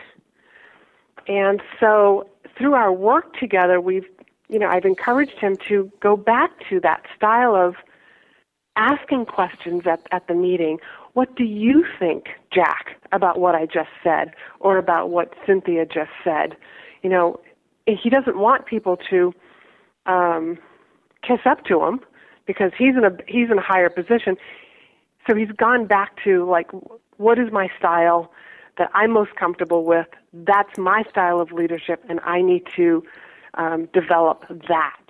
And 1.28 1.61
so 1.80 2.28
through 2.57 2.74
our 2.74 2.91
work 2.91 3.38
together 3.38 3.80
we've 3.80 4.07
you 4.49 4.59
know 4.59 4.68
I've 4.68 4.86
encouraged 4.86 5.38
him 5.39 5.57
to 5.70 5.91
go 5.99 6.18
back 6.18 6.51
to 6.70 6.80
that 6.82 7.03
style 7.16 7.55
of 7.55 7.76
asking 8.76 9.26
questions 9.26 9.84
at, 9.86 10.01
at 10.11 10.28
the 10.28 10.34
meeting 10.34 10.80
what 11.14 11.36
do 11.36 11.43
you 11.43 11.86
think, 11.99 12.26
Jack, 12.51 12.97
about 13.11 13.39
what 13.39 13.55
I 13.55 13.66
just 13.66 13.89
said 14.03 14.34
or 14.59 14.78
about 14.78 15.09
what 15.09 15.34
Cynthia 15.45 15.86
just 15.86 16.11
said? 16.24 16.55
You 17.03 17.09
know, 17.09 17.39
he 17.86 18.09
doesn't 18.09 18.38
want 18.38 18.66
people 18.66 18.97
to 19.09 19.34
um, 20.05 20.57
kiss 21.22 21.39
up 21.45 21.66
to 21.66 21.84
him 21.84 21.99
because 22.45 22.72
he's 22.78 22.95
in 22.95 23.03
a 23.03 23.16
he's 23.28 23.49
in 23.51 23.57
a 23.57 23.61
higher 23.61 23.89
position. 23.89 24.38
So 25.28 25.36
he's 25.36 25.51
gone 25.51 25.86
back 25.86 26.18
to 26.24 26.49
like, 26.49 26.70
what 27.18 27.39
is 27.39 27.51
my 27.51 27.70
style 27.78 28.32
that 28.78 28.89
I'm 28.93 29.11
most 29.11 29.36
comfortable 29.36 29.86
with? 29.86 30.07
That's 30.34 30.78
my 30.78 31.03
style 31.09 31.39
of 31.39 31.51
leadership, 31.51 32.03
and 32.09 32.20
I 32.22 32.41
need 32.41 32.64
to 32.76 33.03
um, 33.53 33.88
develop 33.93 34.45
that. 34.68 35.05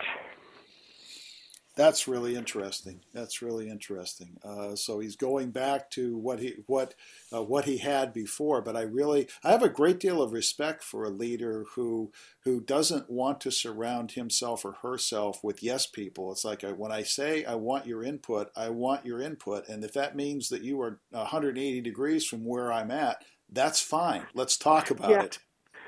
That's 1.76 2.08
really 2.08 2.36
interesting. 2.36 3.00
That's 3.14 3.42
really 3.42 3.68
interesting. 3.68 4.38
Uh, 4.44 4.76
so 4.76 5.00
he's 5.00 5.16
going 5.16 5.50
back 5.50 5.90
to 5.92 6.16
what 6.18 6.40
he 6.40 6.58
what 6.68 6.94
uh, 7.34 7.42
what 7.42 7.66
he 7.66 7.78
had 7.78 8.14
before. 8.14 8.62
But 8.62 8.76
I 8.76 8.82
really 8.82 9.28
I 9.44 9.52
have 9.52 9.64
a 9.64 9.70
great 9.70 10.00
deal 10.00 10.22
of 10.22 10.34
respect 10.34 10.84
for 10.84 11.04
a 11.04 11.10
leader 11.10 11.66
who 11.74 12.12
who 12.44 12.62
doesn't 12.62 13.10
want 13.10 13.42
to 13.42 13.52
surround 13.52 14.12
himself 14.12 14.64
or 14.64 14.74
herself 14.84 15.44
with 15.44 15.64
yes 15.64 15.88
people. 15.88 16.32
It's 16.32 16.46
like 16.46 16.64
uh, 16.64 16.74
when 16.74 16.92
I 16.92 17.02
say 17.02 17.44
I 17.44 17.56
want 17.56 17.88
your 17.88 18.04
input, 18.04 18.52
I 18.56 18.70
want 18.70 19.04
your 19.04 19.20
input, 19.20 19.68
and 19.68 19.84
if 19.84 19.94
that 19.94 20.16
means 20.16 20.50
that 20.50 20.62
you 20.62 20.80
are 20.82 21.00
180 21.10 21.82
degrees 21.82 22.24
from 22.24 22.46
where 22.46 22.72
I'm 22.72 22.92
at, 22.92 23.24
that's 23.52 23.82
fine. 23.82 24.28
Let's 24.36 24.58
talk 24.58 24.92
about 24.92 25.10
yeah. 25.10 25.24
it. 25.24 25.40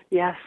Yes. 0.09 0.38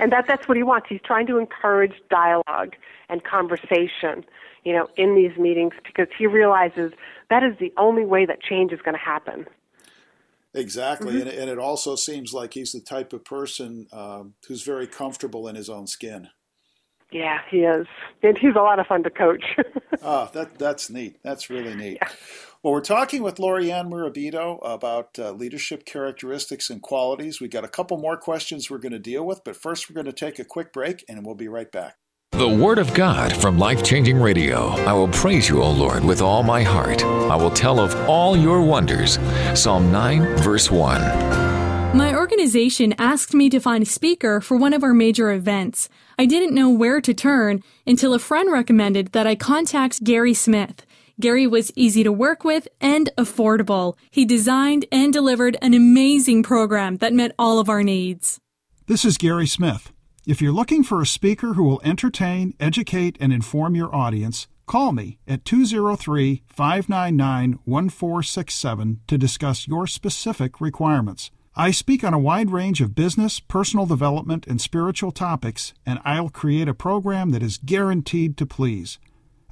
And 0.00 0.10
that 0.10 0.26
that's 0.26 0.48
what 0.48 0.56
he 0.56 0.62
wants. 0.62 0.88
He's 0.88 1.00
trying 1.04 1.26
to 1.26 1.38
encourage 1.38 1.94
dialogue 2.08 2.74
and 3.10 3.22
conversation 3.22 4.24
you 4.64 4.72
know, 4.72 4.88
in 4.96 5.14
these 5.14 5.36
meetings 5.38 5.74
because 5.84 6.08
he 6.16 6.26
realizes 6.26 6.92
that 7.30 7.42
is 7.42 7.54
the 7.58 7.72
only 7.76 8.04
way 8.04 8.26
that 8.26 8.42
change 8.42 8.72
is 8.72 8.80
going 8.82 8.94
to 8.94 9.00
happen. 9.00 9.46
Exactly, 10.54 11.14
mm-hmm. 11.14 11.28
and, 11.28 11.38
and, 11.38 11.50
it 11.50 11.58
also 11.58 11.96
seems 11.96 12.32
like 12.32 12.54
he's 12.54 12.70
the 12.70 12.80
type 12.80 13.12
of 13.12 13.24
person 13.24 13.88
um, 13.92 14.34
who's 14.46 14.62
very 14.62 14.86
comfortable 14.86 15.48
in 15.48 15.56
his 15.56 15.68
own 15.68 15.88
skin. 15.88 16.28
Yeah, 17.10 17.38
he 17.50 17.58
is, 17.58 17.86
and 18.22 18.38
he's 18.38 18.54
a 18.56 18.60
lot 18.60 18.78
of 18.78 18.86
fun 18.86 19.02
to 19.02 19.10
coach. 19.10 19.44
oh, 20.02 20.30
that 20.32 20.56
that's 20.58 20.90
neat. 20.90 21.18
That's 21.24 21.50
really 21.50 21.74
neat. 21.74 21.98
Yeah. 22.00 22.08
Well, 22.62 22.72
we're 22.72 22.80
talking 22.80 23.22
with 23.22 23.36
Lorianne 23.36 23.90
Murabito 23.90 24.58
about 24.62 25.18
uh, 25.18 25.32
leadership 25.32 25.84
characteristics 25.84 26.70
and 26.70 26.80
qualities. 26.80 27.40
We've 27.40 27.50
got 27.50 27.64
a 27.64 27.68
couple 27.68 27.98
more 27.98 28.16
questions 28.16 28.70
we're 28.70 28.78
going 28.78 28.92
to 28.92 28.98
deal 28.98 29.26
with, 29.26 29.42
but 29.44 29.54
first 29.54 29.90
we're 29.90 29.94
going 29.94 30.06
to 30.06 30.12
take 30.12 30.38
a 30.38 30.44
quick 30.44 30.72
break, 30.72 31.04
and 31.08 31.26
we'll 31.26 31.34
be 31.34 31.48
right 31.48 31.70
back. 31.70 31.96
The 32.36 32.48
Word 32.48 32.80
of 32.80 32.92
God 32.94 33.32
from 33.36 33.60
Life 33.60 33.84
Changing 33.84 34.20
Radio. 34.20 34.70
I 34.88 34.92
will 34.92 35.06
praise 35.06 35.48
you, 35.48 35.62
O 35.62 35.70
Lord, 35.70 36.04
with 36.04 36.20
all 36.20 36.42
my 36.42 36.64
heart. 36.64 37.04
I 37.04 37.36
will 37.36 37.52
tell 37.52 37.78
of 37.78 37.94
all 38.08 38.36
your 38.36 38.60
wonders. 38.60 39.20
Psalm 39.54 39.92
9, 39.92 40.38
verse 40.38 40.68
1. 40.68 41.00
My 41.96 42.12
organization 42.12 42.92
asked 42.98 43.34
me 43.34 43.48
to 43.50 43.60
find 43.60 43.84
a 43.84 43.86
speaker 43.86 44.40
for 44.40 44.56
one 44.56 44.72
of 44.72 44.82
our 44.82 44.92
major 44.92 45.30
events. 45.30 45.88
I 46.18 46.26
didn't 46.26 46.56
know 46.56 46.68
where 46.68 47.00
to 47.02 47.14
turn 47.14 47.62
until 47.86 48.12
a 48.12 48.18
friend 48.18 48.50
recommended 48.50 49.12
that 49.12 49.28
I 49.28 49.36
contact 49.36 50.02
Gary 50.02 50.34
Smith. 50.34 50.84
Gary 51.20 51.46
was 51.46 51.70
easy 51.76 52.02
to 52.02 52.10
work 52.10 52.42
with 52.42 52.66
and 52.80 53.10
affordable. 53.16 53.96
He 54.10 54.24
designed 54.24 54.86
and 54.90 55.12
delivered 55.12 55.56
an 55.62 55.72
amazing 55.72 56.42
program 56.42 56.96
that 56.96 57.12
met 57.12 57.32
all 57.38 57.60
of 57.60 57.68
our 57.68 57.84
needs. 57.84 58.40
This 58.88 59.04
is 59.04 59.18
Gary 59.18 59.46
Smith. 59.46 59.93
If 60.26 60.40
you're 60.40 60.52
looking 60.52 60.82
for 60.84 61.02
a 61.02 61.06
speaker 61.06 61.52
who 61.52 61.64
will 61.64 61.82
entertain, 61.84 62.54
educate, 62.58 63.18
and 63.20 63.30
inform 63.30 63.74
your 63.74 63.94
audience, 63.94 64.48
call 64.64 64.92
me 64.92 65.18
at 65.28 65.44
203 65.44 66.44
599 66.46 67.58
1467 67.66 69.00
to 69.06 69.18
discuss 69.18 69.68
your 69.68 69.86
specific 69.86 70.62
requirements. 70.62 71.30
I 71.54 71.72
speak 71.72 72.02
on 72.02 72.14
a 72.14 72.18
wide 72.18 72.50
range 72.50 72.80
of 72.80 72.94
business, 72.94 73.38
personal 73.38 73.84
development, 73.84 74.46
and 74.46 74.62
spiritual 74.62 75.12
topics, 75.12 75.74
and 75.84 76.00
I'll 76.06 76.30
create 76.30 76.68
a 76.68 76.74
program 76.74 77.28
that 77.32 77.42
is 77.42 77.58
guaranteed 77.58 78.38
to 78.38 78.46
please. 78.46 78.98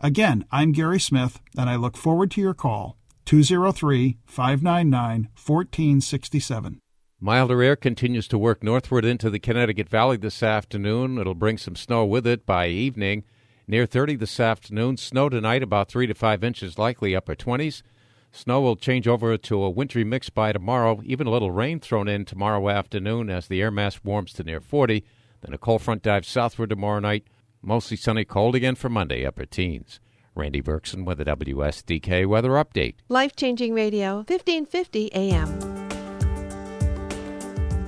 Again, 0.01 0.47
I'm 0.51 0.73
Gary 0.73 0.99
Smith, 0.99 1.39
and 1.55 1.69
I 1.69 1.77
look 1.77 1.99
forward 1.99 2.31
to 2.31 2.41
your 2.41 2.55
call 2.55 2.97
203 3.27 4.17
599 4.25 5.29
1467. 5.37 6.81
Milder 7.25 7.63
air 7.63 7.77
continues 7.77 8.27
to 8.27 8.37
work 8.37 8.65
northward 8.65 9.05
into 9.05 9.31
the 9.31 9.39
Connecticut 9.39 9.89
Valley 9.89 10.17
this 10.17 10.43
afternoon. 10.43 11.19
It'll 11.19 11.37
bring 11.37 11.57
some 11.57 11.77
snow 11.77 12.05
with 12.05 12.27
it 12.27 12.45
by 12.45 12.67
evening. 12.67 13.23
Near 13.69 13.87
30 13.87 14.17
this 14.17 14.41
afternoon. 14.41 14.97
Snow 14.97 15.29
tonight, 15.29 15.63
about 15.63 15.89
3 15.89 16.09
to 16.09 16.15
5 16.15 16.43
inches, 16.43 16.81
likely 16.81 17.15
upper 17.15 17.37
20s. 17.37 17.83
Snow 18.33 18.61
will 18.61 18.75
change 18.75 19.07
over 19.07 19.37
to 19.39 19.63
a 19.63 19.71
wintry 19.71 20.03
mix 20.03 20.31
by 20.31 20.51
tomorrow. 20.51 21.01
Even 21.05 21.29
a 21.29 21.31
little 21.31 21.53
rain 21.53 21.79
thrown 21.79 22.09
in 22.09 22.25
tomorrow 22.25 22.69
afternoon 22.69 23.31
as 23.31 23.47
the 23.47 23.63
air 23.63 23.71
mass 23.71 24.01
warms 24.03 24.33
to 24.33 24.43
near 24.43 24.61
40. 24.61 25.05
Then 25.43 25.55
a 25.55 25.59
cold 25.59 25.83
front 25.83 26.03
dives 26.03 26.27
southward 26.27 26.71
tomorrow 26.71 26.99
night. 26.99 27.29
Mostly 27.63 27.97
sunny, 27.97 28.25
cold 28.25 28.57
again 28.57 28.75
for 28.75 28.89
Monday, 28.89 29.25
upper 29.25 29.47
teens. 29.47 30.01
Randy 30.35 30.61
Berkson 30.61 31.05
with 31.05 31.19
the 31.19 31.25
WSDK 31.25 32.27
weather 32.27 32.51
update. 32.51 32.97
Life 33.09 33.37
changing 33.37 33.75
radio, 33.75 34.25
1550 34.27 35.13
AM. 35.15 35.82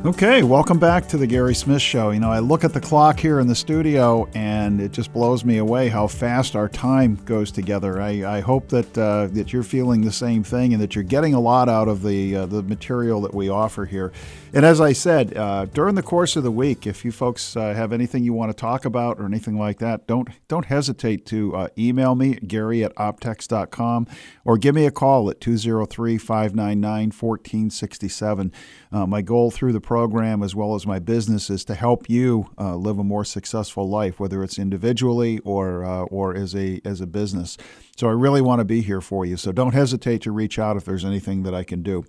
Okay, 0.05 0.43
welcome 0.43 0.79
back 0.79 1.09
to 1.09 1.17
the 1.17 1.27
Gary 1.27 1.55
Smith 1.55 1.81
Show. 1.81 2.11
You 2.11 2.21
know, 2.21 2.31
I 2.31 2.41
look 2.41 2.63
at 2.63 2.75
the 2.75 2.81
clock 2.81 3.19
here 3.19 3.41
in 3.41 3.47
the 3.47 3.55
studio 3.55 4.29
and 4.35 4.79
it 4.79 4.93
just 4.93 5.15
blows 5.15 5.47
me 5.47 5.57
away 5.57 5.89
how 5.89 6.09
fast 6.09 6.55
our 6.55 6.69
time 6.69 7.15
goes 7.25 7.51
together. 7.51 8.03
I, 8.03 8.37
I 8.37 8.41
hope 8.41 8.69
that 8.69 8.99
uh, 8.99 9.29
that 9.29 9.55
you're 9.55 9.63
feeling 9.63 10.03
the 10.03 10.13
same 10.13 10.45
thing 10.45 10.75
and 10.75 10.83
that 10.83 10.95
you're 10.95 11.05
getting 11.05 11.33
a 11.33 11.41
lot 11.41 11.71
out 11.71 11.89
of 11.89 12.03
the 12.03 12.37
uh, 12.37 12.45
the 12.45 12.63
material 12.63 13.23
that 13.23 13.33
we 13.33 13.49
offer 13.49 13.87
here. 13.87 14.13
And 14.53 14.67
as 14.67 14.79
I 14.79 14.93
said, 14.93 15.37
uh, 15.39 15.65
during 15.65 15.95
the 15.95 16.03
course 16.03 16.37
of 16.37 16.43
the 16.43 16.51
week, 16.51 16.87
if 16.87 17.03
you 17.03 17.11
folks 17.11 17.57
uh, 17.57 17.73
have 17.73 17.91
anything 17.91 18.25
you 18.25 18.35
want 18.35 18.51
to 18.51 18.55
talk 18.57 18.85
about 18.85 19.19
or 19.19 19.25
anything 19.25 19.59
like 19.59 19.79
that, 19.79 20.07
don't 20.07 20.29
don't 20.49 20.67
hesitate 20.67 21.25
to 21.27 21.57
uh, 21.57 21.69
email 21.79 22.15
me, 22.15 22.35
Gary 22.35 22.85
at 22.85 22.95
optechs.com, 22.97 24.07
or 24.45 24.59
give 24.59 24.75
me 24.75 24.85
a 24.85 24.91
call 24.91 25.31
at 25.31 25.41
203 25.41 26.19
599 26.19 27.05
1467. 27.07 28.53
Uh, 28.93 29.07
my 29.07 29.23
goal 29.23 29.51
through 29.51 29.73
the 29.73 29.81
program, 29.81 29.93
as 29.97 30.55
well 30.55 30.74
as 30.74 30.86
my 30.86 30.99
business, 30.99 31.51
is 31.51 31.64
to 31.66 31.74
help 31.74 32.09
you 32.09 32.51
uh, 32.59 32.76
live 32.76 32.99
a 32.99 33.05
more 33.05 33.24
successful 33.24 33.88
life, 33.88 34.20
whether 34.20 34.42
it's 34.42 34.59
individually 34.59 35.38
or 35.40 35.84
uh, 35.84 36.03
or 36.05 36.34
as 36.36 36.55
a 36.55 36.80
as 36.84 37.01
a 37.01 37.07
business. 37.07 37.57
So 37.97 38.09
I 38.09 38.12
really 38.12 38.40
want 38.40 38.61
to 38.61 38.64
be 38.64 38.80
here 38.80 39.01
for 39.01 39.24
you. 39.24 39.36
So 39.36 39.53
don't 39.53 39.74
hesitate 39.74 40.22
to 40.22 40.32
reach 40.32 40.59
out 40.59 40.76
if 40.76 40.84
there's 40.84 41.05
anything 41.05 41.42
that 41.45 41.55
I 41.55 41.64
can 41.64 41.82
do. 41.82 42.05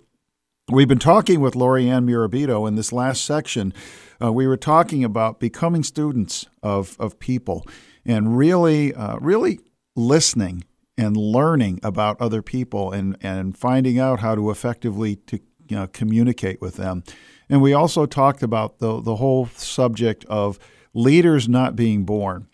We've 0.68 0.88
been 0.88 0.98
talking 0.98 1.40
with 1.40 1.54
Lorianne 1.54 2.04
Murabito 2.04 2.66
in 2.66 2.74
this 2.74 2.92
last 2.92 3.24
section. 3.24 3.72
Uh, 4.20 4.32
we 4.32 4.48
were 4.48 4.56
talking 4.56 5.04
about 5.04 5.38
becoming 5.38 5.84
students 5.84 6.46
of, 6.60 6.96
of 6.98 7.20
people 7.20 7.64
and 8.04 8.36
really, 8.36 8.92
uh, 8.92 9.16
really 9.18 9.60
listening 9.94 10.64
and 10.98 11.16
learning 11.16 11.78
about 11.84 12.20
other 12.20 12.42
people 12.42 12.90
and, 12.90 13.16
and 13.20 13.56
finding 13.56 14.00
out 14.00 14.18
how 14.18 14.34
to 14.34 14.50
effectively 14.50 15.14
to 15.14 15.38
you 15.68 15.76
know, 15.76 15.86
communicate 15.86 16.60
with 16.60 16.74
them. 16.76 17.04
And 17.48 17.62
we 17.62 17.72
also 17.72 18.06
talked 18.06 18.42
about 18.42 18.78
the, 18.78 19.00
the 19.00 19.16
whole 19.16 19.46
subject 19.46 20.24
of 20.26 20.58
leaders 20.94 21.48
not 21.48 21.76
being 21.76 22.04
born. 22.04 22.48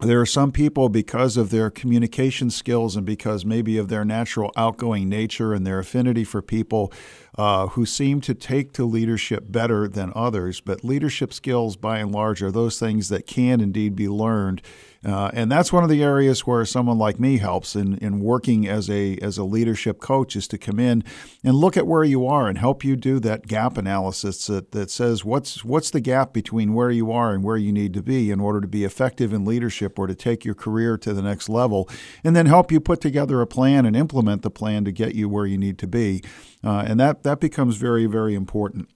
There 0.00 0.20
are 0.20 0.26
some 0.26 0.50
people, 0.50 0.88
because 0.88 1.36
of 1.36 1.50
their 1.50 1.70
communication 1.70 2.50
skills 2.50 2.96
and 2.96 3.06
because 3.06 3.44
maybe 3.44 3.78
of 3.78 3.88
their 3.88 4.04
natural 4.04 4.50
outgoing 4.56 5.08
nature 5.08 5.54
and 5.54 5.66
their 5.66 5.78
affinity 5.78 6.24
for 6.24 6.42
people, 6.42 6.92
uh, 7.38 7.68
who 7.68 7.86
seem 7.86 8.20
to 8.20 8.34
take 8.34 8.72
to 8.74 8.84
leadership 8.84 9.44
better 9.48 9.88
than 9.88 10.12
others. 10.14 10.60
But 10.60 10.84
leadership 10.84 11.32
skills, 11.32 11.76
by 11.76 11.98
and 11.98 12.12
large, 12.12 12.42
are 12.42 12.52
those 12.52 12.78
things 12.78 13.08
that 13.08 13.26
can 13.26 13.60
indeed 13.60 13.96
be 13.96 14.08
learned 14.08 14.62
uh, 15.04 15.30
and 15.32 15.50
that's 15.50 15.72
one 15.72 15.82
of 15.82 15.90
the 15.90 16.02
areas 16.02 16.46
where 16.46 16.64
someone 16.64 16.96
like 16.96 17.18
me 17.18 17.38
helps 17.38 17.74
in, 17.74 17.98
in 17.98 18.20
working 18.20 18.68
as 18.68 18.88
a 18.88 19.16
as 19.16 19.36
a 19.36 19.42
leadership 19.42 19.98
coach 19.98 20.36
is 20.36 20.46
to 20.46 20.56
come 20.56 20.78
in 20.78 21.02
and 21.42 21.56
look 21.56 21.76
at 21.76 21.88
where 21.88 22.04
you 22.04 22.24
are 22.24 22.48
and 22.48 22.56
help 22.56 22.84
you 22.84 22.94
do 22.94 23.18
that 23.18 23.48
gap 23.48 23.76
analysis 23.76 24.46
that, 24.46 24.70
that 24.70 24.90
says 24.92 25.24
what's 25.24 25.64
what's 25.64 25.90
the 25.90 26.00
gap 26.00 26.32
between 26.32 26.72
where 26.72 26.90
you 26.90 27.10
are 27.10 27.34
and 27.34 27.42
where 27.42 27.56
you 27.56 27.72
need 27.72 27.92
to 27.92 28.02
be 28.02 28.30
in 28.30 28.38
order 28.38 28.60
to 28.60 28.68
be 28.68 28.84
effective 28.84 29.32
in 29.32 29.44
leadership 29.44 29.98
or 29.98 30.06
to 30.06 30.14
take 30.14 30.44
your 30.44 30.54
career 30.54 30.96
to 30.96 31.12
the 31.12 31.22
next 31.22 31.48
level 31.48 31.88
and 32.22 32.36
then 32.36 32.46
help 32.46 32.70
you 32.70 32.78
put 32.78 33.00
together 33.00 33.40
a 33.40 33.46
plan 33.46 33.84
and 33.84 33.96
implement 33.96 34.42
the 34.42 34.50
plan 34.50 34.84
to 34.84 34.92
get 34.92 35.16
you 35.16 35.28
where 35.28 35.46
you 35.46 35.58
need 35.58 35.78
to 35.78 35.88
be 35.88 36.22
uh, 36.64 36.84
and 36.86 36.98
that 37.00 37.22
that 37.22 37.40
becomes 37.40 37.76
very 37.76 38.06
very 38.06 38.34
important 38.34 38.88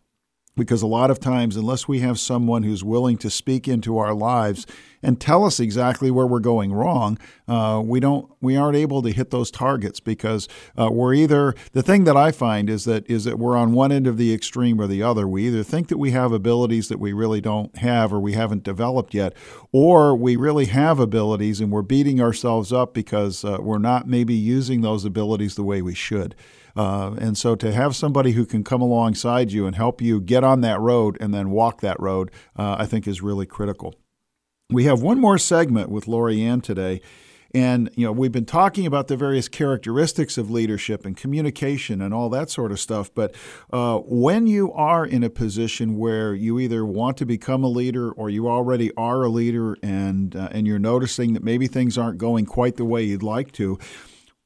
because 0.57 0.83
a 0.83 0.87
lot 0.87 1.11
of 1.11 1.21
times, 1.21 1.57
unless 1.57 1.87
we 1.87 2.01
have 2.01 2.19
someone 2.19 2.63
who's 2.63 2.83
willing 2.83 3.19
to 3.19 3.31
speak 3.31 3.69
into 3.69 3.99
our 3.99 4.15
lives 4.15 4.67
and 5.03 5.21
tell 5.21 5.45
us 5.45 5.61
exactly 5.61 6.11
where 6.11 6.27
we're 6.27 6.41
going 6.41 6.73
wrong, 6.73 7.19
uh, 7.47 7.81
we 7.85 8.01
don't 8.01 8.31
we 8.41 8.57
aren't 8.57 8.77
able 8.77 9.03
to 9.03 9.13
hit 9.13 9.31
those 9.31 9.51
targets 9.51 10.01
because 10.01 10.49
uh, 10.77 10.89
we're 10.91 11.13
either 11.13 11.55
the 11.73 11.83
thing 11.83 12.05
that 12.05 12.17
I 12.17 12.33
find 12.33 12.71
is 12.71 12.85
that 12.87 13.09
is 13.09 13.25
that 13.25 13.39
we're 13.39 13.57
on 13.57 13.73
one 13.73 13.93
end 13.93 14.07
of 14.07 14.17
the 14.17 14.33
extreme 14.33 14.81
or 14.81 14.87
the 14.87 15.03
other. 15.03 15.29
We 15.29 15.47
either 15.47 15.63
think 15.63 15.89
that 15.89 15.99
we 15.99 16.13
have 16.13 16.33
abilities 16.33 16.89
that 16.89 16.99
we 16.99 17.13
really 17.13 17.43
don't 17.43 17.77
have 17.77 18.13
or 18.13 18.19
we 18.19 18.33
haven't 18.33 18.65
developed 18.65 19.13
yet, 19.13 19.35
or 19.73 20.17
we 20.17 20.37
really 20.37 20.67
have 20.67 20.99
abilities 20.99 21.61
and 21.61 21.71
we're 21.71 21.83
beating 21.83 22.21
ourselves 22.21 22.73
up 22.73 22.95
because 22.95 23.45
uh, 23.45 23.59
we're 23.61 23.79
not 23.79 24.09
maybe 24.09 24.35
using 24.35 24.81
those 24.81 25.05
abilities 25.05 25.55
the 25.55 25.63
way 25.63 25.83
we 25.83 25.95
should. 25.95 26.35
Uh, 26.77 27.15
and 27.19 27.39
so 27.39 27.55
to 27.57 27.73
have 27.73 27.97
somebody 27.97 28.33
who 28.33 28.45
can 28.45 28.63
come 28.63 28.83
alongside 28.83 29.51
you 29.53 29.67
and 29.67 29.77
help 29.77 30.03
you 30.03 30.21
get 30.21 30.45
on 30.45 30.61
that 30.61 30.79
road 30.81 31.17
and 31.21 31.33
then 31.33 31.51
walk 31.51 31.81
that 31.81 31.99
road, 31.99 32.31
uh, 32.57 32.77
I 32.79 32.87
think 32.87 33.07
is 33.07 33.23
really 33.23 33.47
critical. 33.47 33.95
We 34.71 34.85
have 34.85 35.01
one 35.01 35.21
more 35.21 35.39
segment 35.39 35.91
with 35.91 36.07
Lorianne 36.07 36.63
today. 36.63 37.01
And 37.55 37.89
you 37.95 38.05
know, 38.05 38.13
we've 38.13 38.33
been 38.33 38.45
talking 38.45 38.85
about 38.85 39.09
the 39.09 39.17
various 39.17 39.49
characteristics 39.49 40.37
of 40.37 40.51
leadership 40.51 41.07
and 41.07 41.17
communication 41.17 42.03
and 42.03 42.13
all 42.13 42.29
that 42.29 42.51
sort 42.51 42.71
of 42.71 42.79
stuff. 42.79 43.15
But 43.15 43.35
uh, 43.73 43.99
when 44.01 44.47
you 44.47 44.73
are 44.73 45.07
in 45.07 45.23
a 45.23 45.31
position 45.31 45.97
where 45.97 46.35
you 46.35 46.59
either 46.59 46.85
want 46.85 47.17
to 47.19 47.25
become 47.25 47.65
a 47.65 47.69
leader 47.69 48.11
or 48.13 48.29
you 48.29 48.49
already 48.49 48.93
are 48.97 49.23
a 49.23 49.31
leader, 49.31 49.77
and 49.83 50.37
uh, 50.37 50.51
and 50.53 50.67
you're 50.67 50.79
noticing 50.79 51.33
that 51.33 51.45
maybe 51.45 51.67
things 51.67 51.97
aren't 51.97 52.19
going 52.19 52.45
quite 52.45 52.77
the 52.77 52.85
way 52.85 53.05
you'd 53.05 53.23
like 53.23 53.53
to, 53.53 53.79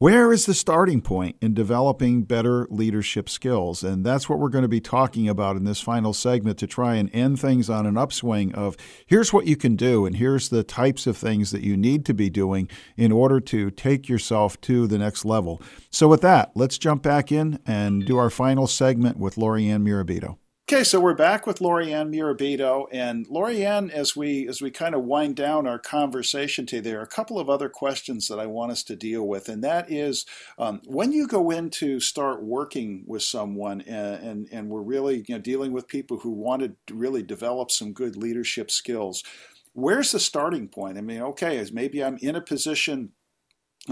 where 0.01 0.33
is 0.33 0.47
the 0.47 0.55
starting 0.55 1.03
point 1.03 1.37
in 1.43 1.53
developing 1.53 2.23
better 2.23 2.67
leadership 2.71 3.29
skills? 3.29 3.85
And 3.85 4.03
that's 4.03 4.31
what 4.31 4.39
we're 4.39 4.49
going 4.49 4.63
to 4.63 4.69
be 4.69 4.81
talking 4.81 5.29
about 5.29 5.57
in 5.57 5.65
this 5.65 5.83
final 5.83 6.15
segment 6.15 6.57
to 6.61 6.67
try 6.67 6.95
and 6.95 7.15
end 7.15 7.39
things 7.39 7.69
on 7.69 7.85
an 7.85 7.99
upswing 7.99 8.55
of 8.55 8.79
here's 9.07 9.31
what 9.31 9.47
you 9.47 9.57
can 9.57 9.77
do, 9.77 10.07
and 10.07 10.17
here's 10.17 10.49
the 10.49 10.65
types 10.65 11.07
of 11.07 11.19
things 11.19 11.51
that 11.51 11.61
you 11.61 11.77
need 11.77 12.07
to 12.07 12.15
be 12.15 12.31
doing 12.31 12.67
in 12.97 13.13
order 13.13 13.41
to 13.41 13.71
take 13.71 14.09
yourself 14.09 14.59
to 14.63 14.87
the 14.87 14.97
next 14.97 15.27
level. 15.27 15.61
So, 15.91 16.09
with 16.09 16.23
that, 16.23 16.53
let's 16.55 16.79
jump 16.79 17.03
back 17.03 17.31
in 17.31 17.59
and 17.67 18.07
do 18.07 18.17
our 18.17 18.31
final 18.31 18.67
segment 18.67 19.19
with 19.19 19.35
Lorianne 19.35 19.83
Murabito. 19.83 20.39
Okay, 20.73 20.85
so 20.85 21.01
we're 21.01 21.15
back 21.15 21.49
with 21.49 21.59
Lorianne 21.59 22.15
Murabito, 22.15 22.87
and 22.93 23.27
Lorianne, 23.27 23.91
as 23.91 24.15
we 24.15 24.47
as 24.47 24.63
we 24.63 24.71
kind 24.71 24.95
of 24.95 25.03
wind 25.03 25.35
down 25.35 25.67
our 25.67 25.81
conversation 25.81 26.65
today, 26.65 26.91
there 26.91 27.01
are 27.01 27.03
a 27.03 27.09
couple 27.09 27.41
of 27.41 27.51
other 27.51 27.69
questions 27.69 28.29
that 28.29 28.39
I 28.39 28.47
want 28.47 28.71
us 28.71 28.85
to 28.85 28.95
deal 28.95 29.27
with, 29.27 29.49
and 29.49 29.65
that 29.65 29.91
is 29.91 30.25
um, 30.61 30.81
when 30.87 31.11
you 31.11 31.27
go 31.27 31.51
in 31.51 31.71
to 31.71 31.99
start 31.99 32.45
working 32.45 33.03
with 33.05 33.25
someone, 33.25 33.81
and, 33.81 34.25
and 34.25 34.49
and 34.53 34.69
we're 34.69 34.83
really 34.83 35.25
you 35.27 35.35
know 35.35 35.41
dealing 35.41 35.73
with 35.73 35.89
people 35.89 36.19
who 36.19 36.31
want 36.31 36.63
to 36.63 36.95
really 36.95 37.25
develop 37.25 37.73
some 37.73 37.93
good 37.93 38.15
leadership 38.15 38.71
skills. 38.71 39.25
Where's 39.73 40.13
the 40.13 40.21
starting 40.21 40.69
point? 40.69 40.99
I 40.99 41.01
mean, 41.01 41.21
okay, 41.21 41.67
maybe 41.73 42.05
I'm 42.05 42.17
in 42.19 42.37
a 42.37 42.41
position 42.41 43.11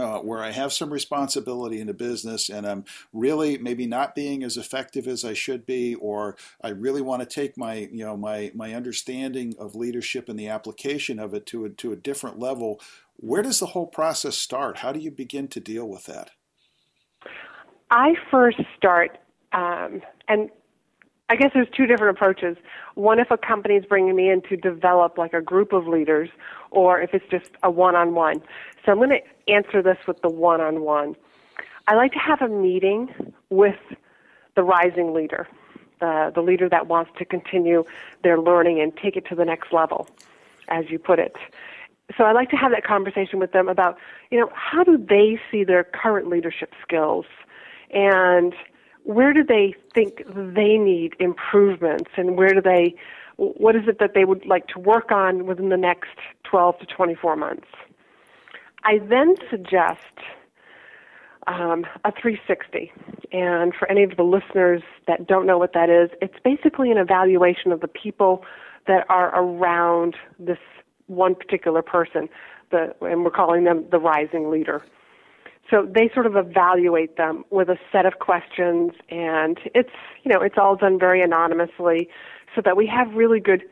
uh, 0.00 0.18
where 0.18 0.42
I 0.42 0.50
have 0.50 0.72
some 0.72 0.92
responsibility 0.92 1.80
in 1.80 1.88
a 1.88 1.94
business 1.94 2.48
and 2.48 2.66
I'm 2.66 2.84
really 3.12 3.58
maybe 3.58 3.86
not 3.86 4.14
being 4.14 4.42
as 4.42 4.56
effective 4.56 5.06
as 5.06 5.24
I 5.24 5.34
should 5.34 5.66
be, 5.66 5.94
or 5.94 6.36
I 6.62 6.70
really 6.70 7.02
want 7.02 7.22
to 7.22 7.26
take 7.26 7.56
my 7.56 7.88
you 7.92 8.04
know 8.04 8.16
my 8.16 8.52
my 8.54 8.74
understanding 8.74 9.54
of 9.58 9.74
leadership 9.74 10.28
and 10.28 10.38
the 10.38 10.48
application 10.48 11.18
of 11.18 11.34
it 11.34 11.46
to 11.46 11.64
a, 11.64 11.70
to 11.70 11.92
a 11.92 11.96
different 11.96 12.38
level. 12.38 12.80
Where 13.16 13.42
does 13.42 13.58
the 13.58 13.66
whole 13.66 13.86
process 13.86 14.36
start? 14.36 14.78
How 14.78 14.92
do 14.92 15.00
you 15.00 15.10
begin 15.10 15.48
to 15.48 15.60
deal 15.60 15.88
with 15.88 16.06
that? 16.06 16.30
I 17.90 18.14
first 18.30 18.60
start, 18.76 19.18
um, 19.52 20.02
and 20.28 20.50
I 21.30 21.36
guess 21.36 21.50
there's 21.52 21.68
two 21.76 21.86
different 21.86 22.16
approaches. 22.16 22.56
One, 22.94 23.18
if 23.18 23.30
a 23.30 23.36
company 23.36 23.74
is 23.74 23.84
bringing 23.84 24.16
me 24.16 24.30
in 24.30 24.40
to 24.42 24.56
develop 24.56 25.18
like 25.18 25.34
a 25.34 25.42
group 25.42 25.72
of 25.72 25.86
leaders, 25.86 26.30
or 26.70 27.00
if 27.00 27.12
it's 27.12 27.28
just 27.30 27.50
a 27.62 27.70
one-on-one. 27.70 28.42
So 28.84 28.92
I'm 28.92 28.98
going 28.98 29.10
to 29.10 29.52
answer 29.52 29.82
this 29.82 29.98
with 30.06 30.22
the 30.22 30.30
one-on-one. 30.30 31.16
I 31.86 31.94
like 31.94 32.12
to 32.12 32.18
have 32.18 32.40
a 32.42 32.48
meeting 32.48 33.32
with 33.50 33.78
the 34.54 34.62
rising 34.62 35.12
leader, 35.14 35.46
the 36.00 36.32
the 36.34 36.40
leader 36.40 36.68
that 36.68 36.86
wants 36.86 37.10
to 37.18 37.24
continue 37.24 37.84
their 38.22 38.38
learning 38.38 38.80
and 38.80 38.96
take 38.96 39.16
it 39.16 39.24
to 39.26 39.34
the 39.34 39.44
next 39.44 39.72
level, 39.72 40.08
as 40.68 40.90
you 40.90 40.98
put 40.98 41.18
it. 41.18 41.36
So 42.16 42.24
I 42.24 42.32
like 42.32 42.48
to 42.50 42.56
have 42.56 42.72
that 42.72 42.84
conversation 42.84 43.38
with 43.38 43.52
them 43.52 43.68
about, 43.68 43.98
you 44.30 44.40
know, 44.40 44.50
how 44.54 44.82
do 44.82 44.96
they 44.96 45.38
see 45.50 45.62
their 45.62 45.84
current 45.84 46.28
leadership 46.28 46.72
skills, 46.82 47.26
and 47.90 48.54
where 49.04 49.32
do 49.32 49.42
they 49.42 49.74
think 49.94 50.22
they 50.26 50.76
need 50.76 51.14
improvements? 51.18 52.10
And 52.16 52.36
where 52.36 52.52
do 52.52 52.60
they 52.60 52.94
what 53.36 53.76
is 53.76 53.82
it 53.86 54.00
that 54.00 54.14
they 54.14 54.24
would 54.24 54.44
like 54.46 54.66
to 54.66 54.80
work 54.80 55.12
on 55.12 55.46
within 55.46 55.68
the 55.68 55.76
next 55.76 56.18
12 56.42 56.80
to 56.80 56.86
24 56.86 57.36
months? 57.36 57.68
I 58.82 58.98
then 58.98 59.36
suggest 59.48 60.00
um, 61.46 61.86
a 62.04 62.12
360 62.12 62.92
and 63.32 63.72
for 63.74 63.90
any 63.90 64.02
of 64.02 64.16
the 64.16 64.22
listeners 64.22 64.82
that 65.06 65.26
don't 65.26 65.46
know 65.46 65.56
what 65.56 65.72
that 65.72 65.88
is 65.88 66.10
it's 66.20 66.38
basically 66.44 66.90
an 66.90 66.98
evaluation 66.98 67.72
of 67.72 67.80
the 67.80 67.88
people 67.88 68.44
that 68.86 69.06
are 69.08 69.34
around 69.34 70.14
this 70.38 70.58
one 71.06 71.34
particular 71.34 71.80
person 71.80 72.28
the, 72.70 72.94
and 73.00 73.24
we're 73.24 73.30
calling 73.30 73.64
them 73.64 73.84
the 73.90 73.98
rising 73.98 74.50
leader 74.50 74.84
so 75.70 75.86
they 75.86 76.10
sort 76.14 76.26
of 76.26 76.36
evaluate 76.36 77.16
them 77.16 77.44
with 77.50 77.68
a 77.68 77.78
set 77.92 78.06
of 78.06 78.18
questions, 78.20 78.92
and 79.10 79.58
it's 79.74 79.92
you 80.22 80.32
know 80.32 80.40
it's 80.40 80.56
all 80.56 80.76
done 80.76 80.98
very 80.98 81.22
anonymously, 81.22 82.08
so 82.54 82.62
that 82.64 82.76
we 82.76 82.86
have 82.86 83.14
really 83.14 83.40
good 83.40 83.62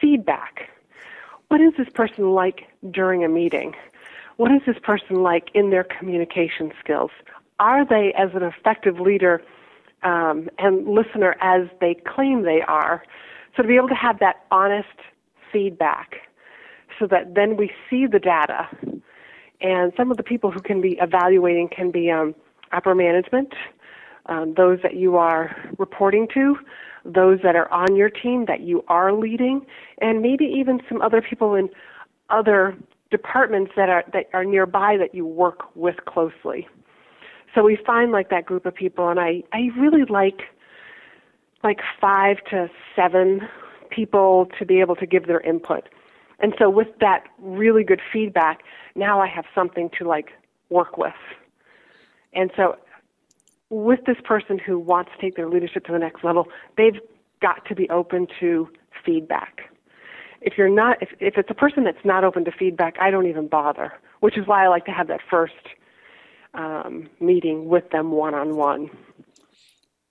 feedback. 0.00 0.68
What 1.48 1.60
is 1.60 1.72
this 1.78 1.88
person 1.94 2.30
like 2.32 2.64
during 2.90 3.24
a 3.24 3.28
meeting? 3.28 3.74
What 4.36 4.52
is 4.52 4.60
this 4.66 4.76
person 4.82 5.22
like 5.22 5.48
in 5.54 5.70
their 5.70 5.84
communication 5.84 6.72
skills? 6.78 7.10
Are 7.58 7.86
they 7.86 8.12
as 8.18 8.30
an 8.34 8.42
effective 8.42 9.00
leader 9.00 9.42
um, 10.02 10.50
and 10.58 10.86
listener 10.86 11.36
as 11.40 11.68
they 11.80 11.94
claim 11.94 12.42
they 12.42 12.60
are? 12.68 13.02
So 13.56 13.62
to 13.62 13.68
be 13.68 13.76
able 13.76 13.88
to 13.88 13.94
have 13.94 14.18
that 14.18 14.44
honest 14.50 14.98
feedback, 15.50 16.16
so 16.98 17.06
that 17.06 17.34
then 17.34 17.56
we 17.56 17.70
see 17.88 18.06
the 18.06 18.18
data 18.18 18.68
and 19.60 19.92
some 19.96 20.10
of 20.10 20.16
the 20.16 20.22
people 20.22 20.50
who 20.50 20.60
can 20.60 20.80
be 20.80 20.98
evaluating 21.00 21.68
can 21.68 21.90
be 21.90 22.10
um, 22.10 22.34
upper 22.72 22.94
management, 22.94 23.54
um, 24.26 24.54
those 24.54 24.78
that 24.82 24.96
you 24.96 25.16
are 25.16 25.56
reporting 25.78 26.28
to, 26.34 26.56
those 27.04 27.38
that 27.42 27.54
are 27.56 27.70
on 27.72 27.96
your 27.96 28.10
team 28.10 28.44
that 28.46 28.60
you 28.60 28.84
are 28.88 29.12
leading, 29.12 29.64
and 30.00 30.20
maybe 30.20 30.44
even 30.44 30.80
some 30.88 31.00
other 31.00 31.22
people 31.22 31.54
in 31.54 31.68
other 32.30 32.76
departments 33.10 33.72
that 33.76 33.88
are 33.88 34.04
that 34.12 34.28
are 34.32 34.44
nearby 34.44 34.96
that 34.96 35.14
you 35.14 35.24
work 35.24 35.74
with 35.76 35.96
closely. 36.06 36.66
So 37.54 37.62
we 37.62 37.78
find 37.86 38.12
like 38.12 38.28
that 38.30 38.44
group 38.44 38.66
of 38.66 38.74
people, 38.74 39.08
and 39.08 39.20
I 39.20 39.42
I 39.52 39.70
really 39.78 40.04
like 40.08 40.42
like 41.62 41.80
five 42.00 42.38
to 42.50 42.68
seven 42.94 43.42
people 43.90 44.48
to 44.58 44.66
be 44.66 44.80
able 44.80 44.96
to 44.96 45.06
give 45.06 45.26
their 45.26 45.40
input. 45.40 45.88
And 46.38 46.54
so 46.58 46.68
with 46.68 46.88
that 47.00 47.24
really 47.38 47.84
good 47.84 48.00
feedback, 48.12 48.62
now 48.94 49.20
I 49.20 49.26
have 49.26 49.44
something 49.54 49.90
to 49.98 50.06
like 50.06 50.30
work 50.68 50.98
with. 50.98 51.14
And 52.34 52.50
so 52.56 52.76
with 53.70 54.00
this 54.06 54.18
person 54.24 54.58
who 54.58 54.78
wants 54.78 55.10
to 55.14 55.20
take 55.20 55.36
their 55.36 55.48
leadership 55.48 55.84
to 55.86 55.92
the 55.92 55.98
next 55.98 56.22
level, 56.22 56.48
they've 56.76 57.00
got 57.40 57.64
to 57.66 57.74
be 57.74 57.88
open 57.90 58.26
to 58.40 58.68
feedback. 59.04 59.70
If 60.42 60.54
you're 60.58 60.68
not 60.68 61.02
if 61.02 61.08
if 61.18 61.38
it's 61.38 61.50
a 61.50 61.54
person 61.54 61.84
that's 61.84 62.04
not 62.04 62.22
open 62.22 62.44
to 62.44 62.52
feedback, 62.52 62.96
I 63.00 63.10
don't 63.10 63.26
even 63.26 63.48
bother, 63.48 63.92
which 64.20 64.36
is 64.36 64.46
why 64.46 64.64
I 64.64 64.68
like 64.68 64.84
to 64.84 64.92
have 64.92 65.08
that 65.08 65.20
first 65.28 65.54
um, 66.54 67.08
meeting 67.20 67.68
with 67.68 67.90
them 67.90 68.12
one 68.12 68.34
on 68.34 68.56
one 68.56 68.90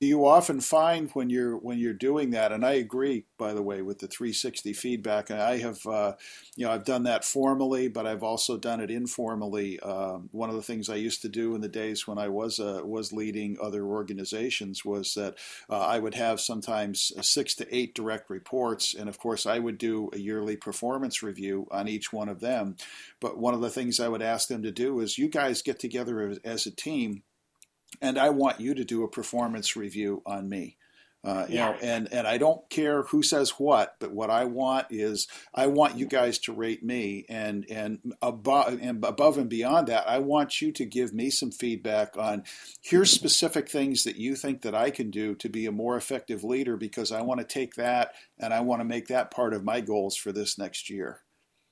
you 0.02 0.26
often 0.26 0.60
find 0.60 1.10
when 1.12 1.30
you're 1.30 1.58
when 1.58 1.78
you're 1.78 1.94
doing 1.94 2.32
that 2.32 2.52
and 2.52 2.66
i 2.66 2.74
agree 2.74 3.26
by 3.38 3.54
the 3.54 3.62
way 3.62 3.82
with 3.82 4.00
the 4.00 4.08
360 4.08 4.74
feedback 4.74 5.32
i 5.32 5.58
have 5.58 5.86
uh, 5.86 6.14
you 6.56 6.66
know 6.66 6.72
i've 6.72 6.84
done 6.84 7.04
that 7.04 7.24
formally 7.24 7.88
but 7.88 8.06
i've 8.06 8.24
also 8.24 8.58
done 8.58 8.80
it 8.80 8.92
informally. 8.92 9.80
Um, 9.80 10.30
one 10.32 10.50
of 10.50 10.56
the 10.56 10.62
things 10.62 10.90
i 10.90 10.96
used 10.96 11.22
to 11.22 11.30
do 11.30 11.56
in 11.56 11.62
the 11.62 11.70
days 11.70 12.08
when 12.08 12.18
i 12.18 12.28
was 12.28 12.60
uh, 12.60 12.82
was 12.84 13.14
leading 13.14 13.58
other 13.62 13.86
organizations 13.86 14.84
was 14.84 15.14
that 15.14 15.36
uh, 15.70 15.80
i 15.80 15.98
would 15.98 16.16
have 16.16 16.40
sometimes 16.42 17.12
six 17.22 17.56
to 17.56 17.76
eight 17.76 17.96
direct 17.96 18.30
reports 18.30 18.94
and 18.94 19.08
of 19.08 19.18
course 19.18 19.46
i 19.46 19.60
would 19.60 19.78
do 19.78 20.10
a 20.14 20.18
yearly 20.18 20.58
performance 20.58 21.24
review 21.24 21.68
on 21.72 21.88
each 21.88 22.12
one 22.12 22.30
of 22.30 22.40
them. 22.40 22.76
But 23.20 23.38
one 23.38 23.54
of 23.54 23.62
the 23.62 23.70
things 23.70 24.00
i 24.00 24.08
would 24.08 24.22
ask 24.22 24.48
them 24.48 24.64
to 24.64 24.72
do 24.72 25.00
is 25.00 25.18
you 25.18 25.30
guys 25.30 25.62
get 25.62 25.80
together 25.80 26.36
as 26.44 26.66
a 26.66 26.72
team 26.72 27.24
and 28.02 28.18
I 28.18 28.30
want 28.30 28.60
you 28.60 28.74
to 28.76 28.84
do 28.84 29.04
a 29.04 29.10
performance 29.10 29.76
review 29.76 30.22
on 30.26 30.50
me. 30.50 30.78
Uh, 31.26 31.48
you 31.50 31.56
know, 31.56 31.76
and 31.82 32.14
and 32.14 32.28
I 32.28 32.38
don't 32.38 32.70
care 32.70 33.02
who 33.02 33.24
says 33.24 33.50
what, 33.58 33.96
but 34.00 34.12
what 34.12 34.30
I 34.30 34.46
want 34.46 34.86
is 34.92 35.28
I 35.56 35.66
want 35.66 35.98
you 35.98 36.06
guys 36.06 36.38
to 36.40 36.54
rate 36.54 36.84
me, 36.84 37.26
and 37.28 37.66
and 37.68 38.14
above 38.22 38.78
and 38.80 39.04
above 39.04 39.40
and 39.40 39.50
beyond 39.50 39.88
that, 39.88 40.08
I 40.08 40.20
want 40.20 40.62
you 40.62 40.72
to 40.74 40.86
give 40.86 41.16
me 41.16 41.32
some 41.32 41.50
feedback 41.50 42.16
on 42.16 42.44
here's 42.80 43.10
specific 43.10 43.68
things 43.68 44.04
that 44.04 44.18
you 44.18 44.36
think 44.36 44.62
that 44.62 44.76
I 44.76 44.92
can 44.92 45.10
do 45.10 45.34
to 45.36 45.50
be 45.50 45.66
a 45.66 45.72
more 45.72 45.98
effective 45.98 46.44
leader 46.44 46.78
because 46.78 47.12
I 47.12 47.24
want 47.24 47.40
to 47.40 47.48
take 47.48 47.74
that 47.74 48.14
and 48.38 48.54
I 48.54 48.60
want 48.60 48.82
to 48.82 48.86
make 48.86 49.08
that 49.08 49.32
part 49.32 49.56
of 49.56 49.64
my 49.64 49.82
goals 49.82 50.16
for 50.16 50.32
this 50.32 50.60
next 50.60 50.92
year. 50.92 51.25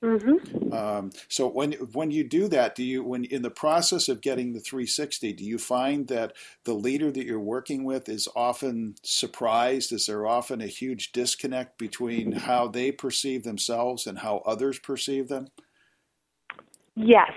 Mm-hmm. 0.04 0.70
Um, 0.74 1.12
so 1.28 1.48
when 1.48 1.72
when 1.72 2.10
you 2.10 2.24
do 2.24 2.46
that, 2.48 2.74
do 2.74 2.84
you 2.84 3.02
when 3.02 3.24
in 3.24 3.40
the 3.40 3.50
process 3.50 4.10
of 4.10 4.20
getting 4.20 4.52
the 4.52 4.60
360, 4.60 5.32
do 5.32 5.44
you 5.44 5.56
find 5.56 6.06
that 6.08 6.34
the 6.64 6.74
leader 6.74 7.10
that 7.10 7.24
you're 7.24 7.40
working 7.40 7.84
with 7.84 8.10
is 8.10 8.28
often 8.36 8.96
surprised? 9.02 9.92
Is 9.92 10.04
there 10.04 10.26
often 10.26 10.60
a 10.60 10.66
huge 10.66 11.12
disconnect 11.12 11.78
between 11.78 12.32
how 12.32 12.68
they 12.68 12.92
perceive 12.92 13.44
themselves 13.44 14.06
and 14.06 14.18
how 14.18 14.42
others 14.44 14.78
perceive 14.78 15.28
them? 15.28 15.48
Yes, 16.96 17.32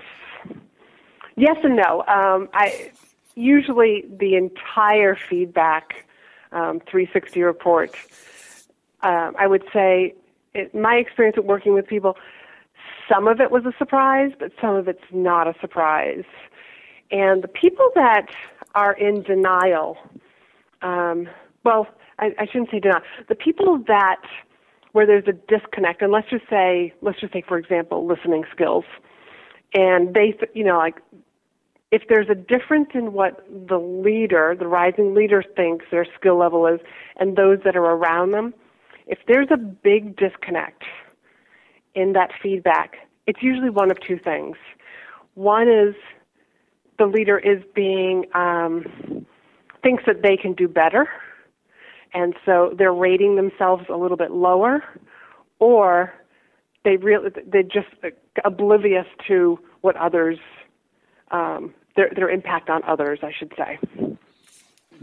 yes 1.36 1.56
and 1.64 1.76
no. 1.76 2.04
Um, 2.06 2.50
I 2.52 2.92
usually 3.34 4.04
the 4.20 4.34
entire 4.34 5.16
feedback 5.16 6.04
um, 6.52 6.80
360 6.80 7.42
report. 7.42 7.94
Um, 9.00 9.34
I 9.38 9.46
would 9.46 9.64
say, 9.72 10.14
it, 10.54 10.74
my 10.74 10.96
experience 10.96 11.38
with 11.38 11.46
working 11.46 11.72
with 11.72 11.86
people 11.86 12.16
some 13.08 13.28
of 13.28 13.40
it 13.40 13.50
was 13.50 13.64
a 13.64 13.72
surprise, 13.78 14.32
but 14.38 14.52
some 14.60 14.74
of 14.74 14.88
it's 14.88 15.02
not 15.12 15.46
a 15.46 15.54
surprise. 15.60 16.24
And 17.10 17.42
the 17.42 17.48
people 17.48 17.90
that 17.94 18.26
are 18.74 18.92
in 18.92 19.22
denial, 19.22 19.96
um, 20.82 21.28
well, 21.64 21.86
I, 22.18 22.34
I 22.38 22.46
shouldn't 22.46 22.70
say 22.70 22.80
denial. 22.80 23.02
The 23.28 23.34
people 23.34 23.82
that 23.86 24.22
where 24.92 25.06
there's 25.06 25.28
a 25.28 25.32
disconnect, 25.32 26.02
and 26.02 26.10
let's 26.10 26.28
just 26.30 26.48
say, 26.48 26.94
let's 27.02 27.20
just 27.20 27.32
take 27.32 27.46
for 27.46 27.58
example, 27.58 28.06
listening 28.06 28.44
skills, 28.50 28.84
and 29.74 30.14
they, 30.14 30.36
you 30.54 30.64
know, 30.64 30.78
like 30.78 30.96
if 31.90 32.02
there's 32.08 32.28
a 32.28 32.34
difference 32.34 32.90
in 32.94 33.12
what 33.12 33.46
the 33.48 33.78
leader, 33.78 34.54
the 34.58 34.66
rising 34.66 35.14
leader 35.14 35.42
thinks 35.56 35.86
their 35.90 36.06
skill 36.18 36.36
level 36.38 36.66
is, 36.66 36.80
and 37.16 37.36
those 37.36 37.58
that 37.64 37.76
are 37.76 37.84
around 37.84 38.32
them, 38.32 38.52
if 39.06 39.18
there's 39.26 39.48
a 39.50 39.56
big 39.56 40.16
disconnect, 40.16 40.84
in 41.98 42.12
that 42.12 42.30
feedback, 42.40 42.96
it's 43.26 43.42
usually 43.42 43.70
one 43.70 43.90
of 43.90 43.98
two 44.00 44.18
things. 44.18 44.56
One 45.34 45.68
is 45.68 45.94
the 46.98 47.06
leader 47.06 47.38
is 47.38 47.62
being 47.74 48.24
um, 48.34 49.26
thinks 49.82 50.04
that 50.06 50.22
they 50.22 50.36
can 50.36 50.52
do 50.52 50.68
better, 50.68 51.08
and 52.14 52.34
so 52.46 52.72
they're 52.78 52.92
rating 52.92 53.34
themselves 53.34 53.84
a 53.88 53.96
little 53.96 54.16
bit 54.16 54.30
lower, 54.30 54.84
or 55.58 56.14
they 56.84 56.96
really 56.96 57.30
they're 57.46 57.62
just 57.64 57.88
oblivious 58.44 59.06
to 59.26 59.58
what 59.80 59.96
others 59.96 60.38
um, 61.32 61.74
their 61.96 62.10
their 62.14 62.30
impact 62.30 62.70
on 62.70 62.82
others, 62.84 63.18
I 63.22 63.32
should 63.36 63.52
say. 63.56 63.78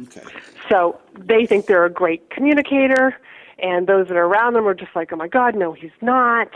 Okay. 0.03 0.23
So 0.69 0.99
they 1.17 1.45
think 1.45 1.67
they're 1.67 1.85
a 1.85 1.89
great 1.89 2.29
communicator 2.29 3.15
and 3.59 3.87
those 3.87 4.07
that 4.07 4.17
are 4.17 4.25
around 4.25 4.53
them 4.53 4.67
are 4.67 4.73
just 4.73 4.95
like, 4.95 5.11
oh 5.13 5.15
my 5.15 5.27
God, 5.27 5.55
no, 5.55 5.73
he's 5.73 5.91
not. 6.01 6.49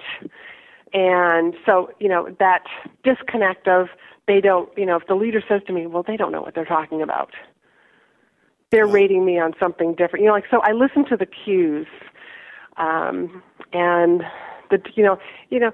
And 0.93 1.56
so, 1.66 1.91
you 2.00 2.10
know, 2.10 2.36
that 2.39 2.64
disconnect 3.04 3.68
of 3.68 3.88
they 4.28 4.41
don't, 4.41 4.70
you 4.78 4.86
know, 4.86 4.95
if 4.95 5.08
the 5.08 5.16
leader 5.16 5.41
says 5.47 5.62
to 5.68 5.74
me, 5.74 5.88
well, 5.88 6.04
they 6.04 6.18
don't 6.18 6.32
know 6.32 6.41
what 6.41 6.56
they're 6.56 6.66
talking 6.66 7.02
about. 7.02 7.34
They're 8.72 8.88
rating 8.88 9.26
me 9.26 9.39
on 9.39 9.54
something 9.60 9.95
different. 9.95 10.24
You 10.24 10.28
know, 10.28 10.34
like, 10.34 10.45
so 10.52 10.62
I 10.62 10.74
listen 10.74 11.06
to 11.06 11.18
the 11.18 11.26
cues. 11.26 11.88
Um, 12.78 13.43
and 13.74 14.24
the, 14.70 14.80
you 14.95 15.04
know, 15.04 15.20
you 15.50 15.60
know, 15.60 15.72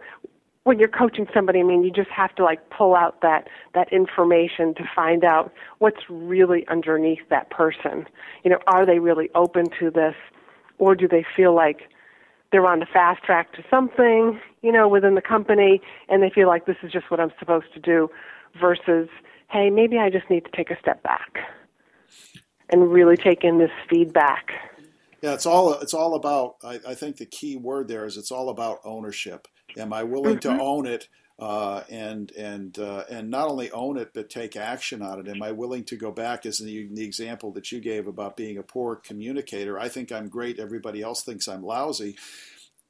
when 0.63 0.79
you're 0.79 0.89
coaching 0.89 1.27
somebody, 1.33 1.59
I 1.59 1.63
mean, 1.63 1.83
you 1.83 1.91
just 1.91 2.09
have 2.09 2.33
to 2.35 2.43
like 2.43 2.69
pull 2.71 2.95
out 2.95 3.21
that 3.21 3.47
that 3.75 3.91
information 3.93 4.73
to 4.75 4.83
find 4.95 5.23
out 5.23 5.53
what's 5.77 6.01
really 6.09 6.67
underneath 6.67 7.19
that 7.29 7.51
person. 7.51 8.07
You 8.43 8.51
know, 8.51 8.59
are 8.67 8.85
they 8.85 8.99
really 8.99 9.29
open 9.35 9.65
to 9.79 9.91
this? 9.91 10.15
Or 10.77 10.95
do 10.95 11.07
they 11.07 11.25
feel 11.35 11.53
like 11.55 11.81
they're 12.51 12.65
on 12.65 12.79
the 12.79 12.85
fast 12.85 13.23
track 13.23 13.53
to 13.53 13.63
something, 13.69 14.39
you 14.61 14.71
know, 14.71 14.87
within 14.87 15.15
the 15.15 15.21
company, 15.21 15.81
and 16.09 16.21
they 16.21 16.29
feel 16.29 16.47
like 16.47 16.65
this 16.65 16.77
is 16.83 16.91
just 16.91 17.09
what 17.11 17.19
I'm 17.19 17.31
supposed 17.39 17.73
to 17.73 17.79
do, 17.79 18.09
versus, 18.59 19.09
hey, 19.51 19.69
maybe 19.69 19.97
I 19.97 20.09
just 20.09 20.29
need 20.29 20.45
to 20.45 20.51
take 20.51 20.71
a 20.71 20.79
step 20.79 21.03
back 21.03 21.37
and 22.69 22.91
really 22.91 23.17
take 23.17 23.43
in 23.43 23.57
this 23.57 23.71
feedback. 23.89 24.51
Yeah, 25.21 25.33
it's 25.33 25.45
all 25.45 25.73
it's 25.73 25.93
all 25.93 26.15
about. 26.15 26.55
I, 26.63 26.79
I 26.87 26.93
think 26.93 27.17
the 27.17 27.25
key 27.25 27.55
word 27.55 27.87
there 27.87 28.05
is 28.05 28.15
it's 28.15 28.31
all 28.31 28.49
about 28.49 28.79
ownership. 28.83 29.47
Am 29.77 29.91
I 29.91 30.03
willing 30.03 30.37
mm-hmm. 30.37 30.57
to 30.57 30.63
own 30.63 30.85
it? 30.85 31.07
Uh, 31.37 31.83
and 31.89 32.31
and 32.31 32.79
uh, 32.79 33.03
and 33.09 33.29
not 33.29 33.49
only 33.49 33.69
own 33.71 33.97
it 33.97 34.11
but 34.13 34.29
take 34.29 34.55
action 34.55 35.01
on 35.01 35.19
it. 35.19 35.27
Am 35.27 35.43
I 35.43 35.51
willing 35.51 35.83
to 35.85 35.97
go 35.97 36.11
back? 36.11 36.45
As 36.45 36.59
the, 36.59 36.87
the 36.91 37.03
example 37.03 37.51
that 37.53 37.71
you 37.71 37.81
gave 37.81 38.07
about 38.07 38.37
being 38.37 38.57
a 38.57 38.63
poor 38.63 38.95
communicator, 38.95 39.77
I 39.77 39.89
think 39.89 40.11
I'm 40.11 40.29
great. 40.29 40.59
Everybody 40.59 41.01
else 41.01 41.23
thinks 41.23 41.47
I'm 41.47 41.63
lousy. 41.63 42.15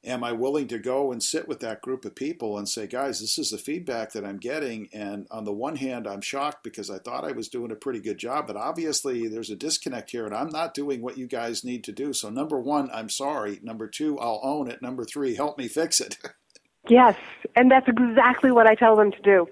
Am 0.03 0.23
I 0.23 0.33
willing 0.33 0.67
to 0.67 0.77
go 0.77 1.11
and 1.11 1.23
sit 1.23 1.47
with 1.47 1.61
that 1.61 1.81
group 1.81 2.05
of 2.05 2.13
people 2.13 2.59
and 2.59 2.69
say, 2.69 2.85
guys, 2.85 3.19
this 3.19 3.39
is 3.39 3.49
the 3.49 3.57
feedback 3.57 4.11
that 4.11 4.23
I'm 4.23 4.37
getting? 4.37 4.87
And 4.93 5.25
on 5.31 5.45
the 5.45 5.51
one 5.51 5.77
hand, 5.77 6.05
I'm 6.05 6.21
shocked 6.21 6.63
because 6.63 6.91
I 6.91 6.99
thought 6.99 7.25
I 7.25 7.31
was 7.31 7.49
doing 7.49 7.71
a 7.71 7.75
pretty 7.75 7.99
good 7.99 8.19
job, 8.19 8.45
but 8.45 8.55
obviously 8.55 9.27
there's 9.27 9.49
a 9.49 9.55
disconnect 9.55 10.11
here 10.11 10.27
and 10.27 10.35
I'm 10.35 10.49
not 10.49 10.75
doing 10.75 11.01
what 11.01 11.17
you 11.17 11.25
guys 11.25 11.63
need 11.63 11.83
to 11.85 11.91
do. 11.91 12.13
So, 12.13 12.29
number 12.29 12.59
one, 12.59 12.91
I'm 12.93 13.09
sorry. 13.09 13.59
Number 13.63 13.87
two, 13.87 14.19
I'll 14.19 14.41
own 14.43 14.69
it. 14.69 14.79
Number 14.79 15.05
three, 15.05 15.33
help 15.33 15.57
me 15.57 15.67
fix 15.67 15.99
it. 15.99 16.19
Yes, 16.87 17.15
and 17.55 17.71
that's 17.71 17.87
exactly 17.87 18.51
what 18.51 18.67
I 18.67 18.75
tell 18.75 18.95
them 18.95 19.11
to 19.11 19.21
do 19.21 19.47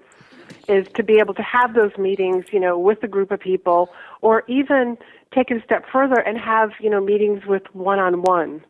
is 0.68 0.88
to 0.96 1.04
be 1.04 1.20
able 1.20 1.34
to 1.34 1.42
have 1.42 1.74
those 1.74 1.98
meetings, 1.98 2.46
you 2.52 2.60
know, 2.60 2.78
with 2.78 3.02
a 3.04 3.08
group 3.08 3.32
of 3.32 3.40
people 3.40 3.90
or 4.22 4.44
even 4.48 4.98
take 5.34 5.52
it 5.52 5.58
a 5.58 5.64
step 5.64 5.86
further 5.92 6.20
and 6.20 6.38
have, 6.38 6.72
you 6.80 6.90
know, 6.90 7.02
meetings 7.02 7.46
with 7.46 7.64
one-on-one 7.74 8.64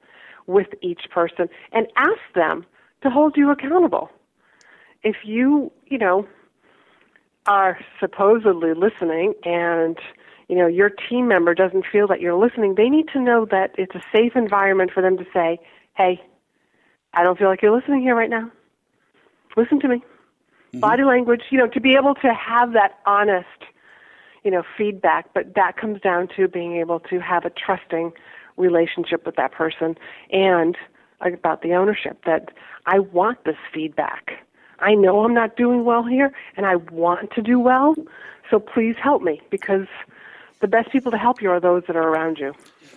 with 0.48 0.68
each 0.82 1.10
person 1.12 1.50
and 1.72 1.88
ask 1.96 2.22
them 2.36 2.66
to 3.02 3.10
hold 3.10 3.36
you 3.38 3.52
accountable. 3.52 4.10
If 5.04 5.18
you, 5.24 5.72
you 5.88 5.98
know, 5.98 6.28
are 7.46 7.78
supposedly 8.00 8.74
listening 8.74 9.34
and 9.44 9.98
you 10.48 10.56
know 10.56 10.68
your 10.68 10.90
team 10.90 11.28
member 11.28 11.54
doesn't 11.54 11.86
feel 11.92 12.08
that 12.08 12.22
you're 12.22 12.36
listening, 12.36 12.76
they 12.76 12.90
need 12.90 13.08
to 13.10 13.20
know 13.20 13.46
that 13.52 13.72
it's 13.78 13.96
a 13.96 14.02
safe 14.16 14.34
environment 14.36 14.92
for 14.94 15.02
them 15.02 15.18
to 15.18 15.26
say, 15.34 15.60
"Hey, 15.96 16.22
I 17.14 17.24
don't 17.24 17.38
feel 17.38 17.48
like 17.48 17.62
you're 17.62 17.76
listening 17.76 18.02
here 18.02 18.16
right 18.16 18.30
now. 18.30 18.52
Listen 19.56 19.80
to 19.82 19.88
me. 19.88 19.98
Mm-hmm. 19.98 20.80
Body 20.80 21.04
language, 21.04 21.44
you 21.52 21.58
know, 21.58 21.68
to 21.68 21.80
be 21.80 21.96
able 21.96 22.16
to 22.16 22.34
have 22.34 22.74
that 22.74 23.00
honest, 23.06 23.48
you 24.44 24.52
know, 24.52 24.64
feedback, 24.78 25.34
but 25.34 25.54
that 25.56 25.78
comes 25.78 26.02
down 26.02 26.28
to 26.36 26.48
being 26.48 26.78
able 26.78 27.00
to 27.02 27.20
have 27.20 27.46
a 27.46 27.52
trusting 27.52 28.12
relationship 28.58 29.26
with 29.26 29.36
that 29.36 29.52
person 29.52 29.96
and 30.32 30.76
about 31.22 31.62
the 31.62 31.74
ownership 31.74 32.24
that 32.26 32.50
I 32.86 33.00
want 33.00 33.46
this 33.46 33.56
feedback. 33.74 34.32
I 34.80 34.96
know 34.96 35.24
I'm 35.24 35.34
not 35.34 35.56
doing 35.56 35.86
well 35.86 36.04
here 36.04 36.34
and 36.58 36.66
I 36.66 36.76
want 36.76 37.32
to 37.32 37.42
do 37.42 37.60
well, 37.60 37.96
so 38.50 38.60
please 38.60 38.96
help 39.02 39.22
me 39.22 39.42
because 39.50 39.88
the 40.64 40.68
best 40.70 40.90
people 40.92 41.12
to 41.12 41.18
help 41.18 41.42
you 41.42 41.52
are 41.52 41.60
those 41.60 41.84
that 41.88 41.98
are 41.98 42.08
around 42.08 42.40
you. 42.40 42.54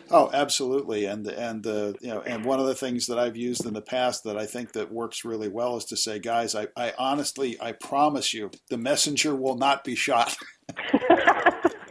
Oh, 0.09 0.31
absolutely, 0.33 1.05
and 1.05 1.27
and 1.27 1.65
the 1.65 1.97
you 2.01 2.09
know 2.09 2.21
and 2.21 2.45
one 2.45 2.61
of 2.61 2.67
the 2.67 2.77
things 2.77 3.07
that 3.09 3.19
I've 3.19 3.37
used 3.37 3.67
in 3.67 3.75
the 3.75 3.83
past 3.83 4.23
that 4.23 4.39
I 4.39 4.47
think 4.47 4.73
that 4.73 4.93
works 4.93 5.25
really 5.25 5.49
well 5.49 5.77
is 5.77 5.85
to 5.87 5.97
say, 5.97 6.21
guys, 6.21 6.55
I, 6.55 6.69
I 6.77 6.95
honestly 6.97 7.61
I 7.61 7.73
promise 7.73 8.33
you, 8.33 8.53
the 8.71 8.79
messenger 8.79 9.35
will 9.35 9.57
not 9.57 9.83
be 9.83 9.97
shot. 9.97 10.37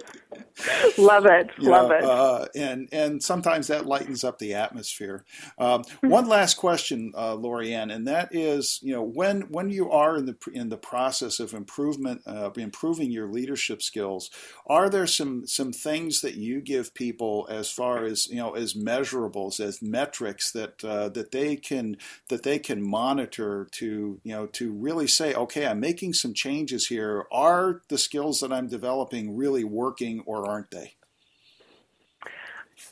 love 0.97 1.25
it, 1.25 1.49
you 1.57 1.69
love 1.69 1.89
know, 1.89 1.95
it. 1.95 2.03
Uh, 2.03 2.45
and 2.55 2.89
and 2.91 3.23
sometimes 3.23 3.67
that 3.67 3.85
lightens 3.85 4.23
up 4.23 4.39
the 4.39 4.53
atmosphere. 4.53 5.25
Um, 5.57 5.83
one 6.01 6.27
last 6.27 6.55
question, 6.55 7.11
uh, 7.15 7.35
Lorianne, 7.35 7.93
and 7.93 8.07
that 8.07 8.29
is, 8.33 8.79
you 8.81 8.93
know, 8.93 9.03
when 9.03 9.41
when 9.43 9.69
you 9.69 9.91
are 9.91 10.17
in 10.17 10.25
the 10.25 10.37
in 10.53 10.69
the 10.69 10.77
process 10.77 11.39
of 11.39 11.53
improvement, 11.53 12.21
uh, 12.25 12.49
improving 12.55 13.11
your 13.11 13.27
leadership 13.27 13.81
skills, 13.81 14.29
are 14.67 14.89
there 14.89 15.07
some 15.07 15.45
some 15.47 15.71
things 15.71 16.21
that 16.21 16.35
you 16.35 16.61
give 16.61 16.93
people 16.93 17.47
as 17.49 17.69
far 17.69 18.03
as 18.05 18.27
you 18.27 18.37
know 18.37 18.53
as 18.53 18.73
measurables, 18.73 19.59
as 19.59 19.81
metrics 19.81 20.51
that 20.51 20.83
uh, 20.83 21.09
that 21.09 21.31
they 21.31 21.55
can 21.55 21.97
that 22.29 22.43
they 22.43 22.59
can 22.59 22.81
monitor 22.81 23.67
to 23.71 24.19
you 24.23 24.33
know 24.33 24.45
to 24.47 24.71
really 24.71 25.07
say, 25.07 25.33
okay, 25.33 25.65
I'm 25.65 25.79
making 25.79 26.13
some 26.13 26.33
changes 26.33 26.87
here. 26.87 27.25
Are 27.31 27.81
the 27.89 27.97
skills 27.97 28.39
that 28.39 28.51
I'm 28.51 28.67
developing 28.67 29.35
really 29.35 29.63
working 29.63 30.21
or 30.25 30.49
aren't 30.55 30.71
they? 30.71 30.93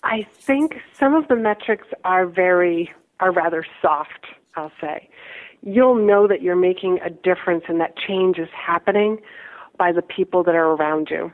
I 0.03 0.27
think 0.47 0.75
some 0.99 1.13
of 1.15 1.27
the 1.29 1.35
metrics 1.35 1.87
are 2.03 2.25
very 2.27 2.91
are 3.21 3.31
rather 3.31 3.65
soft, 3.81 4.25
I'll 4.55 4.71
say. 4.81 5.09
You'll 5.61 5.95
know 5.95 6.27
that 6.27 6.41
you're 6.41 6.57
making 6.57 6.99
a 7.01 7.09
difference 7.09 7.63
and 7.69 7.79
that 7.79 7.95
change 7.95 8.37
is 8.37 8.49
happening 8.53 9.19
by 9.77 9.93
the 9.93 10.01
people 10.01 10.43
that 10.43 10.55
are 10.55 10.71
around 10.73 11.07
you. 11.09 11.31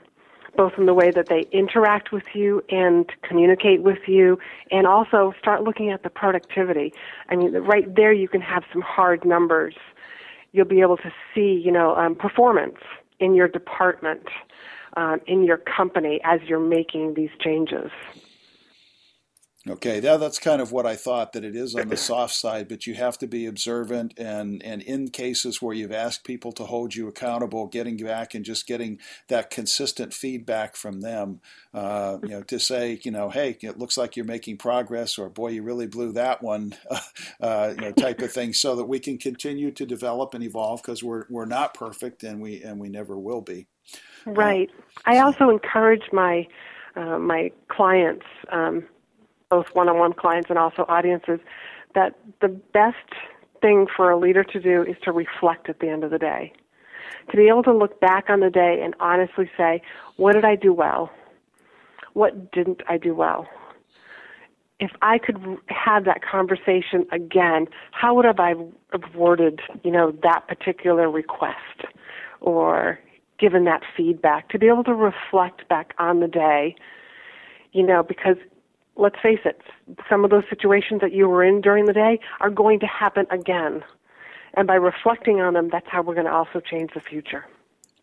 both 0.56 0.74
in 0.78 0.86
the 0.86 0.94
way 0.94 1.12
that 1.12 1.28
they 1.28 1.46
interact 1.52 2.12
with 2.12 2.24
you 2.34 2.62
and 2.70 3.12
communicate 3.22 3.82
with 3.82 4.00
you, 4.08 4.38
and 4.72 4.86
also 4.88 5.34
start 5.40 5.64
looking 5.64 5.92
at 5.92 6.04
the 6.04 6.10
productivity. 6.10 6.94
I 7.30 7.36
mean, 7.36 7.54
right 7.54 7.94
there 7.96 8.14
you 8.14 8.28
can 8.28 8.42
have 8.42 8.64
some 8.72 8.82
hard 8.82 9.26
numbers. 9.26 9.76
You'll 10.52 10.66
be 10.66 10.82
able 10.82 10.98
to 10.98 11.12
see, 11.34 11.62
you 11.64 11.72
know, 11.72 11.96
um, 11.96 12.16
performance 12.16 12.78
in 13.20 13.36
your 13.36 13.48
department, 13.48 14.24
um, 14.98 15.20
in 15.28 15.44
your 15.44 15.58
company 15.58 16.20
as 16.24 16.40
you're 16.48 16.60
making 16.60 17.14
these 17.16 17.32
changes. 17.44 17.92
Okay, 19.68 20.00
that, 20.00 20.22
that's 20.22 20.40
kind 20.40 20.62
of 20.62 20.72
what 20.72 20.86
I 20.86 20.96
thought 20.96 21.34
that 21.34 21.44
it 21.44 21.54
is 21.54 21.76
on 21.76 21.90
the 21.90 21.98
soft 21.98 22.34
side, 22.34 22.70
but 22.70 22.88
you 22.88 22.94
have 22.94 23.18
to 23.18 23.28
be 23.28 23.46
observant 23.46 24.14
and 24.18 24.64
and 24.64 24.82
in 24.82 25.10
cases 25.10 25.62
where 25.62 25.76
you've 25.76 25.92
asked 25.92 26.24
people 26.24 26.54
to 26.54 26.64
hold 26.64 26.96
you 26.96 27.10
accountable, 27.10 27.68
getting 27.68 27.98
back 27.98 28.34
and 28.34 28.46
just 28.46 28.66
getting 28.66 29.00
that 29.28 29.50
consistent 29.50 30.14
feedback 30.14 30.78
from 30.78 31.02
them, 31.02 31.42
uh, 31.74 32.18
you 32.24 32.30
know, 32.30 32.42
to 32.44 32.58
say, 32.58 33.00
you 33.04 33.12
know, 33.12 33.30
hey, 33.30 33.58
it 33.62 33.78
looks 33.78 33.98
like 33.98 34.16
you're 34.16 34.26
making 34.26 34.58
progress, 34.58 35.18
or 35.18 35.30
boy, 35.30 35.50
you 35.50 35.62
really 35.62 35.88
blew 35.88 36.14
that 36.14 36.42
one, 36.42 36.74
uh, 37.42 37.74
you 37.76 37.82
know, 37.82 37.92
type 37.92 38.22
of 38.22 38.32
thing, 38.32 38.54
so 38.54 38.78
that 38.78 38.86
we 38.86 38.98
can 38.98 39.18
continue 39.18 39.72
to 39.72 39.86
develop 39.86 40.34
and 40.34 40.44
evolve 40.44 40.82
because 40.82 41.04
we're 41.04 41.26
we're 41.30 41.46
not 41.46 41.74
perfect 41.74 42.24
and 42.24 42.42
we 42.42 42.64
and 42.64 42.80
we 42.80 42.88
never 42.88 43.20
will 43.20 43.42
be. 43.42 43.68
Right. 44.26 44.70
I 45.06 45.20
also 45.20 45.50
encourage 45.50 46.12
my 46.12 46.48
uh, 46.96 47.20
my 47.20 47.52
clients. 47.70 48.26
Um, 48.52 48.86
both 49.50 49.68
one-on-one 49.74 50.14
clients 50.14 50.50
and 50.50 50.60
also 50.60 50.86
audiences, 50.88 51.40
that 51.96 52.18
the 52.42 52.48
best 52.48 52.98
thing 53.62 53.88
for 53.96 54.12
a 54.12 54.18
leader 54.18 54.44
to 54.44 54.60
do 54.60 54.84
is 54.84 54.96
to 55.04 55.12
reflect 55.12 55.70
at 55.70 55.80
the 55.80 55.90
end 55.90 56.04
of 56.04 56.12
the 56.12 56.20
day. 56.20 56.54
To 57.32 57.38
be 57.38 57.48
able 57.48 57.64
to 57.64 57.74
look 57.74 58.00
back 58.00 58.30
on 58.30 58.40
the 58.40 58.50
day 58.50 58.80
and 58.84 58.96
honestly 59.00 59.50
say, 59.58 59.82
what 60.18 60.34
did 60.34 60.46
I 60.46 60.56
do 60.56 60.72
well? 60.72 61.12
What 62.14 62.52
didn't 62.52 62.82
I 62.88 62.98
do 62.98 63.14
well? 63.16 63.48
If 64.80 64.92
I 65.02 65.18
could 65.18 65.58
have 65.68 66.06
that 66.06 66.22
conversation 66.24 67.06
again, 67.12 67.68
how 67.92 68.14
would 68.16 68.26
have 68.26 68.40
I 68.40 68.54
have 68.92 69.16
worded, 69.16 69.60
you 69.84 69.92
know, 69.92 70.12
that 70.24 70.48
particular 70.48 71.10
request 71.10 71.86
or 72.40 73.00
given 73.40 73.64
that 73.66 73.82
feedback? 73.96 74.50
To 74.50 74.60
be 74.60 74.68
able 74.68 74.84
to 74.86 74.94
reflect 74.94 75.68
back 75.70 75.94
on 75.98 76.20
the 76.20 76.28
day, 76.28 76.76
you 77.72 77.86
know, 77.86 78.04
because 78.04 78.38
let's 78.96 79.16
face 79.22 79.40
it, 79.46 79.62
some 80.10 80.24
of 80.24 80.30
those 80.30 80.44
situations 80.50 81.02
that 81.02 81.14
you 81.14 81.28
were 81.28 81.44
in 81.44 81.62
during 81.62 81.86
the 81.86 81.94
day 81.94 82.20
are 82.40 82.50
going 82.50 82.80
to 82.82 82.88
happen 82.88 83.26
again. 83.32 83.84
And 84.56 84.68
by 84.68 84.76
reflecting 84.76 85.40
on 85.40 85.54
them, 85.54 85.70
that's 85.72 85.88
how 85.90 86.02
we're 86.02 86.16
going 86.16 86.26
to 86.26 86.34
also 86.34 86.60
change 86.60 86.92
the 86.94 87.00
future. 87.00 87.46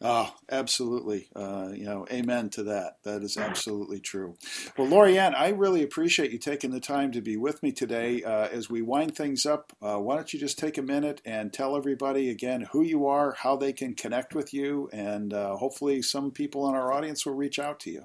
Oh, 0.03 0.35
absolutely. 0.51 1.29
Uh, 1.35 1.71
you 1.73 1.87
know, 1.87 2.07
amen 2.11 2.51
to 2.51 2.65
that. 2.65 2.99
That 3.05 3.23
is 3.23 3.39
absolutely 3.39 4.01
true. 4.01 4.37
Well, 4.77 4.89
Lorianne, 4.89 5.35
I 5.35 5.49
really 5.49 5.83
appreciate 5.83 6.33
you 6.33 6.39
taking 6.39 6.71
the 6.71 6.81
time 6.81 7.13
to 7.13 7.23
be 7.23 7.39
with 7.39 7.63
me 7.63 7.73
today. 7.73 8.23
Uh, 8.23 8.49
as 8.49 8.69
we 8.69 8.83
wind 8.83 9.17
things 9.17 9.47
up, 9.47 9.73
uh, 9.81 9.97
why 9.97 10.17
don't 10.17 10.35
you 10.35 10.39
just 10.39 10.59
take 10.59 10.77
a 10.77 10.83
minute 10.83 11.23
and 11.25 11.51
tell 11.51 11.75
everybody 11.77 12.29
again 12.29 12.69
who 12.73 12.83
you 12.83 13.07
are, 13.07 13.37
how 13.39 13.57
they 13.57 13.73
can 13.73 13.95
connect 13.95 14.35
with 14.35 14.53
you, 14.53 14.91
and 14.93 15.33
uh, 15.33 15.57
hopefully 15.57 16.03
some 16.03 16.31
people 16.31 16.69
in 16.69 16.75
our 16.75 16.93
audience 16.93 17.25
will 17.25 17.35
reach 17.35 17.59
out 17.59 17.81
to 17.81 17.91
you. 17.91 18.05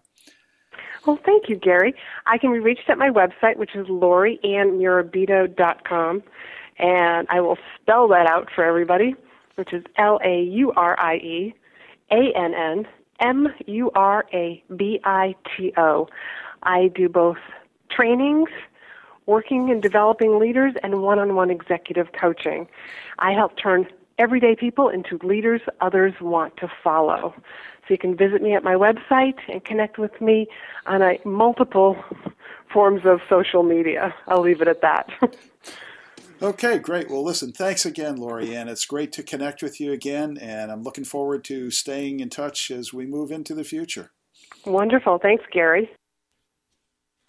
Well, 1.06 1.20
thank 1.26 1.50
you, 1.50 1.58
Gary. 1.58 1.94
I 2.26 2.38
can 2.38 2.54
be 2.54 2.60
reached 2.60 2.89
at 2.89 2.98
my 2.98 3.10
website, 3.10 3.58
which 3.58 3.76
is 3.76 3.88
laurieannmurabito.com, 3.88 6.24
and 6.80 7.28
I 7.30 7.42
will 7.42 7.58
spell 7.82 8.08
that 8.10 8.28
out 8.28 8.48
for 8.56 8.64
everybody, 8.64 9.16
which 9.56 9.74
is 9.74 9.84
L 9.98 10.22
A 10.24 10.44
U 10.44 10.72
R 10.78 10.98
I 10.98 11.16
E 11.16 11.54
A 12.12 12.32
N 12.36 12.53
N 12.53 12.88
M 13.20 13.53
U 13.68 13.91
R 13.95 14.26
A 14.34 14.64
B 14.76 14.99
I 15.03 15.36
T 15.55 15.74
O. 15.78 16.07
I 16.64 16.88
do 16.89 17.09
both 17.09 17.38
trainings, 17.89 18.49
working 19.26 19.70
and 19.70 19.82
developing 19.82 20.39
leaders, 20.39 20.74
and 20.84 21.01
one 21.01 21.20
on 21.20 21.36
one 21.36 21.49
executive 21.49 22.12
coaching. 22.14 22.68
I 23.20 23.32
help 23.32 23.57
turn 23.57 23.88
everyday 24.18 24.55
people 24.55 24.89
into 24.89 25.18
leaders 25.24 25.62
others 25.80 26.14
want 26.22 26.55
to 26.57 26.72
follow. 26.84 27.34
So 27.82 27.93
you 27.93 27.97
can 27.97 28.16
visit 28.16 28.41
me 28.41 28.53
at 28.53 28.64
my 28.64 28.76
website 28.76 29.39
and 29.49 29.64
connect 29.66 29.97
with 29.97 30.22
me 30.22 30.47
on 30.86 31.01
multiple 31.26 31.97
forms 32.72 33.01
of 33.05 33.20
social 33.28 33.64
media. 33.64 34.14
I'll 34.28 34.41
leave 34.41 34.62
it 34.62 34.68
at 34.68 34.82
that. 34.82 35.09
Okay, 36.42 36.80
great. 36.80 37.08
Well, 37.08 37.24
listen, 37.24 37.52
thanks 37.52 37.86
again, 37.86 38.18
Lorianne. 38.18 38.68
It's 38.68 38.86
great 38.86 39.12
to 39.14 39.22
connect 39.22 39.62
with 39.62 39.80
you 39.80 39.92
again, 39.92 40.39
and 40.42 40.72
I'm 40.72 40.82
looking 40.82 41.04
forward 41.04 41.44
to 41.46 41.70
staying 41.70 42.20
in 42.20 42.30
touch 42.30 42.72
as 42.72 42.92
we 42.92 43.06
move 43.06 43.32
into 43.32 43.54
the 43.54 43.64
future. 43.64 44.12
Wonderful. 44.66 45.20
Thanks, 45.20 45.44
Gary. 45.54 45.92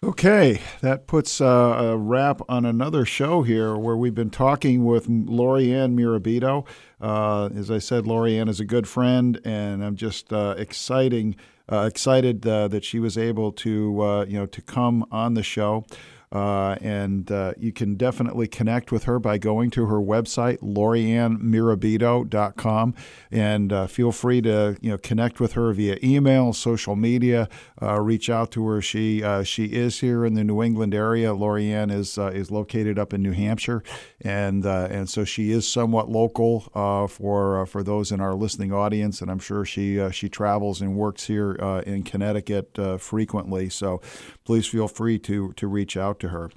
Okay, 0.03 0.59
that 0.81 1.05
puts 1.05 1.39
uh, 1.39 1.45
a 1.45 1.95
wrap 1.95 2.41
on 2.49 2.65
another 2.65 3.05
show 3.05 3.43
here 3.43 3.77
where 3.77 3.95
we've 3.95 4.15
been 4.15 4.31
talking 4.31 4.83
with 4.83 5.07
Lorianne 5.07 5.93
Murabito. 5.93 6.65
Uh, 6.99 7.49
as 7.55 7.69
I 7.69 7.77
said, 7.77 8.05
Lorianne 8.05 8.49
is 8.49 8.59
a 8.59 8.65
good 8.65 8.87
friend, 8.87 9.39
and 9.45 9.85
I'm 9.85 9.95
just 9.95 10.33
uh, 10.33 10.55
exciting, 10.57 11.35
uh, 11.71 11.85
excited 11.87 12.45
uh, 12.45 12.67
that 12.69 12.83
she 12.83 12.99
was 12.99 13.17
able 13.17 13.51
to, 13.53 14.01
uh, 14.01 14.25
you 14.25 14.37
know, 14.39 14.47
to 14.47 14.61
come 14.61 15.05
on 15.11 15.35
the 15.35 15.43
show. 15.43 15.85
Uh, 16.33 16.75
and 16.81 17.31
uh, 17.31 17.53
you 17.59 17.71
can 17.71 17.93
definitely 17.93 18.47
connect 18.47 18.91
with 18.91 19.03
her 19.03 19.19
by 19.19 19.37
going 19.37 19.69
to 19.69 19.85
her 19.85 19.99
website, 19.99 20.57
laurieannmurabito.com, 20.61 22.95
and 23.29 23.71
uh, 23.71 23.85
feel 23.85 24.11
free 24.11 24.41
to 24.41 24.75
you 24.81 24.89
know 24.89 24.97
connect 24.97 25.39
with 25.39 25.53
her 25.53 25.71
via 25.73 25.99
email, 26.03 26.51
social 26.51 26.95
media, 26.95 27.47
uh, 27.81 28.01
reach 28.01 28.31
out 28.31 28.49
to 28.49 28.65
her. 28.65 28.81
She 28.81 29.23
uh, 29.23 29.43
she 29.43 29.65
is 29.65 29.99
here 29.99 30.25
in 30.25 30.33
the 30.33 30.43
New 30.43 30.63
England 30.63 30.95
area. 30.95 31.35
Lorianne 31.35 31.91
is 31.91 32.17
uh, 32.17 32.31
is 32.33 32.49
located 32.49 32.97
up 32.97 33.13
in 33.13 33.21
New 33.21 33.33
Hampshire, 33.33 33.83
and 34.21 34.65
and 34.65 35.07
so 35.07 35.23
she 35.23 35.51
is 35.51 35.67
somewhat 35.67 36.09
local 36.09 36.61
for 37.09 37.67
for 37.67 37.83
those 37.83 38.11
in 38.11 38.19
our 38.19 38.33
listening 38.33 38.73
audience, 38.73 39.21
and 39.21 39.29
I'm 39.29 39.37
sure 39.37 39.65
she 39.65 40.09
she 40.11 40.29
travels 40.29 40.81
and 40.81 40.95
works 40.95 41.27
here 41.27 41.51
in 41.85 42.01
Connecticut 42.01 42.75
frequently. 42.99 43.69
So 43.69 44.01
please 44.45 44.65
feel 44.65 44.87
free 44.87 45.19
to 45.19 45.53
to 45.53 45.67
reach 45.67 45.95
out 45.95 46.22
to 46.23 46.29
her. 46.29 46.49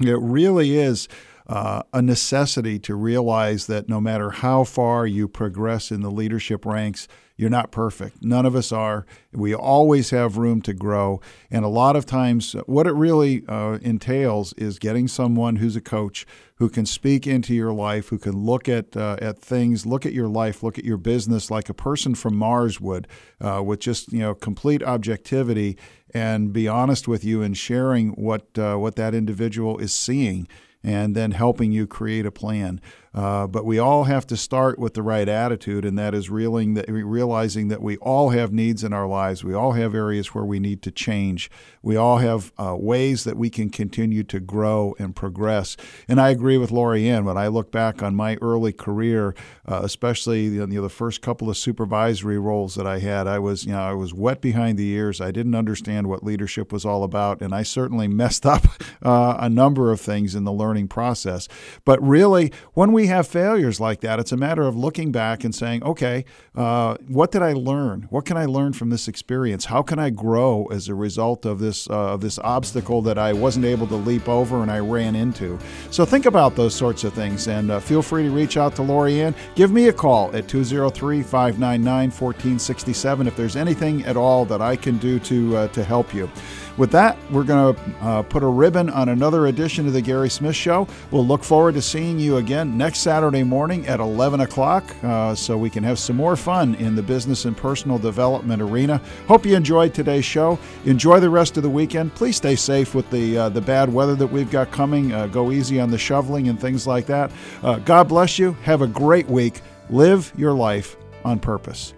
It 0.00 0.18
really 0.20 0.76
is 0.76 1.08
uh, 1.48 1.82
a 1.94 2.02
necessity 2.02 2.78
to 2.78 2.94
realize 2.94 3.66
that 3.66 3.88
no 3.88 4.00
matter 4.00 4.30
how 4.30 4.64
far 4.64 5.06
you 5.06 5.26
progress 5.26 5.90
in 5.90 6.02
the 6.02 6.10
leadership 6.10 6.66
ranks, 6.66 7.08
you're 7.38 7.48
not 7.48 7.70
perfect. 7.70 8.22
None 8.22 8.44
of 8.44 8.56
us 8.56 8.72
are. 8.72 9.06
We 9.32 9.54
always 9.54 10.10
have 10.10 10.36
room 10.36 10.60
to 10.62 10.74
grow. 10.74 11.20
And 11.50 11.64
a 11.64 11.68
lot 11.68 11.94
of 11.94 12.04
times, 12.04 12.52
what 12.66 12.88
it 12.88 12.92
really 12.92 13.44
uh, 13.48 13.78
entails 13.80 14.52
is 14.54 14.80
getting 14.80 15.06
someone 15.06 15.56
who's 15.56 15.76
a 15.76 15.80
coach 15.80 16.26
who 16.56 16.68
can 16.68 16.84
speak 16.84 17.28
into 17.28 17.54
your 17.54 17.72
life, 17.72 18.08
who 18.08 18.18
can 18.18 18.36
look 18.36 18.68
at 18.68 18.96
uh, 18.96 19.16
at 19.22 19.38
things, 19.38 19.86
look 19.86 20.04
at 20.04 20.12
your 20.12 20.26
life, 20.26 20.64
look 20.64 20.78
at 20.78 20.84
your 20.84 20.96
business 20.96 21.48
like 21.48 21.68
a 21.68 21.74
person 21.74 22.16
from 22.16 22.34
Mars 22.34 22.80
would, 22.80 23.06
uh, 23.40 23.62
with 23.64 23.78
just 23.78 24.12
you 24.12 24.18
know 24.18 24.34
complete 24.34 24.82
objectivity 24.82 25.78
and 26.12 26.52
be 26.52 26.66
honest 26.66 27.06
with 27.06 27.22
you 27.22 27.40
and 27.40 27.56
sharing 27.56 28.10
what 28.10 28.58
uh, 28.58 28.76
what 28.76 28.96
that 28.96 29.14
individual 29.14 29.78
is 29.78 29.94
seeing 29.94 30.48
and 30.82 31.14
then 31.14 31.32
helping 31.32 31.72
you 31.72 31.86
create 31.86 32.26
a 32.26 32.30
plan. 32.30 32.80
Uh, 33.14 33.46
but 33.46 33.64
we 33.64 33.78
all 33.78 34.04
have 34.04 34.26
to 34.26 34.36
start 34.36 34.78
with 34.78 34.94
the 34.94 35.02
right 35.02 35.28
attitude, 35.28 35.84
and 35.84 35.98
that 35.98 36.14
is 36.14 36.30
realizing 36.30 36.74
that, 36.74 36.88
realizing 36.88 37.68
that 37.68 37.82
we 37.82 37.96
all 37.98 38.30
have 38.30 38.52
needs 38.52 38.84
in 38.84 38.92
our 38.92 39.06
lives. 39.06 39.42
We 39.42 39.54
all 39.54 39.72
have 39.72 39.94
areas 39.94 40.34
where 40.34 40.44
we 40.44 40.58
need 40.58 40.82
to 40.82 40.90
change. 40.90 41.50
We 41.82 41.96
all 41.96 42.18
have 42.18 42.52
uh, 42.58 42.76
ways 42.78 43.24
that 43.24 43.36
we 43.36 43.50
can 43.50 43.70
continue 43.70 44.22
to 44.24 44.40
grow 44.40 44.94
and 44.98 45.16
progress. 45.16 45.76
And 46.06 46.20
I 46.20 46.30
agree 46.30 46.58
with 46.58 46.70
Lorianne. 46.70 47.24
When 47.24 47.38
I 47.38 47.48
look 47.48 47.72
back 47.72 48.02
on 48.02 48.14
my 48.14 48.36
early 48.42 48.72
career, 48.72 49.34
uh, 49.66 49.80
especially 49.82 50.44
you 50.44 50.66
know, 50.66 50.82
the 50.82 50.88
first 50.88 51.22
couple 51.22 51.48
of 51.48 51.56
supervisory 51.56 52.38
roles 52.38 52.74
that 52.74 52.86
I 52.86 52.98
had, 52.98 53.26
I 53.26 53.38
was 53.38 53.64
you 53.64 53.72
know 53.72 53.82
I 53.82 53.94
was 53.94 54.12
wet 54.12 54.40
behind 54.40 54.78
the 54.78 54.88
ears. 54.90 55.20
I 55.20 55.30
didn't 55.30 55.54
understand 55.54 56.08
what 56.08 56.22
leadership 56.22 56.72
was 56.72 56.84
all 56.84 57.04
about, 57.04 57.40
and 57.40 57.54
I 57.54 57.62
certainly 57.62 58.08
messed 58.18 58.44
up 58.44 58.66
uh, 59.02 59.36
a 59.38 59.48
number 59.48 59.92
of 59.92 60.00
things 60.00 60.34
in 60.34 60.44
the 60.44 60.52
learning 60.52 60.88
process. 60.88 61.48
But 61.84 62.02
really, 62.02 62.52
when 62.74 62.92
we 62.92 62.97
have 63.06 63.26
failures 63.26 63.80
like 63.80 64.00
that, 64.00 64.18
it's 64.18 64.32
a 64.32 64.36
matter 64.36 64.62
of 64.62 64.76
looking 64.76 65.12
back 65.12 65.44
and 65.44 65.54
saying, 65.54 65.82
okay, 65.82 66.24
uh, 66.54 66.96
what 67.06 67.30
did 67.30 67.42
I 67.42 67.52
learn? 67.52 68.06
What 68.10 68.24
can 68.24 68.36
I 68.36 68.44
learn 68.44 68.72
from 68.72 68.90
this 68.90 69.08
experience? 69.08 69.66
How 69.66 69.82
can 69.82 69.98
I 69.98 70.10
grow 70.10 70.66
as 70.66 70.88
a 70.88 70.94
result 70.94 71.46
of 71.46 71.58
this 71.58 71.88
uh, 71.88 72.14
of 72.14 72.20
this 72.20 72.38
obstacle 72.40 73.00
that 73.02 73.18
I 73.18 73.32
wasn't 73.32 73.64
able 73.64 73.86
to 73.88 73.96
leap 73.96 74.28
over 74.28 74.62
and 74.62 74.70
I 74.70 74.80
ran 74.80 75.14
into? 75.14 75.58
So 75.90 76.04
think 76.04 76.26
about 76.26 76.56
those 76.56 76.74
sorts 76.74 77.04
of 77.04 77.12
things 77.12 77.48
and 77.48 77.70
uh, 77.70 77.80
feel 77.80 78.02
free 78.02 78.24
to 78.24 78.30
reach 78.30 78.56
out 78.56 78.74
to 78.76 78.82
Lorianne. 78.82 79.34
Give 79.54 79.70
me 79.70 79.88
a 79.88 79.92
call 79.92 80.34
at 80.36 80.48
203 80.48 81.22
599 81.22 82.10
1467 82.10 83.26
if 83.26 83.36
there's 83.36 83.56
anything 83.56 84.04
at 84.04 84.16
all 84.16 84.44
that 84.46 84.60
I 84.60 84.76
can 84.76 84.98
do 84.98 85.18
to, 85.20 85.56
uh, 85.56 85.68
to 85.68 85.84
help 85.84 86.14
you. 86.14 86.30
With 86.78 86.92
that, 86.92 87.18
we're 87.32 87.42
going 87.42 87.74
to 87.74 87.80
uh, 88.00 88.22
put 88.22 88.44
a 88.44 88.46
ribbon 88.46 88.88
on 88.88 89.08
another 89.08 89.48
edition 89.48 89.88
of 89.88 89.92
the 89.92 90.00
Gary 90.00 90.30
Smith 90.30 90.54
Show. 90.54 90.86
We'll 91.10 91.26
look 91.26 91.42
forward 91.42 91.74
to 91.74 91.82
seeing 91.82 92.20
you 92.20 92.36
again 92.36 92.78
next 92.78 93.00
Saturday 93.00 93.42
morning 93.42 93.88
at 93.88 93.98
11 93.98 94.42
o'clock 94.42 94.84
uh, 95.02 95.34
so 95.34 95.58
we 95.58 95.70
can 95.70 95.82
have 95.82 95.98
some 95.98 96.14
more 96.14 96.36
fun 96.36 96.76
in 96.76 96.94
the 96.94 97.02
business 97.02 97.46
and 97.46 97.56
personal 97.56 97.98
development 97.98 98.62
arena. 98.62 99.02
Hope 99.26 99.44
you 99.44 99.56
enjoyed 99.56 99.92
today's 99.92 100.24
show. 100.24 100.56
Enjoy 100.84 101.18
the 101.18 101.28
rest 101.28 101.56
of 101.56 101.64
the 101.64 101.70
weekend. 101.70 102.14
Please 102.14 102.36
stay 102.36 102.54
safe 102.54 102.94
with 102.94 103.10
the, 103.10 103.36
uh, 103.36 103.48
the 103.48 103.60
bad 103.60 103.92
weather 103.92 104.14
that 104.14 104.28
we've 104.28 104.50
got 104.50 104.70
coming. 104.70 105.12
Uh, 105.12 105.26
go 105.26 105.50
easy 105.50 105.80
on 105.80 105.90
the 105.90 105.98
shoveling 105.98 106.46
and 106.46 106.60
things 106.60 106.86
like 106.86 107.06
that. 107.06 107.32
Uh, 107.60 107.80
God 107.80 108.06
bless 108.06 108.38
you. 108.38 108.52
Have 108.62 108.82
a 108.82 108.86
great 108.86 109.26
week. 109.26 109.62
Live 109.90 110.32
your 110.36 110.52
life 110.52 110.96
on 111.24 111.40
purpose. 111.40 111.92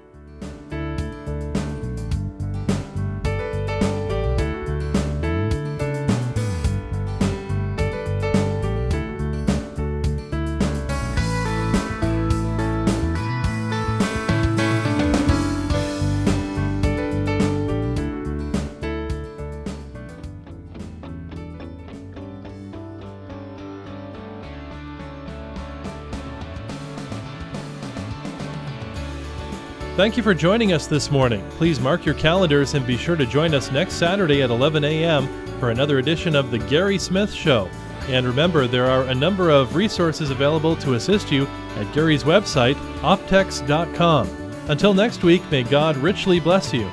Thank 30.00 30.16
you 30.16 30.22
for 30.22 30.32
joining 30.32 30.72
us 30.72 30.86
this 30.86 31.10
morning. 31.10 31.46
Please 31.50 31.78
mark 31.78 32.06
your 32.06 32.14
calendars 32.14 32.72
and 32.72 32.86
be 32.86 32.96
sure 32.96 33.16
to 33.16 33.26
join 33.26 33.52
us 33.52 33.70
next 33.70 33.96
Saturday 33.96 34.40
at 34.42 34.48
11 34.48 34.82
a.m. 34.82 35.28
for 35.58 35.68
another 35.68 35.98
edition 35.98 36.34
of 36.34 36.50
The 36.50 36.58
Gary 36.58 36.96
Smith 36.96 37.30
Show. 37.30 37.68
And 38.08 38.26
remember, 38.26 38.66
there 38.66 38.86
are 38.86 39.02
a 39.04 39.14
number 39.14 39.50
of 39.50 39.76
resources 39.76 40.30
available 40.30 40.74
to 40.76 40.94
assist 40.94 41.30
you 41.30 41.46
at 41.76 41.92
Gary's 41.92 42.24
website, 42.24 42.76
optechs.com. 43.02 44.26
Until 44.70 44.94
next 44.94 45.22
week, 45.22 45.42
may 45.50 45.64
God 45.64 45.98
richly 45.98 46.40
bless 46.40 46.72
you. 46.72 46.90